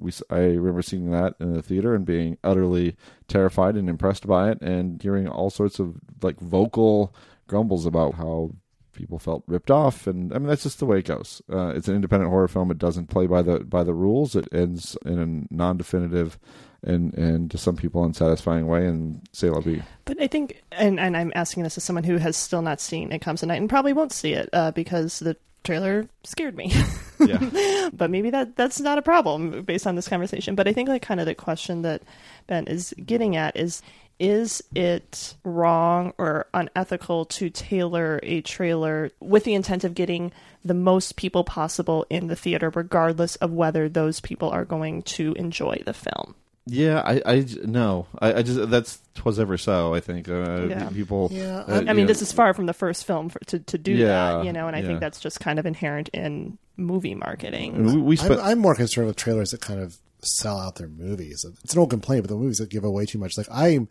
We, 0.00 0.12
I 0.30 0.38
remember 0.38 0.82
seeing 0.82 1.10
that 1.10 1.34
in 1.40 1.54
the 1.54 1.62
theater 1.62 1.94
and 1.94 2.04
being 2.04 2.38
utterly 2.42 2.96
terrified 3.28 3.76
and 3.76 3.88
impressed 3.88 4.26
by 4.26 4.50
it, 4.50 4.60
and 4.60 5.00
hearing 5.02 5.28
all 5.28 5.50
sorts 5.50 5.78
of 5.78 5.96
like 6.22 6.38
vocal 6.40 7.14
grumbles 7.46 7.86
about 7.86 8.14
how 8.14 8.52
people 8.92 9.18
felt 9.18 9.44
ripped 9.46 9.70
off. 9.70 10.06
And 10.06 10.32
I 10.32 10.38
mean, 10.38 10.48
that's 10.48 10.62
just 10.62 10.78
the 10.78 10.86
way 10.86 10.98
it 10.98 11.06
goes. 11.06 11.42
Uh, 11.50 11.68
it's 11.68 11.88
an 11.88 11.94
independent 11.94 12.30
horror 12.30 12.48
film. 12.48 12.70
It 12.70 12.78
doesn't 12.78 13.08
play 13.08 13.26
by 13.26 13.42
the 13.42 13.60
by 13.60 13.84
the 13.84 13.94
rules. 13.94 14.36
It 14.36 14.48
ends 14.52 14.96
in 15.04 15.18
a 15.50 15.54
non-definitive 15.54 16.38
and 16.82 17.14
and 17.14 17.50
to 17.50 17.58
some 17.58 17.76
people 17.76 18.04
unsatisfying 18.04 18.66
way. 18.66 18.86
And 18.86 19.22
say 19.32 19.50
la 19.50 19.60
vie. 19.60 19.82
But 20.04 20.20
I 20.20 20.26
think, 20.26 20.62
and, 20.72 21.00
and 21.00 21.16
I'm 21.16 21.32
asking 21.34 21.62
this 21.62 21.76
as 21.76 21.84
someone 21.84 22.04
who 22.04 22.18
has 22.18 22.36
still 22.36 22.62
not 22.62 22.80
seen 22.80 23.12
It 23.12 23.20
Comes 23.20 23.42
at 23.42 23.48
Night 23.48 23.60
and 23.60 23.68
probably 23.68 23.92
won't 23.92 24.12
see 24.12 24.32
it 24.32 24.48
uh, 24.52 24.70
because 24.72 25.18
the 25.18 25.36
trailer 25.64 26.06
scared 26.24 26.56
me. 26.56 26.72
But 27.92 28.10
maybe 28.10 28.30
that 28.30 28.56
that's 28.56 28.80
not 28.80 28.98
a 28.98 29.02
problem 29.02 29.62
based 29.62 29.86
on 29.86 29.96
this 29.96 30.08
conversation. 30.08 30.54
But 30.54 30.68
I 30.68 30.72
think 30.72 30.88
like 30.88 31.02
kind 31.02 31.20
of 31.20 31.26
the 31.26 31.34
question 31.34 31.82
that 31.82 32.02
Ben 32.46 32.66
is 32.66 32.94
getting 33.04 33.36
at 33.36 33.56
is 33.56 33.82
is 34.18 34.62
it 34.74 35.34
wrong 35.44 36.12
or 36.18 36.46
unethical 36.52 37.24
to 37.24 37.48
tailor 37.48 38.20
a 38.22 38.42
trailer 38.42 39.10
with 39.18 39.44
the 39.44 39.54
intent 39.54 39.82
of 39.82 39.94
getting 39.94 40.30
the 40.62 40.74
most 40.74 41.16
people 41.16 41.42
possible 41.42 42.04
in 42.10 42.26
the 42.26 42.36
theater 42.36 42.70
regardless 42.70 43.36
of 43.36 43.50
whether 43.50 43.88
those 43.88 44.20
people 44.20 44.50
are 44.50 44.66
going 44.66 45.02
to 45.02 45.32
enjoy 45.34 45.82
the 45.86 45.94
film? 45.94 46.34
Yeah, 46.72 47.00
I, 47.04 47.20
I 47.26 47.46
no, 47.64 48.06
I, 48.18 48.34
I 48.34 48.42
just 48.42 48.70
that's 48.70 48.98
twas 49.14 49.38
ever 49.40 49.58
so. 49.58 49.92
I 49.94 50.00
think 50.00 50.28
uh, 50.28 50.66
Yeah. 50.68 50.88
people. 50.90 51.28
Yeah, 51.32 51.58
uh, 51.60 51.84
I 51.88 51.92
mean, 51.92 51.96
know, 51.96 52.06
this 52.06 52.22
is 52.22 52.30
far 52.32 52.54
from 52.54 52.66
the 52.66 52.72
first 52.72 53.04
film 53.04 53.28
for, 53.28 53.40
to 53.46 53.58
to 53.58 53.76
do 53.78 53.92
Yeah, 53.92 54.06
that, 54.06 54.44
you 54.44 54.52
know, 54.52 54.66
and 54.68 54.76
I 54.76 54.80
yeah. 54.80 54.86
think 54.86 55.00
that's 55.00 55.18
just 55.20 55.40
kind 55.40 55.58
of 55.58 55.66
inherent 55.66 56.08
in 56.10 56.58
movie 56.76 57.14
marketing. 57.14 57.74
and 57.74 57.86
we, 58.04 58.16
we 58.16 58.18
I'm. 58.20 58.38
I'm 58.40 58.58
more 58.58 58.74
concerned 58.74 59.08
with 59.08 59.16
trailers 59.16 59.50
that 59.50 59.60
kind 59.60 59.80
of 59.80 59.96
sell 60.22 60.58
out 60.58 60.76
their 60.76 60.88
movies. 60.88 61.44
It's 61.64 61.72
an 61.74 61.80
old 61.80 61.90
complaint, 61.90 62.22
but 62.22 62.28
the 62.28 62.36
movies 62.36 62.58
that 62.58 62.70
give 62.70 62.84
away 62.84 63.04
too 63.06 63.18
much. 63.18 63.36
Like 63.36 63.48
I'm 63.50 63.88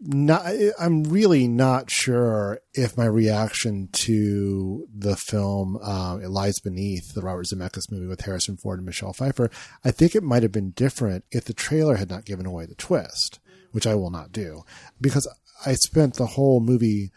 not, 0.00 0.46
I'm 0.78 1.04
really 1.04 1.46
not 1.46 1.90
sure 1.90 2.60
if 2.72 2.96
my 2.96 3.04
reaction 3.04 3.88
to 3.92 4.88
the 4.96 5.16
film 5.16 5.76
um, 5.78 6.22
"It 6.22 6.30
Lies 6.30 6.58
Beneath," 6.58 7.12
the 7.14 7.20
Robert 7.20 7.46
Zemeckis 7.46 7.90
movie 7.90 8.06
with 8.06 8.22
Harrison 8.22 8.56
Ford 8.56 8.78
and 8.78 8.86
Michelle 8.86 9.12
Pfeiffer, 9.12 9.50
I 9.84 9.90
think 9.90 10.14
it 10.14 10.22
might 10.22 10.42
have 10.42 10.52
been 10.52 10.70
different 10.70 11.24
if 11.30 11.44
the 11.44 11.52
trailer 11.52 11.96
had 11.96 12.08
not 12.08 12.24
given 12.24 12.46
away 12.46 12.66
the 12.66 12.74
twist, 12.74 13.40
which 13.72 13.86
I 13.86 13.94
will 13.94 14.10
not 14.10 14.32
do, 14.32 14.64
because 15.00 15.28
I 15.66 15.74
spent 15.74 16.14
the 16.14 16.26
whole 16.26 16.60
movie 16.60 17.10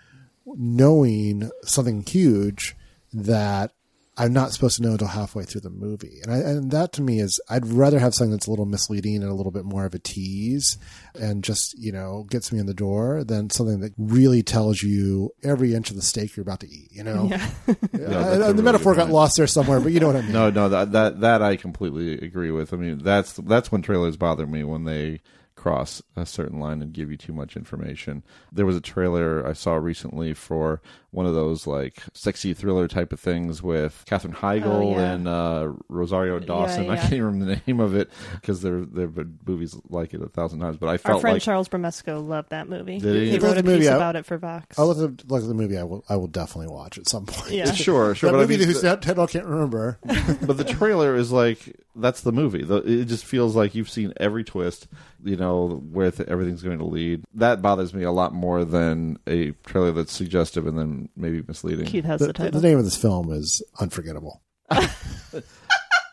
knowing 0.45 1.49
something 1.63 2.03
huge 2.03 2.75
that 3.13 3.71
I'm 4.15 4.31
not 4.31 4.51
supposed 4.51 4.77
to 4.77 4.83
know 4.83 4.91
until 4.91 5.07
halfway 5.07 5.43
through 5.43 5.61
the 5.61 5.71
movie. 5.71 6.19
And 6.21 6.31
I, 6.31 6.37
and 6.37 6.71
that 6.71 6.93
to 6.93 7.01
me 7.01 7.19
is, 7.19 7.39
I'd 7.49 7.65
rather 7.65 7.97
have 7.97 8.13
something 8.13 8.31
that's 8.31 8.45
a 8.45 8.49
little 8.51 8.67
misleading 8.67 9.23
and 9.23 9.31
a 9.31 9.33
little 9.33 9.51
bit 9.51 9.65
more 9.65 9.85
of 9.85 9.95
a 9.95 9.99
tease 9.99 10.77
and 11.15 11.43
just, 11.43 11.75
you 11.79 11.91
know, 11.91 12.25
gets 12.29 12.51
me 12.51 12.59
in 12.59 12.67
the 12.67 12.75
door 12.75 13.23
than 13.23 13.49
something 13.49 13.79
that 13.79 13.93
really 13.97 14.43
tells 14.43 14.83
you 14.83 15.31
every 15.43 15.73
inch 15.73 15.89
of 15.89 15.95
the 15.95 16.03
steak 16.03 16.35
you're 16.35 16.43
about 16.43 16.59
to 16.59 16.69
eat, 16.69 16.89
you 16.91 17.03
know? 17.03 17.27
Yeah. 17.27 17.49
That's 17.65 17.93
a 17.93 18.37
the 18.37 18.45
really 18.47 18.61
metaphor 18.61 18.93
got 18.93 19.09
lost 19.09 19.37
there 19.37 19.47
somewhere, 19.47 19.79
but 19.79 19.91
you 19.91 19.99
know 19.99 20.07
what 20.07 20.17
I 20.17 20.21
mean. 20.21 20.31
No, 20.31 20.49
no, 20.51 20.69
that 20.69 20.91
that 20.91 21.21
that 21.21 21.41
I 21.41 21.55
completely 21.55 22.13
agree 22.13 22.51
with. 22.51 22.73
I 22.73 22.77
mean, 22.77 22.99
that's 23.03 23.33
that's 23.33 23.71
when 23.71 23.81
trailers 23.81 24.17
bother 24.17 24.45
me 24.45 24.63
when 24.63 24.83
they 24.83 25.21
cross 25.55 26.01
a 26.15 26.25
certain 26.25 26.59
line 26.59 26.81
and 26.81 26.93
give 26.93 27.11
you 27.11 27.17
too 27.17 27.33
much 27.33 27.55
information. 27.55 28.23
There 28.51 28.65
was 28.65 28.75
a 28.75 28.81
trailer 28.81 29.45
I 29.47 29.53
saw 29.53 29.75
recently 29.75 30.33
for 30.33 30.81
one 31.11 31.25
of 31.27 31.35
those 31.35 31.67
like 31.67 32.01
sexy 32.13 32.53
thriller 32.55 32.87
type 32.87 33.13
of 33.13 33.19
things 33.19 33.61
with 33.61 34.03
Katherine 34.07 34.33
Heigl 34.33 34.65
Oh, 34.65 34.91
yeah. 34.97 35.11
and 35.13 35.27
uh, 35.27 35.71
Rosario 35.89 36.39
Dawson. 36.39 36.89
I 36.89 36.95
yeah. 36.95 37.01
can't 37.01 37.13
even 37.13 37.25
remember 37.25 37.55
the 37.55 37.61
name 37.67 37.79
of 37.79 37.95
it 37.95 38.09
because 38.33 38.61
there 38.61 38.81
there 38.83 39.05
have 39.05 39.15
been 39.15 39.37
movies 39.45 39.75
like 39.89 40.13
it 40.15 40.21
a 40.23 40.27
thousand 40.27 40.59
times. 40.59 40.77
But 40.77 40.87
I 40.87 40.93
Our 40.93 40.97
felt 40.97 41.21
friend 41.21 41.35
like 41.35 41.43
Charles 41.43 41.69
Bramesco 41.69 42.25
loved 42.27 42.49
that 42.49 42.67
movie. 42.67 42.97
Did 42.99 43.15
he? 43.15 43.31
He 43.31 43.37
wrote 43.39 43.57
a 43.57 43.63
movie 43.63 43.79
piece 43.81 43.89
I- 43.89 43.95
about 43.95 44.15
it 44.15 44.25
for 44.25 44.37
Vox. 44.39 44.77
I'll 44.79 44.87
look 44.87 44.97
at 44.97 45.17
the, 45.19 45.33
look 45.33 45.43
at 45.43 45.47
the 45.47 45.53
movie. 45.53 45.77
I 45.77 45.83
will. 45.83 46.03
I 46.09 46.15
will 46.15 46.27
definitely 46.27 46.73
watch 46.73 46.97
at 46.97 47.07
some 47.07 47.25
point. 47.27 47.51
Yeah. 47.51 47.71
sure, 47.73 48.15
sure. 48.15 48.31
that 48.31 48.37
but 48.37 48.39
I 48.39 48.41
movie 48.41 48.57
mean, 48.57 48.67
whose 48.67 48.81
the- 48.81 48.95
title 48.95 49.23
I 49.23 49.27
can't 49.27 49.45
remember. 49.45 49.99
but 50.03 50.57
the 50.57 50.63
trailer 50.65 51.15
is 51.15 51.31
like 51.31 51.75
that's 51.95 52.21
the 52.21 52.31
movie. 52.31 52.63
The, 52.63 52.77
it 52.77 53.05
just 53.05 53.23
feels 53.23 53.55
like 53.55 53.75
you've 53.75 53.89
seen 53.89 54.13
every 54.17 54.43
twist, 54.43 54.87
you 55.23 55.35
know, 55.35 55.42
where 55.51 56.11
th- 56.11 56.29
everything's 56.29 56.63
going 56.63 56.79
to 56.79 56.85
lead. 56.85 57.23
That 57.33 57.61
bothers 57.61 57.93
me 57.93 58.03
a 58.03 58.11
lot 58.11 58.33
more 58.33 58.65
than 58.65 59.17
a 59.27 59.51
trailer 59.65 59.91
that's 59.91 60.13
suggestive 60.13 60.67
and 60.67 60.77
then 60.77 61.09
maybe 61.15 61.43
misleading. 61.47 61.85
Keith 61.85 62.05
has 62.05 62.19
the, 62.19 62.27
the 62.27 62.33
title. 62.33 62.59
the 62.59 62.67
name 62.67 62.77
of 62.77 62.83
this 62.83 62.97
film 62.97 63.31
is 63.31 63.61
Unforgettable. 63.79 64.41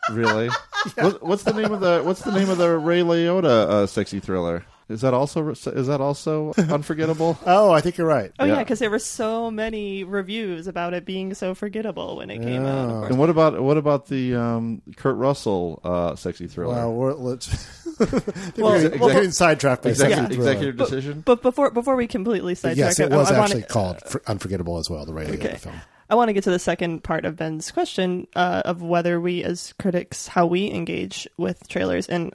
Really? 0.09 0.49
what, 0.95 1.23
what's 1.23 1.43
the 1.43 1.53
name 1.53 1.71
of 1.71 1.79
the 1.79 2.01
What's 2.03 2.21
the 2.21 2.31
name 2.31 2.49
of 2.49 2.57
the 2.57 2.77
Ray 2.77 3.01
Liotta 3.01 3.45
uh, 3.45 3.87
sexy 3.87 4.19
thriller? 4.19 4.65
Is 4.91 5.01
that 5.01 5.13
also 5.13 5.49
is 5.49 5.87
that 5.87 6.01
also 6.01 6.53
unforgettable? 6.57 7.37
Oh, 7.45 7.71
I 7.71 7.81
think 7.81 7.97
you're 7.97 8.07
right. 8.07 8.31
Oh 8.39 8.45
yeah, 8.45 8.53
Yeah. 8.53 8.59
because 8.59 8.79
there 8.79 8.89
were 8.91 8.99
so 8.99 9.49
many 9.49 10.03
reviews 10.03 10.67
about 10.67 10.93
it 10.93 11.05
being 11.05 11.33
so 11.33 11.55
forgettable 11.55 12.17
when 12.17 12.29
it 12.29 12.41
came 12.41 12.65
out. 12.65 13.09
And 13.09 13.17
what 13.17 13.29
about 13.29 13.61
what 13.61 13.77
about 13.77 14.07
the 14.07 14.35
um, 14.35 14.81
Kurt 14.97 15.15
Russell 15.17 15.79
uh, 15.83 16.15
sexy 16.15 16.47
thriller? 16.47 16.75
Well, 16.75 16.93
we're, 16.93 17.13
let's. 17.13 17.81
Well, 18.01 18.73
we're, 18.73 18.97
well, 18.97 19.09
getting 19.09 19.29
sidetracked 19.31 19.83
by 19.83 19.89
executive, 19.91 20.23
second 20.23 20.35
thriller. 20.35 20.51
executive 20.51 20.77
decision. 20.77 21.21
But 21.23 21.43
before 21.43 21.69
before 21.69 21.95
we 21.95 22.07
completely 22.07 22.55
sidetrack, 22.55 22.77
Yes, 22.77 22.99
it 22.99 23.11
I- 23.11 23.15
was 23.15 23.29
I, 23.29 23.33
wanna- 23.33 23.43
actually 23.43 23.63
called 23.63 24.01
For- 24.07 24.23
Unforgettable 24.25 24.77
as 24.79 24.89
well. 24.89 25.05
The 25.05 25.13
Ray 25.13 25.25
Liotta 25.27 25.33
Okay. 25.45 25.55
film. 25.57 25.75
I 26.09 26.15
want 26.15 26.29
to 26.29 26.33
get 26.33 26.43
to 26.45 26.49
the 26.51 26.57
second 26.59 27.03
part 27.03 27.23
of 27.25 27.35
Ben's 27.37 27.69
question 27.71 28.27
uh, 28.35 28.63
of 28.65 28.81
whether 28.81 29.21
we, 29.21 29.43
as 29.43 29.73
critics, 29.79 30.27
how 30.27 30.45
we 30.47 30.69
engage 30.71 31.27
with 31.37 31.67
trailers, 31.69 32.07
and 32.09 32.33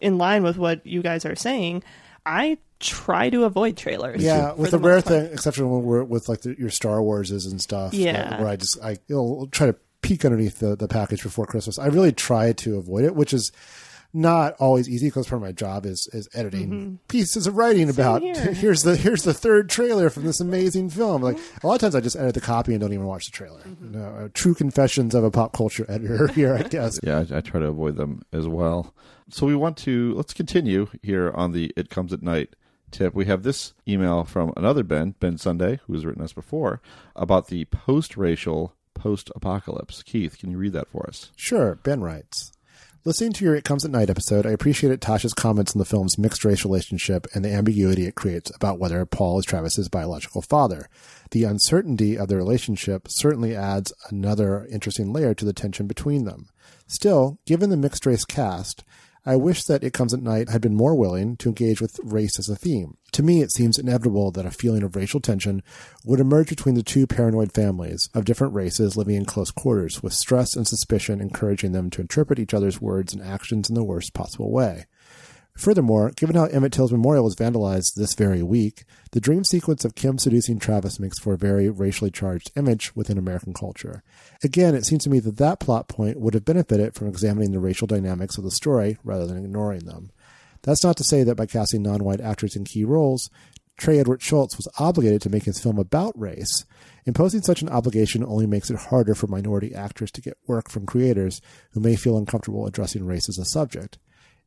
in 0.00 0.18
line 0.18 0.42
with 0.42 0.56
what 0.58 0.86
you 0.86 1.02
guys 1.02 1.24
are 1.24 1.36
saying, 1.36 1.82
I 2.26 2.58
try 2.80 3.30
to 3.30 3.44
avoid 3.44 3.76
trailers. 3.76 4.22
Yeah, 4.22 4.52
with 4.52 4.70
the 4.70 4.78
the 4.78 4.84
rare 4.86 5.00
thing, 5.00 5.26
exception 5.32 5.68
when 5.70 5.82
we're 5.82 6.04
with 6.04 6.28
like 6.28 6.42
the, 6.42 6.54
your 6.58 6.70
Star 6.70 6.98
Warses 6.98 7.50
and 7.50 7.60
stuff. 7.60 7.94
Yeah. 7.94 8.36
uh, 8.36 8.38
where 8.42 8.48
I 8.48 8.56
just 8.56 8.78
I 8.82 8.98
you'll 9.08 9.46
try 9.48 9.66
to 9.68 9.76
peek 10.02 10.24
underneath 10.24 10.58
the 10.60 10.76
the 10.76 10.88
package 10.88 11.22
before 11.22 11.46
Christmas. 11.46 11.78
I 11.78 11.86
really 11.86 12.12
try 12.12 12.52
to 12.52 12.76
avoid 12.78 13.04
it, 13.04 13.14
which 13.14 13.32
is 13.32 13.50
not 14.14 14.54
always 14.58 14.88
easy 14.88 15.08
because 15.08 15.26
part 15.28 15.36
of 15.42 15.46
my 15.46 15.52
job 15.52 15.84
is 15.84 16.08
is 16.14 16.28
editing 16.34 16.98
pieces 17.08 17.46
of 17.46 17.56
writing 17.56 17.90
about 17.90 18.22
Mm-hmm. 18.22 18.42
here. 18.42 18.52
here's 18.54 18.82
the 18.82 18.96
here's 18.96 19.22
the 19.22 19.34
third 19.34 19.68
trailer 19.68 20.08
from 20.08 20.24
this 20.24 20.40
amazing 20.40 20.88
film. 20.90 21.20
Like 21.22 21.38
a 21.62 21.66
lot 21.66 21.74
of 21.74 21.80
times, 21.80 21.94
I 21.94 22.00
just 22.00 22.16
edit 22.16 22.34
the 22.34 22.40
copy 22.40 22.72
and 22.72 22.80
don't 22.80 22.92
even 22.92 23.04
watch 23.06 23.26
the 23.26 23.32
trailer. 23.32 23.60
Mm-hmm. 23.60 23.84
You 23.94 24.00
know, 24.00 24.06
uh, 24.06 24.28
true 24.34 24.54
confessions 24.54 25.14
of 25.14 25.24
a 25.24 25.30
pop 25.30 25.52
culture 25.52 25.84
editor 25.90 26.26
here, 26.32 26.54
I 26.54 26.62
guess. 26.62 26.98
Yeah, 27.02 27.24
I, 27.30 27.38
I 27.38 27.40
try 27.40 27.60
to 27.60 27.66
avoid 27.66 27.96
them 27.96 28.22
as 28.32 28.46
well. 28.48 28.94
So 29.30 29.46
we 29.46 29.54
want 29.54 29.76
to 29.78 30.14
let's 30.14 30.32
continue 30.32 30.88
here 31.02 31.30
on 31.34 31.52
the 31.52 31.72
"It 31.76 31.90
Comes 31.90 32.12
at 32.12 32.22
Night" 32.22 32.56
tip. 32.90 33.14
We 33.14 33.26
have 33.26 33.42
this 33.42 33.74
email 33.86 34.24
from 34.24 34.52
another 34.56 34.82
Ben, 34.82 35.14
Ben 35.20 35.36
Sunday, 35.36 35.80
who 35.86 35.92
has 35.92 36.06
written 36.06 36.22
us 36.22 36.32
before 36.32 36.80
about 37.14 37.48
the 37.48 37.66
post-racial 37.66 38.74
post-apocalypse. 38.94 40.02
Keith, 40.02 40.38
can 40.38 40.50
you 40.50 40.56
read 40.56 40.72
that 40.72 40.88
for 40.88 41.06
us? 41.06 41.30
Sure, 41.36 41.74
Ben 41.74 42.00
writes. 42.00 42.52
Listening 43.04 43.32
to 43.34 43.44
your 43.44 43.54
It 43.54 43.64
Comes 43.64 43.84
at 43.84 43.90
Night 43.90 44.10
episode, 44.10 44.44
I 44.44 44.50
appreciated 44.50 45.00
Tasha's 45.00 45.32
comments 45.32 45.74
on 45.74 45.78
the 45.78 45.84
film's 45.84 46.18
mixed 46.18 46.44
race 46.44 46.64
relationship 46.64 47.26
and 47.32 47.44
the 47.44 47.52
ambiguity 47.52 48.06
it 48.06 48.16
creates 48.16 48.50
about 48.54 48.78
whether 48.78 49.06
Paul 49.06 49.38
is 49.38 49.44
Travis's 49.44 49.88
biological 49.88 50.42
father. 50.42 50.88
The 51.30 51.44
uncertainty 51.44 52.18
of 52.18 52.28
the 52.28 52.36
relationship 52.36 53.06
certainly 53.08 53.54
adds 53.54 53.92
another 54.10 54.66
interesting 54.70 55.12
layer 55.12 55.32
to 55.34 55.44
the 55.44 55.52
tension 55.52 55.86
between 55.86 56.24
them. 56.24 56.48
Still, 56.86 57.38
given 57.46 57.70
the 57.70 57.76
mixed 57.76 58.04
race 58.04 58.24
cast, 58.24 58.84
I 59.26 59.36
wish 59.36 59.64
that 59.64 59.84
It 59.84 59.92
Comes 59.92 60.14
at 60.14 60.22
Night 60.22 60.48
had 60.48 60.60
been 60.60 60.74
more 60.74 60.94
willing 60.94 61.36
to 61.38 61.48
engage 61.48 61.80
with 61.80 61.98
race 62.02 62.38
as 62.38 62.48
a 62.48 62.56
theme. 62.56 62.96
To 63.12 63.22
me, 63.22 63.42
it 63.42 63.52
seems 63.52 63.78
inevitable 63.78 64.30
that 64.32 64.46
a 64.46 64.50
feeling 64.50 64.82
of 64.82 64.96
racial 64.96 65.20
tension 65.20 65.62
would 66.04 66.20
emerge 66.20 66.48
between 66.48 66.74
the 66.74 66.82
two 66.82 67.06
paranoid 67.06 67.52
families 67.52 68.08
of 68.14 68.24
different 68.24 68.54
races 68.54 68.96
living 68.96 69.16
in 69.16 69.24
close 69.24 69.50
quarters, 69.50 70.02
with 70.02 70.12
stress 70.12 70.54
and 70.54 70.66
suspicion 70.66 71.20
encouraging 71.20 71.72
them 71.72 71.90
to 71.90 72.00
interpret 72.00 72.38
each 72.38 72.54
other's 72.54 72.80
words 72.80 73.12
and 73.12 73.22
actions 73.22 73.68
in 73.68 73.74
the 73.74 73.84
worst 73.84 74.14
possible 74.14 74.50
way. 74.50 74.86
Furthermore, 75.58 76.12
given 76.14 76.36
how 76.36 76.44
Emmett 76.44 76.72
Till's 76.72 76.92
memorial 76.92 77.24
was 77.24 77.34
vandalized 77.34 77.94
this 77.96 78.14
very 78.14 78.44
week, 78.44 78.84
the 79.10 79.20
dream 79.20 79.42
sequence 79.42 79.84
of 79.84 79.96
Kim 79.96 80.16
seducing 80.16 80.60
Travis 80.60 81.00
makes 81.00 81.18
for 81.18 81.34
a 81.34 81.38
very 81.38 81.68
racially 81.68 82.12
charged 82.12 82.52
image 82.54 82.94
within 82.94 83.18
American 83.18 83.52
culture. 83.52 84.04
Again, 84.44 84.76
it 84.76 84.86
seems 84.86 85.02
to 85.02 85.10
me 85.10 85.18
that 85.18 85.38
that 85.38 85.58
plot 85.58 85.88
point 85.88 86.20
would 86.20 86.34
have 86.34 86.44
benefited 86.44 86.94
from 86.94 87.08
examining 87.08 87.50
the 87.50 87.58
racial 87.58 87.88
dynamics 87.88 88.38
of 88.38 88.44
the 88.44 88.52
story 88.52 88.98
rather 89.02 89.26
than 89.26 89.44
ignoring 89.44 89.84
them. 89.84 90.12
That's 90.62 90.84
not 90.84 90.96
to 90.98 91.04
say 91.04 91.24
that 91.24 91.34
by 91.34 91.46
casting 91.46 91.82
non 91.82 92.04
white 92.04 92.20
actors 92.20 92.54
in 92.54 92.62
key 92.62 92.84
roles, 92.84 93.28
Trey 93.76 93.98
Edward 93.98 94.20
Shults 94.20 94.56
was 94.56 94.68
obligated 94.78 95.22
to 95.22 95.30
make 95.30 95.44
his 95.44 95.60
film 95.60 95.78
about 95.78 96.16
race. 96.16 96.66
Imposing 97.04 97.42
such 97.42 97.62
an 97.62 97.68
obligation 97.68 98.24
only 98.24 98.46
makes 98.46 98.70
it 98.70 98.76
harder 98.76 99.16
for 99.16 99.26
minority 99.26 99.74
actors 99.74 100.12
to 100.12 100.20
get 100.20 100.38
work 100.46 100.70
from 100.70 100.86
creators 100.86 101.40
who 101.72 101.80
may 101.80 101.96
feel 101.96 102.16
uncomfortable 102.16 102.64
addressing 102.64 103.04
race 103.04 103.28
as 103.28 103.38
a 103.38 103.44
subject. 103.44 103.98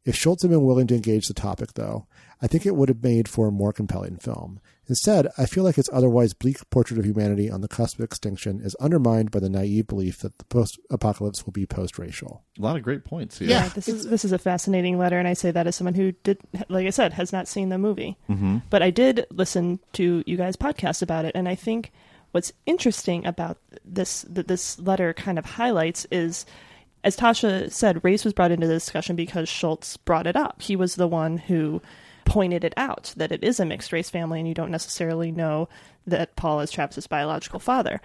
If 0.04 0.16
Shults 0.16 0.42
had 0.42 0.50
been 0.50 0.66
willing 0.66 0.88
to 0.88 0.96
engage 0.96 1.28
the 1.28 1.34
topic, 1.34 1.74
though, 1.76 2.08
I 2.42 2.48
think 2.48 2.66
it 2.66 2.76
would 2.76 2.90
have 2.90 3.04
made 3.04 3.28
for 3.28 3.48
a 3.48 3.52
more 3.52 3.72
compelling 3.72 4.18
film. 4.18 4.60
Instead, 4.88 5.28
I 5.38 5.46
feel 5.46 5.64
like 5.64 5.78
its 5.78 5.92
otherwise 5.94 6.34
bleak 6.34 6.58
portrait 6.72 7.00
of 7.00 7.06
humanity 7.06 7.52
on 7.52 7.62
the 7.62 7.68
cusp 7.68 8.00
of 8.00 8.04
extinction 8.04 8.62
is 8.62 8.76
undermined 8.76 9.30
by 9.30 9.40
the 9.40 9.50
naive 9.50 9.88
belief 9.88 10.18
that 10.20 10.40
the 10.40 10.46
post-apocalypse 10.46 11.46
will 11.46 11.54
be 11.54 11.68
post-racial. 11.68 12.44
A 12.58 12.62
lot 12.62 12.76
of 12.76 12.84
great 12.84 13.06
points 13.06 13.38
here. 13.38 13.48
Yeah, 13.48 13.70
this 13.70 13.88
is 13.88 14.08
this 14.08 14.26
is 14.26 14.32
a 14.32 14.40
fascinating 14.40 14.98
letter, 14.98 15.20
and 15.20 15.28
I 15.28 15.34
say 15.34 15.52
that 15.52 15.68
as 15.68 15.76
someone 15.76 15.94
who 15.94 16.12
did, 16.24 16.40
like 16.68 16.88
I 16.88 16.90
said, 16.90 17.14
has 17.14 17.32
not 17.32 17.48
seen 17.48 17.70
the 17.70 17.78
movie, 17.78 18.18
mm-hmm. 18.28 18.58
but 18.72 18.82
I 18.82 18.90
did 18.90 19.28
listen 19.30 19.80
to 19.94 20.24
you 20.26 20.36
guys' 20.36 20.58
podcast 20.58 21.04
about 21.04 21.26
it, 21.26 21.36
and 21.36 21.48
I 21.48 21.56
think 21.56 21.92
what's 22.32 22.52
interesting 22.66 23.26
about 23.26 23.60
this 23.86 24.24
that 24.24 24.48
this 24.48 24.80
letter 24.80 25.14
kind 25.14 25.38
of 25.38 25.46
highlights 25.46 26.08
is 26.12 26.46
as 27.04 27.18
Tasha 27.18 27.72
said, 27.72 28.04
race 28.04 28.24
was 28.24 28.34
brought 28.34 28.52
into 28.52 28.68
the 28.68 28.74
discussion 28.74 29.16
because 29.16 29.50
Shults 29.50 29.98
brought 30.06 30.28
it 30.28 30.36
up. 30.36 30.62
He 30.62 30.76
was 30.76 30.96
the 30.96 31.08
one 31.08 31.38
who 31.38 31.82
pointed 32.26 32.64
it 32.64 32.74
out 32.78 33.14
that 33.18 33.32
it 33.32 33.44
is 33.44 33.60
a 33.60 33.66
mixed 33.66 33.92
race 33.92 34.10
family 34.10 34.40
and 34.40 34.48
you 34.48 34.54
don't 34.54 34.72
necessarily 34.72 35.32
know 35.32 35.68
that 36.06 36.36
Paul 36.36 36.62
is 36.62 36.72
Travis's 36.72 37.08
biological 37.08 37.60
father. 37.60 38.00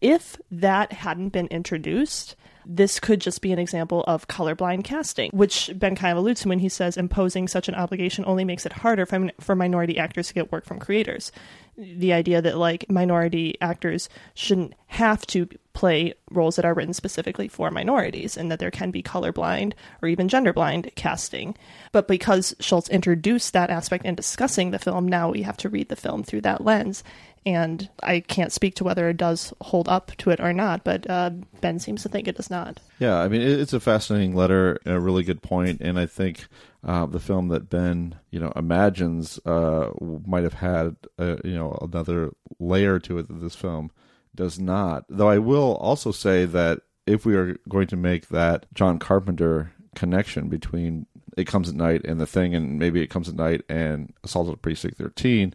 If 0.00 0.36
that 0.50 0.92
hadn't 0.92 1.30
been 1.30 1.46
introduced, 1.48 2.36
this 2.66 3.00
could 3.00 3.20
just 3.20 3.40
be 3.40 3.52
an 3.52 3.58
example 3.58 4.04
of 4.06 4.28
colorblind 4.28 4.84
casting, 4.84 5.30
which 5.32 5.70
Ben 5.74 5.96
kind 5.96 6.12
of 6.12 6.18
alludes 6.18 6.42
to 6.42 6.48
when 6.48 6.58
he 6.58 6.68
says 6.68 6.96
imposing 6.96 7.48
such 7.48 7.68
an 7.68 7.74
obligation 7.74 8.24
only 8.26 8.44
makes 8.44 8.66
it 8.66 8.72
harder 8.72 9.06
for, 9.06 9.30
for 9.40 9.54
minority 9.54 9.98
actors 9.98 10.28
to 10.28 10.34
get 10.34 10.52
work 10.52 10.64
from 10.64 10.78
creators. 10.78 11.32
The 11.76 12.12
idea 12.12 12.40
that 12.40 12.56
like 12.56 12.88
minority 12.88 13.56
actors 13.60 14.08
shouldn't 14.34 14.74
have 14.86 15.26
to 15.28 15.48
play 15.72 16.14
roles 16.30 16.54
that 16.54 16.64
are 16.64 16.72
written 16.72 16.94
specifically 16.94 17.48
for 17.48 17.70
minorities 17.70 18.36
and 18.36 18.50
that 18.50 18.60
there 18.60 18.70
can 18.70 18.92
be 18.92 19.02
colorblind 19.02 19.72
or 20.00 20.08
even 20.08 20.28
genderblind 20.28 20.94
casting. 20.94 21.56
But 21.90 22.06
because 22.06 22.54
Shults 22.60 22.88
introduced 22.90 23.52
that 23.52 23.70
aspect 23.70 24.04
in 24.04 24.14
discussing 24.14 24.70
the 24.70 24.78
film, 24.78 25.08
now 25.08 25.30
we 25.30 25.42
have 25.42 25.56
to 25.58 25.68
read 25.68 25.88
the 25.88 25.96
film 25.96 26.22
through 26.22 26.42
that 26.42 26.64
lens 26.64 27.02
and 27.46 27.88
I 28.02 28.20
can't 28.20 28.52
speak 28.52 28.74
to 28.76 28.84
whether 28.84 29.08
it 29.08 29.16
does 29.16 29.52
hold 29.60 29.88
up 29.88 30.12
to 30.18 30.30
it 30.30 30.40
or 30.40 30.52
not, 30.52 30.82
but 30.84 31.08
uh, 31.08 31.30
Ben 31.60 31.78
seems 31.78 32.02
to 32.02 32.08
think 32.08 32.26
it 32.26 32.36
does 32.36 32.50
not. 32.50 32.80
Yeah, 32.98 33.18
I 33.18 33.28
mean, 33.28 33.42
it's 33.42 33.72
a 33.72 33.80
fascinating 33.80 34.34
letter, 34.34 34.78
a 34.86 34.98
really 34.98 35.24
good 35.24 35.42
point, 35.42 35.80
and 35.80 35.98
I 35.98 36.06
think 36.06 36.46
uh, 36.82 37.06
the 37.06 37.20
film 37.20 37.48
that 37.48 37.68
Ben, 37.68 38.16
you 38.30 38.40
know, 38.40 38.52
imagines 38.56 39.38
uh, 39.44 39.90
might 40.26 40.44
have 40.44 40.54
had, 40.54 40.96
uh, 41.18 41.36
you 41.44 41.54
know, 41.54 41.78
another 41.82 42.32
layer 42.58 42.98
to 43.00 43.18
it 43.18 43.28
that 43.28 43.40
this 43.40 43.54
film 43.54 43.90
does 44.34 44.58
not. 44.58 45.04
Though 45.08 45.28
I 45.28 45.38
will 45.38 45.76
also 45.76 46.12
say 46.12 46.46
that 46.46 46.80
if 47.06 47.26
we 47.26 47.34
are 47.36 47.58
going 47.68 47.86
to 47.88 47.96
make 47.96 48.28
that 48.28 48.66
John 48.74 48.98
Carpenter 48.98 49.72
connection 49.94 50.48
between 50.48 51.06
It 51.36 51.46
Comes 51.46 51.68
at 51.68 51.74
Night 51.74 52.02
and 52.04 52.20
The 52.20 52.26
Thing, 52.26 52.54
and 52.54 52.78
maybe 52.78 53.02
It 53.02 53.10
Comes 53.10 53.28
at 53.28 53.34
Night 53.34 53.62
and 53.68 54.12
Assault 54.24 54.48
at 54.48 54.62
Precinct 54.62 54.96
13, 54.96 55.54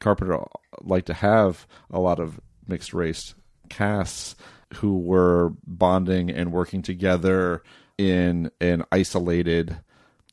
Carpenter 0.00 0.44
liked 0.82 1.06
to 1.06 1.14
have 1.14 1.66
a 1.90 2.00
lot 2.00 2.20
of 2.20 2.40
mixed 2.66 2.92
race 2.92 3.34
casts 3.68 4.36
who 4.76 4.98
were 4.98 5.52
bonding 5.66 6.30
and 6.30 6.52
working 6.52 6.82
together 6.82 7.62
in 7.96 8.50
an 8.60 8.84
isolated 8.92 9.78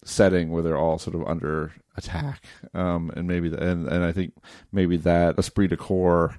setting 0.04 0.52
where 0.52 0.62
they're 0.62 0.78
all 0.78 1.00
sort 1.00 1.16
of 1.16 1.26
under 1.28 1.74
attack. 1.98 2.43
Um, 2.74 3.12
and 3.16 3.28
maybe 3.28 3.50
the, 3.50 3.62
and 3.62 3.88
and 3.88 4.04
I 4.04 4.12
think 4.12 4.34
maybe 4.72 4.98
that 4.98 5.38
esprit 5.39 5.70
de 5.70 5.78
corps 5.78 6.38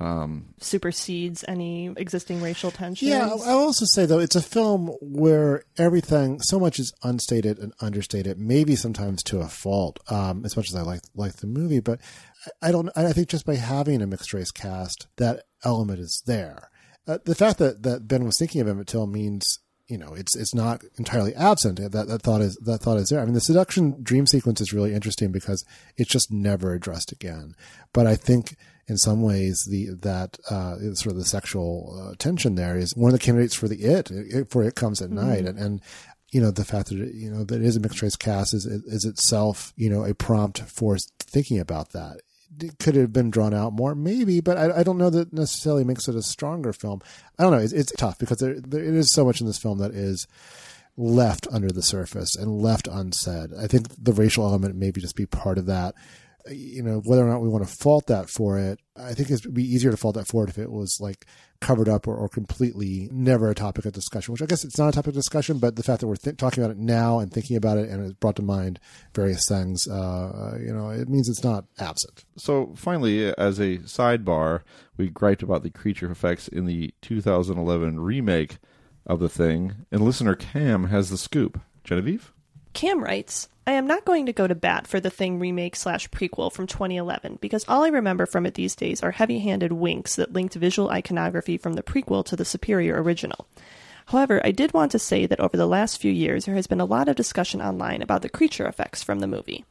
um, 0.00 0.54
supersedes 0.60 1.44
any 1.48 1.92
existing 1.96 2.40
racial 2.40 2.70
tensions. 2.70 3.10
Yeah, 3.10 3.28
I'll 3.28 3.58
also 3.58 3.84
say 3.84 4.06
though 4.06 4.20
it's 4.20 4.36
a 4.36 4.42
film 4.42 4.88
where 5.00 5.64
everything 5.76 6.40
so 6.40 6.60
much 6.60 6.78
is 6.78 6.92
unstated 7.02 7.58
and 7.58 7.72
understated, 7.80 8.38
maybe 8.38 8.76
sometimes 8.76 9.22
to 9.24 9.40
a 9.40 9.48
fault. 9.48 9.98
Um, 10.08 10.44
as 10.44 10.56
much 10.56 10.68
as 10.68 10.76
I 10.76 10.82
like 10.82 11.02
like 11.14 11.36
the 11.36 11.46
movie, 11.46 11.80
but 11.80 12.00
I 12.62 12.70
don't. 12.70 12.90
I 12.96 13.12
think 13.12 13.28
just 13.28 13.46
by 13.46 13.56
having 13.56 14.00
a 14.00 14.06
mixed 14.06 14.32
race 14.32 14.50
cast, 14.50 15.08
that 15.16 15.44
element 15.64 16.00
is 16.00 16.22
there. 16.26 16.70
Uh, 17.06 17.18
the 17.24 17.34
fact 17.34 17.58
that, 17.58 17.82
that 17.82 18.06
Ben 18.06 18.24
was 18.24 18.38
thinking 18.38 18.60
of 18.60 18.68
Emmett 18.68 18.86
Till 18.86 19.06
means 19.06 19.60
you 19.88 19.96
know 19.96 20.12
it's 20.14 20.36
it's 20.36 20.54
not 20.54 20.84
entirely 20.96 21.34
absent. 21.34 21.80
That 21.80 22.06
that 22.06 22.22
thought 22.22 22.40
is 22.40 22.56
that 22.64 22.78
thought 22.78 22.98
is 22.98 23.08
there. 23.08 23.20
I 23.20 23.24
mean, 23.24 23.34
the 23.34 23.40
seduction 23.40 23.96
dream 24.02 24.26
sequence 24.26 24.60
is 24.60 24.72
really 24.72 24.94
interesting 24.94 25.32
because 25.32 25.64
it's 25.96 26.10
just 26.10 26.30
never 26.30 26.72
addressed 26.72 27.10
again. 27.10 27.54
But 27.92 28.06
I 28.06 28.14
think 28.14 28.56
in 28.88 28.96
some 28.96 29.22
ways 29.22 29.66
the 29.68 29.90
that 30.00 30.38
uh, 30.50 30.76
sort 30.94 31.12
of 31.12 31.16
the 31.16 31.24
sexual 31.24 32.10
uh, 32.10 32.14
tension 32.18 32.54
there 32.54 32.76
is 32.76 32.96
one 32.96 33.12
of 33.12 33.18
the 33.18 33.24
candidates 33.24 33.54
for 33.54 33.68
the 33.68 33.84
it, 33.84 34.10
it 34.10 34.50
for 34.50 34.62
it 34.62 34.74
comes 34.74 35.00
at 35.00 35.10
mm-hmm. 35.10 35.28
night 35.28 35.44
and, 35.44 35.58
and 35.58 35.80
you 36.30 36.40
know 36.40 36.50
the 36.50 36.64
fact 36.64 36.88
that 36.88 36.98
it, 36.98 37.14
you 37.14 37.30
know 37.30 37.44
that 37.44 37.60
it 37.60 37.64
is 37.64 37.76
a 37.76 37.80
mixed 37.80 38.02
race 38.02 38.16
cast 38.16 38.54
is 38.54 38.66
is 38.66 39.04
itself 39.04 39.72
you 39.76 39.90
know 39.90 40.04
a 40.04 40.14
prompt 40.14 40.60
for 40.60 40.96
thinking 41.20 41.58
about 41.58 41.90
that 41.92 42.20
could 42.78 42.96
it 42.96 43.00
have 43.00 43.12
been 43.12 43.30
drawn 43.30 43.54
out 43.54 43.72
more, 43.72 43.94
maybe, 43.94 44.40
but 44.40 44.56
I, 44.56 44.78
I, 44.78 44.82
don't 44.82 44.98
know 44.98 45.10
that 45.10 45.32
necessarily 45.32 45.84
makes 45.84 46.08
it 46.08 46.16
a 46.16 46.22
stronger 46.22 46.72
film. 46.72 47.00
I 47.38 47.42
don't 47.42 47.52
know. 47.52 47.58
It's, 47.58 47.72
it's 47.72 47.92
tough 47.92 48.18
because 48.18 48.38
there, 48.38 48.58
there 48.58 48.82
it 48.82 48.94
is 48.94 49.12
so 49.12 49.24
much 49.24 49.40
in 49.40 49.46
this 49.46 49.58
film 49.58 49.78
that 49.78 49.92
is 49.92 50.26
left 50.96 51.46
under 51.52 51.70
the 51.70 51.82
surface 51.82 52.34
and 52.34 52.60
left 52.60 52.88
unsaid. 52.88 53.50
I 53.58 53.66
think 53.66 53.86
the 54.02 54.12
racial 54.12 54.44
element 54.44 54.76
maybe 54.76 55.00
just 55.00 55.14
be 55.14 55.26
part 55.26 55.58
of 55.58 55.66
that 55.66 55.94
you 56.50 56.82
know, 56.82 57.00
whether 57.04 57.26
or 57.26 57.30
not 57.30 57.40
we 57.40 57.48
want 57.48 57.66
to 57.66 57.74
fault 57.82 58.06
that 58.06 58.28
for 58.28 58.58
it, 58.58 58.80
I 58.96 59.14
think 59.14 59.30
it'd 59.30 59.54
be 59.54 59.64
easier 59.64 59.90
to 59.90 59.96
fault 59.96 60.14
that 60.16 60.26
for 60.26 60.44
it 60.44 60.50
if 60.50 60.58
it 60.58 60.70
was 60.70 60.98
like 61.00 61.26
covered 61.60 61.88
up 61.88 62.06
or, 62.06 62.14
or 62.16 62.28
completely 62.28 63.08
never 63.12 63.50
a 63.50 63.54
topic 63.54 63.84
of 63.84 63.92
discussion, 63.92 64.32
which 64.32 64.42
I 64.42 64.46
guess 64.46 64.64
it's 64.64 64.78
not 64.78 64.88
a 64.88 64.92
topic 64.92 65.08
of 65.08 65.14
discussion, 65.14 65.58
but 65.58 65.76
the 65.76 65.82
fact 65.82 66.00
that 66.00 66.06
we're 66.06 66.16
th- 66.16 66.36
talking 66.36 66.62
about 66.62 66.76
it 66.76 66.78
now 66.78 67.18
and 67.18 67.32
thinking 67.32 67.56
about 67.56 67.78
it 67.78 67.88
and 67.88 68.04
it's 68.04 68.14
brought 68.14 68.36
to 68.36 68.42
mind 68.42 68.78
various 69.14 69.46
things, 69.48 69.86
uh, 69.88 70.58
you 70.60 70.72
know, 70.72 70.90
it 70.90 71.08
means 71.08 71.28
it's 71.28 71.44
not 71.44 71.64
absent. 71.78 72.24
So 72.36 72.74
finally, 72.76 73.34
as 73.34 73.58
a 73.58 73.78
sidebar, 73.78 74.62
we 74.96 75.08
griped 75.08 75.42
about 75.42 75.62
the 75.62 75.70
creature 75.70 76.10
effects 76.10 76.48
in 76.48 76.66
the 76.66 76.92
2011 77.02 78.00
remake 78.00 78.58
of 79.06 79.20
The 79.20 79.28
Thing, 79.28 79.86
and 79.90 80.02
listener 80.02 80.34
Cam 80.34 80.84
has 80.84 81.10
the 81.10 81.18
scoop. 81.18 81.60
Genevieve? 81.82 82.32
Cam 82.72 83.02
writes, 83.02 83.48
I 83.66 83.72
am 83.72 83.86
not 83.86 84.06
going 84.06 84.24
to 84.26 84.32
go 84.32 84.46
to 84.46 84.54
bat 84.54 84.86
for 84.86 84.98
the 84.98 85.10
Thing 85.10 85.38
remake 85.38 85.76
slash 85.76 86.08
prequel 86.08 86.50
from 86.50 86.66
2011 86.66 87.38
because 87.40 87.66
all 87.68 87.84
I 87.84 87.88
remember 87.88 88.24
from 88.24 88.46
it 88.46 88.54
these 88.54 88.74
days 88.74 89.02
are 89.02 89.10
heavy 89.10 89.40
handed 89.40 89.72
winks 89.72 90.16
that 90.16 90.32
linked 90.32 90.54
visual 90.54 90.88
iconography 90.88 91.58
from 91.58 91.74
the 91.74 91.82
prequel 91.82 92.24
to 92.24 92.36
the 92.36 92.46
superior 92.46 93.02
original. 93.02 93.46
However, 94.06 94.40
I 94.42 94.52
did 94.52 94.72
want 94.72 94.90
to 94.92 94.98
say 94.98 95.26
that 95.26 95.38
over 95.38 95.58
the 95.58 95.66
last 95.66 96.00
few 96.00 96.10
years 96.10 96.46
there 96.46 96.54
has 96.54 96.66
been 96.66 96.80
a 96.80 96.86
lot 96.86 97.10
of 97.10 97.16
discussion 97.16 97.60
online 97.60 98.00
about 98.00 98.22
the 98.22 98.30
creature 98.30 98.66
effects 98.66 99.02
from 99.02 99.18
the 99.18 99.26
movie. 99.26 99.66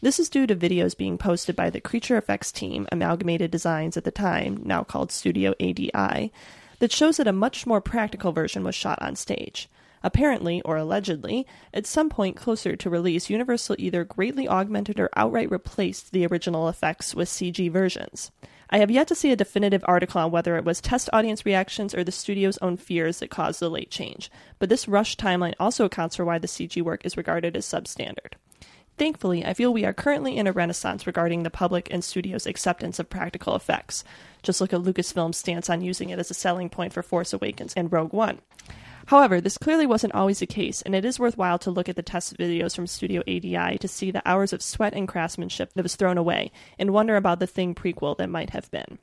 This 0.00 0.20
is 0.20 0.28
due 0.28 0.46
to 0.46 0.54
videos 0.54 0.96
being 0.96 1.18
posted 1.18 1.56
by 1.56 1.70
the 1.70 1.80
creature 1.80 2.16
effects 2.16 2.52
team, 2.52 2.86
Amalgamated 2.92 3.50
Designs 3.50 3.96
at 3.96 4.04
the 4.04 4.12
time, 4.12 4.62
now 4.64 4.84
called 4.84 5.10
Studio 5.10 5.54
ADI, 5.60 6.32
that 6.78 6.92
shows 6.92 7.16
that 7.16 7.26
a 7.26 7.32
much 7.32 7.66
more 7.66 7.80
practical 7.80 8.30
version 8.30 8.62
was 8.62 8.76
shot 8.76 9.02
on 9.02 9.16
stage. 9.16 9.68
Apparently, 10.02 10.62
or 10.62 10.76
allegedly, 10.76 11.46
at 11.74 11.86
some 11.86 12.08
point 12.08 12.36
closer 12.36 12.74
to 12.74 12.90
release, 12.90 13.28
Universal 13.28 13.76
either 13.78 14.04
greatly 14.04 14.48
augmented 14.48 14.98
or 14.98 15.10
outright 15.14 15.50
replaced 15.50 16.12
the 16.12 16.26
original 16.26 16.68
effects 16.68 17.14
with 17.14 17.28
CG 17.28 17.70
versions. 17.70 18.30
I 18.70 18.78
have 18.78 18.90
yet 18.90 19.08
to 19.08 19.14
see 19.14 19.32
a 19.32 19.36
definitive 19.36 19.84
article 19.86 20.20
on 20.20 20.30
whether 20.30 20.56
it 20.56 20.64
was 20.64 20.80
test 20.80 21.10
audience 21.12 21.44
reactions 21.44 21.92
or 21.94 22.04
the 22.04 22.12
studio's 22.12 22.58
own 22.58 22.76
fears 22.76 23.18
that 23.18 23.28
caused 23.28 23.60
the 23.60 23.68
late 23.68 23.90
change, 23.90 24.30
but 24.58 24.68
this 24.68 24.86
rush 24.86 25.16
timeline 25.16 25.54
also 25.58 25.84
accounts 25.84 26.16
for 26.16 26.24
why 26.24 26.38
the 26.38 26.46
CG 26.46 26.80
work 26.80 27.04
is 27.04 27.16
regarded 27.16 27.56
as 27.56 27.66
substandard. 27.66 28.34
Thankfully, 28.96 29.44
I 29.44 29.54
feel 29.54 29.72
we 29.72 29.84
are 29.86 29.92
currently 29.92 30.36
in 30.36 30.46
a 30.46 30.52
renaissance 30.52 31.06
regarding 31.06 31.42
the 31.42 31.50
public 31.50 31.88
and 31.90 32.04
studios' 32.04 32.46
acceptance 32.46 32.98
of 32.98 33.10
practical 33.10 33.56
effects. 33.56 34.04
Just 34.42 34.60
look 34.60 34.72
at 34.72 34.80
Lucasfilm's 34.80 35.38
stance 35.38 35.70
on 35.70 35.80
using 35.80 36.10
it 36.10 36.18
as 36.18 36.30
a 36.30 36.34
selling 36.34 36.68
point 36.68 36.92
for 36.92 37.02
Force 37.02 37.32
Awakens 37.32 37.72
and 37.74 37.90
Rogue 37.90 38.12
One. 38.12 38.40
However, 39.10 39.40
this 39.40 39.58
clearly 39.58 39.86
wasn't 39.86 40.14
always 40.14 40.38
the 40.38 40.46
case, 40.46 40.82
and 40.82 40.94
it 40.94 41.04
is 41.04 41.18
worthwhile 41.18 41.58
to 41.60 41.72
look 41.72 41.88
at 41.88 41.96
the 41.96 42.02
test 42.02 42.38
videos 42.38 42.76
from 42.76 42.86
Studio 42.86 43.22
ADI 43.22 43.76
to 43.78 43.88
see 43.88 44.12
the 44.12 44.22
hours 44.24 44.52
of 44.52 44.62
sweat 44.62 44.94
and 44.94 45.08
craftsmanship 45.08 45.72
that 45.74 45.82
was 45.82 45.96
thrown 45.96 46.16
away, 46.16 46.52
and 46.78 46.92
wonder 46.92 47.16
about 47.16 47.40
the 47.40 47.48
Thing 47.48 47.74
prequel 47.74 48.16
that 48.18 48.28
might 48.28 48.50
have 48.50 48.70
been. 48.70 49.00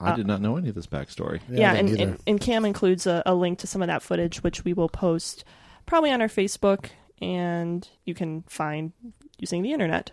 I 0.00 0.16
did 0.16 0.24
uh, 0.24 0.32
not 0.32 0.40
know 0.40 0.56
any 0.56 0.70
of 0.70 0.74
this 0.74 0.88
backstory. 0.88 1.38
Yeah, 1.48 1.72
yeah 1.72 1.74
and, 1.74 2.00
and, 2.00 2.22
and, 2.26 2.40
Cam 2.40 2.64
includes 2.64 3.06
a, 3.06 3.22
a 3.26 3.32
link 3.32 3.60
to 3.60 3.68
some 3.68 3.80
of 3.80 3.86
that 3.86 4.02
footage, 4.02 4.42
which 4.42 4.64
we 4.64 4.72
will 4.72 4.88
post 4.88 5.44
probably 5.86 6.10
on 6.10 6.20
our 6.20 6.26
Facebook 6.26 6.86
and 7.22 7.88
you 8.06 8.14
can 8.14 8.42
find 8.48 8.92
using 9.38 9.62
the 9.62 9.72
internet, 9.72 10.10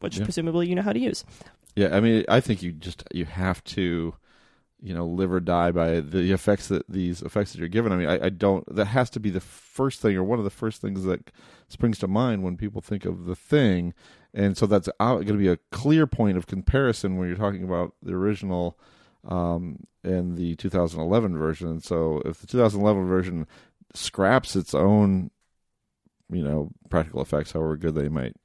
which 0.00 0.16
Yeah. 0.16 0.24
presumably 0.24 0.66
you 0.66 0.74
know 0.74 0.80
how 0.80 0.94
to 0.94 0.98
use. 0.98 1.26
Yeah, 1.76 1.94
I 1.94 2.00
mean, 2.00 2.24
I 2.26 2.40
think 2.40 2.62
you 2.62 2.72
just 2.72 3.04
you 3.12 3.26
have 3.26 3.62
to, 3.64 4.14
you 4.84 4.92
know, 4.92 5.06
live 5.06 5.32
or 5.32 5.40
die 5.40 5.70
by 5.70 6.00
the 6.00 6.30
effects 6.30 6.68
that 6.68 6.84
these 6.90 7.22
effects 7.22 7.52
that 7.52 7.58
you're 7.58 7.68
given. 7.68 7.90
I 7.90 7.96
mean, 7.96 8.06
I, 8.06 8.26
I 8.26 8.28
don't. 8.28 8.62
That 8.72 8.84
has 8.88 9.08
to 9.10 9.20
be 9.20 9.30
the 9.30 9.40
first 9.40 10.00
thing, 10.00 10.14
or 10.14 10.22
one 10.22 10.38
of 10.38 10.44
the 10.44 10.50
first 10.50 10.82
things 10.82 11.04
that 11.04 11.30
springs 11.68 11.98
to 12.00 12.06
mind 12.06 12.42
when 12.42 12.58
people 12.58 12.82
think 12.82 13.06
of 13.06 13.24
the 13.24 13.34
thing, 13.34 13.94
and 14.34 14.58
so 14.58 14.66
that's 14.66 14.90
going 14.98 15.26
to 15.26 15.38
be 15.38 15.48
a 15.48 15.56
clear 15.72 16.06
point 16.06 16.36
of 16.36 16.46
comparison 16.46 17.16
when 17.16 17.28
you're 17.28 17.36
talking 17.38 17.64
about 17.64 17.94
the 18.02 18.12
original 18.12 18.78
um, 19.26 19.84
and 20.02 20.36
the 20.36 20.54
2011 20.56 21.38
version. 21.38 21.68
And 21.68 21.82
so, 21.82 22.20
if 22.26 22.42
the 22.42 22.46
2011 22.46 23.06
version 23.06 23.46
scraps 23.94 24.54
its 24.54 24.74
own, 24.74 25.30
you 26.30 26.44
know, 26.44 26.72
practical 26.90 27.22
effects, 27.22 27.52
however 27.52 27.78
good 27.78 27.94
they 27.94 28.10
might 28.10 28.36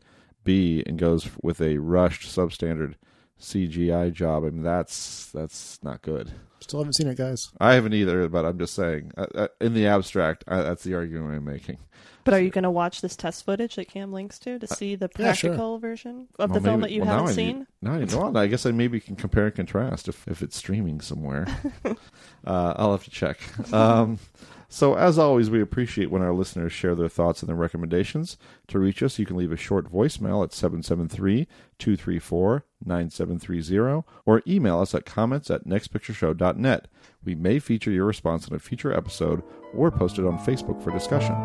be, 0.46 0.86
and 0.88 0.98
goes 0.98 1.30
with 1.44 1.60
a 1.60 1.80
rushed 1.80 2.34
substandard 2.34 2.96
CGI 3.40 4.12
job, 4.14 4.44
I 4.44 4.50
mean 4.50 4.64
that's 4.64 5.28
that's 5.32 5.80
not 5.84 6.02
good. 6.02 6.32
Still 6.60 6.80
haven't 6.82 6.94
seen 6.94 7.08
it, 7.08 7.18
guys. 7.18 7.52
I 7.60 7.74
haven't 7.76 7.94
either, 7.94 8.28
but 8.28 8.46
I'm 8.46 8.60
just 8.60 8.74
saying, 8.74 9.14
uh, 9.18 9.28
uh, 9.34 9.48
in 9.62 9.74
the 9.74 9.88
abstract, 9.88 10.44
I, 10.48 10.58
that's 10.62 10.84
the 10.84 10.94
argument 10.94 11.34
I'm 11.36 11.46
making. 11.46 11.78
But 12.26 12.34
are 12.34 12.42
you 12.42 12.50
going 12.50 12.66
to 12.66 12.70
watch 12.70 13.00
this 13.02 13.16
test 13.16 13.46
footage 13.46 13.76
that 13.78 13.88
Cam 13.88 14.12
links 14.12 14.38
to 14.40 14.60
to 14.60 14.68
see 14.68 14.96
the 14.96 15.10
yeah, 15.18 15.32
sure. 15.34 15.52
practical 15.52 15.80
version 15.80 16.28
of 16.38 16.50
Well, 16.52 16.60
the 16.60 16.66
film 16.66 16.82
maybe- 16.82 16.90
that 16.90 16.96
you 16.96 17.02
well, 17.04 17.20
haven't 17.20 17.34
seen? 17.34 17.66
no, 17.82 17.98
now 17.98 18.26
I 18.28 18.32
know. 18.32 18.40
I 18.40 18.48
guess 18.48 18.66
I 18.66 18.72
maybe 18.72 19.00
can 19.00 19.16
compare 19.16 19.46
and 19.46 19.56
contrast 19.56 20.10
if, 20.10 20.28
if 20.28 20.42
it's 20.42 20.58
streaming 20.58 21.00
somewhere. 21.02 21.48
uh, 21.86 21.94
I'll 22.76 22.92
have 22.92 23.06
to 23.06 23.10
check. 23.10 23.40
Um, 23.74 24.20
so, 24.72 24.96
as 24.96 25.18
always, 25.18 25.50
we 25.50 25.62
appreciate 25.62 26.12
when 26.12 26.22
our 26.22 26.32
listeners 26.32 26.72
share 26.72 26.94
their 26.94 27.10
thoughts 27.10 27.42
and 27.42 27.50
their 27.50 27.56
recommendations. 27.56 28.38
To 28.68 28.78
reach 28.78 29.02
us, 29.02 29.18
you 29.18 29.26
can 29.26 29.36
leave 29.36 29.52
a 29.52 29.58
short 29.58 29.92
voicemail 29.92 30.44
at 30.44 30.54
773 30.54 31.48
234 31.80 32.66
9730 32.86 34.06
or 34.28 34.44
email 34.46 34.80
us 34.80 34.94
at 34.94 35.06
comments 35.06 35.50
at 35.50 35.66
nextpictureshow.net. 35.66 36.88
We 37.26 37.34
may 37.34 37.58
feature 37.58 37.90
your 37.90 38.06
response 38.06 38.48
in 38.48 38.56
a 38.56 38.60
future 38.60 38.94
episode 38.94 39.42
or 39.74 39.90
post 39.90 40.20
it 40.20 40.26
on 40.26 40.38
Facebook 40.38 40.82
for 40.84 40.92
discussion. 40.92 41.36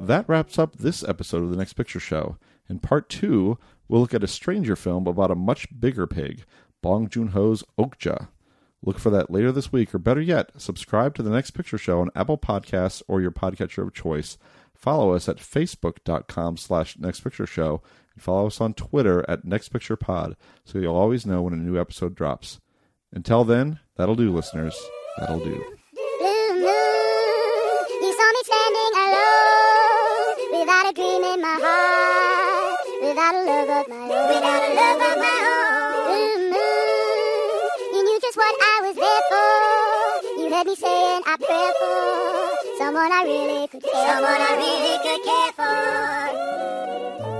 That 0.00 0.28
wraps 0.28 0.56
up 0.56 0.76
this 0.76 1.02
episode 1.02 1.42
of 1.42 1.50
the 1.50 1.56
Next 1.56 1.72
Picture 1.72 2.00
Show. 2.00 2.36
In 2.68 2.78
part 2.78 3.08
two, 3.08 3.58
we'll 3.88 4.00
look 4.00 4.14
at 4.14 4.22
a 4.22 4.28
stranger 4.28 4.76
film 4.76 5.08
about 5.08 5.32
a 5.32 5.36
much 5.36 5.66
bigger 5.78 6.06
pig, 6.06 6.44
Bong 6.82 7.08
Joon 7.08 7.28
Ho's 7.28 7.64
Okja. 7.78 8.28
Look 8.82 8.98
for 8.98 9.10
that 9.10 9.30
later 9.30 9.52
this 9.52 9.70
week, 9.70 9.94
or 9.94 9.98
better 9.98 10.22
yet, 10.22 10.50
subscribe 10.56 11.14
to 11.16 11.22
the 11.22 11.30
Next 11.30 11.50
Picture 11.50 11.76
Show 11.76 12.00
on 12.00 12.10
Apple 12.16 12.38
Podcasts 12.38 13.02
or 13.06 13.20
your 13.20 13.30
podcatcher 13.30 13.82
of 13.82 13.92
choice. 13.92 14.38
Follow 14.74 15.12
us 15.12 15.28
at 15.28 15.36
facebook.com 15.36 16.56
slash 16.56 16.98
Next 16.98 17.20
Picture 17.20 17.46
Show, 17.46 17.82
and 18.14 18.22
follow 18.22 18.46
us 18.46 18.58
on 18.60 18.72
Twitter 18.72 19.22
at 19.28 19.44
Next 19.44 19.68
Picture 19.68 19.96
Pod, 19.96 20.34
so 20.64 20.78
you'll 20.78 20.96
always 20.96 21.26
know 21.26 21.42
when 21.42 21.52
a 21.52 21.56
new 21.56 21.78
episode 21.78 22.14
drops. 22.14 22.58
Until 23.12 23.44
then, 23.44 23.80
that'll 23.96 24.14
do, 24.14 24.32
listeners. 24.32 24.80
That'll 25.18 25.40
do. 25.40 25.62
Blue 25.92 26.52
moon, 26.54 26.64
you 28.00 28.12
saw 28.16 28.30
me 28.32 28.42
standing 28.44 28.94
alone, 28.96 30.36
without 30.58 30.88
a 30.88 30.92
dream 30.94 31.22
in 31.24 31.40
my 31.42 31.58
heart, 31.60 32.78
without 33.02 33.34
a 33.34 33.42
love 33.44 33.68
of 33.68 33.88
my 33.90 33.96
own, 33.96 34.28
without 34.28 34.62
a 34.64 34.74
love 34.74 35.00
of 35.12 35.18
my 35.18 35.84
own. 35.84 35.89
someone 41.20 41.26
I 41.26 41.36
pray 41.36 41.72
for, 41.80 42.78
someone 42.78 43.12
I 43.12 43.24
really 43.24 43.68
could 43.68 43.82
care, 43.82 44.06
someone 44.06 44.40
I 44.40 44.56
really 44.56 44.96
could 45.04 45.22
care 45.24 45.52
for. 47.26 47.39